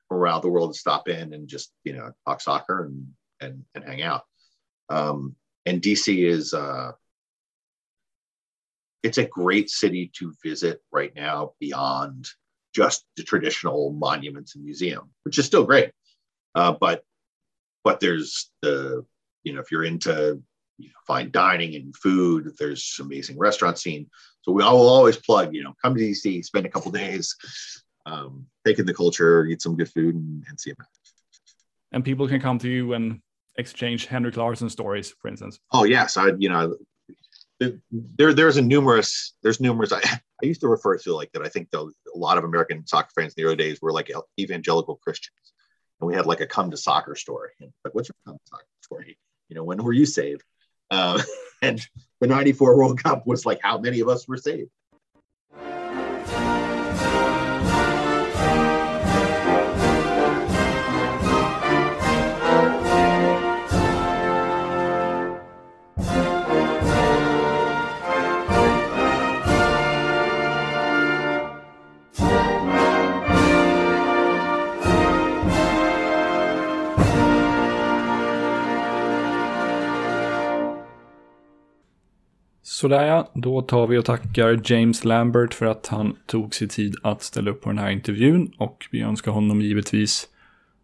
from 0.09 0.19
around 0.19 0.43
the 0.43 0.49
world 0.49 0.73
to 0.73 0.79
stop 0.79 1.09
in 1.09 1.33
and 1.33 1.49
just 1.49 1.73
you 1.85 1.93
know 1.93 2.13
talk 2.27 2.41
soccer 2.41 2.85
and 2.85 3.09
and, 3.41 3.65
and 3.75 3.85
hang 3.85 4.03
out. 4.03 4.23
Um, 4.89 5.37
and 5.67 5.83
DC 5.83 6.27
is 6.27 6.55
uh, 6.55 6.93
it's 9.03 9.19
a 9.19 9.27
great 9.27 9.71
city 9.71 10.11
to 10.19 10.35
visit 10.43 10.81
right 10.93 11.15
now 11.15 11.53
beyond 11.61 12.29
just 12.75 13.05
the 13.17 13.23
traditional 13.23 13.93
monuments 13.93 14.57
and 14.57 14.65
museum, 14.65 15.11
which 15.25 15.39
is 15.39 15.47
still 15.47 15.65
great. 15.65 15.93
Uh, 16.55 16.73
but 16.73 17.03
but 17.83 18.01
there's 18.01 18.51
the 18.63 19.05
you 19.45 19.53
know, 19.53 19.61
if 19.61 19.71
you're 19.71 19.85
into 19.85 20.43
you 20.79 20.89
know, 20.89 20.95
fine 21.07 21.31
dining 21.31 21.75
and 21.75 21.97
food, 21.97 22.53
there's 22.59 22.97
amazing 23.01 23.39
restaurant 23.39 23.79
scene. 23.79 24.09
So 24.43 24.53
we 24.53 24.63
all 24.63 24.79
will 24.79 24.89
always 24.89 25.17
plug, 25.17 25.55
you 25.55 25.63
know, 25.63 25.75
come 25.83 25.95
to 25.95 26.01
DC, 26.01 26.45
spend 26.45 26.67
a 26.67 26.69
couple 26.69 26.91
days, 27.05 27.37
um, 28.07 28.47
take 28.67 28.79
in 28.79 28.87
the 28.87 28.95
culture, 28.95 29.47
eat 29.47 29.63
some 29.63 29.77
good 29.77 29.91
food, 29.91 30.15
and, 30.15 30.45
and 30.49 30.59
see 30.59 30.71
a 30.71 30.75
match. 30.79 30.89
And 31.93 32.05
people 32.05 32.27
can 32.27 32.41
come 32.41 32.59
to 32.59 32.69
you 32.69 32.93
and 32.95 33.21
exchange 33.57 34.07
Henrik 34.07 34.37
Larsson 34.37 34.69
stories, 34.69 35.15
for 35.21 35.29
instance. 35.29 35.61
Oh 35.73 35.85
yes, 35.85 36.17
I 36.17 36.33
you 36.39 36.49
know 36.49 36.77
there 37.61 38.35
there's 38.35 38.57
a 38.57 38.63
numerous 38.63 39.35
there's 39.43 39.61
numerous 39.61 39.93
I, 39.93 40.01
I 40.03 40.47
used 40.47 40.61
to 40.63 40.69
refer 40.69 40.99
to 40.99 41.15
like 41.15 41.31
that 41.33 41.43
I 41.43 41.49
think 41.49 41.69
though 41.71 41.93
a 42.13 42.19
lot 42.19 42.37
of 42.37 42.43
American 42.43 42.85
soccer 42.85 43.11
fans 43.15 43.33
in 43.37 43.43
the 43.43 43.47
early 43.47 43.57
days 43.57 43.81
were 43.81 43.93
like 43.93 44.11
evangelical 44.39 44.97
Christians 44.97 45.53
and 46.01 46.09
we 46.09 46.17
had 46.17 46.27
like 46.27 46.41
a 46.41 46.47
come 46.47 46.73
to 46.73 46.77
soccer 46.77 47.15
story 47.15 47.51
like 47.61 47.95
what's 47.95 48.09
your 48.09 48.17
come 48.27 48.35
to 48.35 48.51
soccer 48.51 48.67
story 48.83 49.17
you 49.49 49.57
know, 49.57 49.65
when 49.65 49.83
were 49.83 49.93
you 49.93 50.07
saved? 50.07 50.43
Uh, 50.95 51.21
and 51.63 51.81
the 52.21 52.27
94 52.27 52.77
World 52.77 53.03
Cup 53.03 53.27
was 53.27 53.45
like 53.45 53.59
how 53.63 53.79
many 53.79 54.01
of 54.01 54.09
us 54.09 54.29
were 54.29 54.37
saved? 54.37 54.71
Sådär 82.85 83.07
ja, 83.07 83.31
då 83.35 83.63
tar 83.63 83.87
vi 83.87 83.99
och 83.99 84.05
tackar 84.05 84.61
James 84.65 85.05
Lambert 85.05 85.55
för 85.55 85.67
att 85.67 85.87
han 85.87 86.17
tog 86.27 86.55
sig 86.55 86.69
tid 86.69 86.95
att 87.03 87.23
ställa 87.23 87.51
upp 87.51 87.63
på 87.63 87.69
den 87.69 87.79
här 87.79 87.91
intervjun 87.91 88.53
och 88.59 88.87
vi 88.91 89.01
önskar 89.01 89.33
honom 89.33 89.61
givetvis 89.61 90.29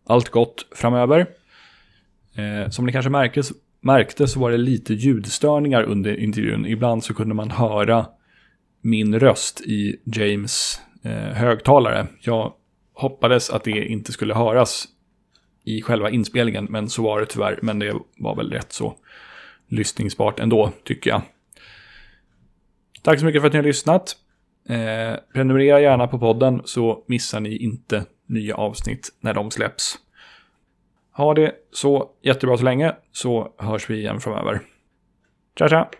allt 0.06 0.28
gott 0.28 0.66
framöver. 0.76 1.26
Eh, 2.34 2.70
som 2.70 2.86
ni 2.86 2.92
kanske 2.92 3.10
märkte, 3.10 3.42
märkte 3.80 4.28
så 4.28 4.40
var 4.40 4.50
det 4.50 4.56
lite 4.56 4.94
ljudstörningar 4.94 5.82
under 5.82 6.20
intervjun. 6.20 6.66
Ibland 6.66 7.04
så 7.04 7.14
kunde 7.14 7.34
man 7.34 7.50
höra 7.50 8.06
min 8.80 9.20
röst 9.20 9.60
i 9.60 9.96
James 10.04 10.80
eh, 11.02 11.12
högtalare. 11.12 12.06
Jag 12.20 12.52
hoppades 12.92 13.50
att 13.50 13.64
det 13.64 13.86
inte 13.86 14.12
skulle 14.12 14.34
höras 14.34 14.84
i 15.64 15.82
själva 15.82 16.10
inspelningen, 16.10 16.66
men 16.70 16.88
så 16.88 17.02
var 17.02 17.20
det 17.20 17.26
tyvärr. 17.26 17.58
Men 17.62 17.78
det 17.78 17.94
var 18.18 18.36
väl 18.36 18.52
rätt 18.52 18.72
så 18.72 18.94
lyssningsbart 19.68 20.40
ändå, 20.40 20.72
tycker 20.84 21.10
jag. 21.10 21.22
Tack 23.02 23.18
så 23.18 23.26
mycket 23.26 23.40
för 23.42 23.46
att 23.46 23.52
ni 23.52 23.58
har 23.58 23.64
lyssnat. 23.64 24.16
Eh, 24.68 25.18
prenumerera 25.32 25.80
gärna 25.80 26.06
på 26.06 26.18
podden 26.18 26.62
så 26.64 27.04
missar 27.06 27.40
ni 27.40 27.56
inte 27.56 28.04
nya 28.26 28.54
avsnitt 28.54 29.08
när 29.20 29.34
de 29.34 29.50
släpps. 29.50 29.98
Ha 31.12 31.34
det 31.34 31.54
så 31.72 32.10
jättebra 32.22 32.56
så 32.56 32.64
länge 32.64 32.96
så 33.12 33.54
hörs 33.58 33.90
vi 33.90 33.98
igen 33.98 34.20
framöver. 34.20 34.60
Tja 35.58 35.68
tja! 35.68 35.90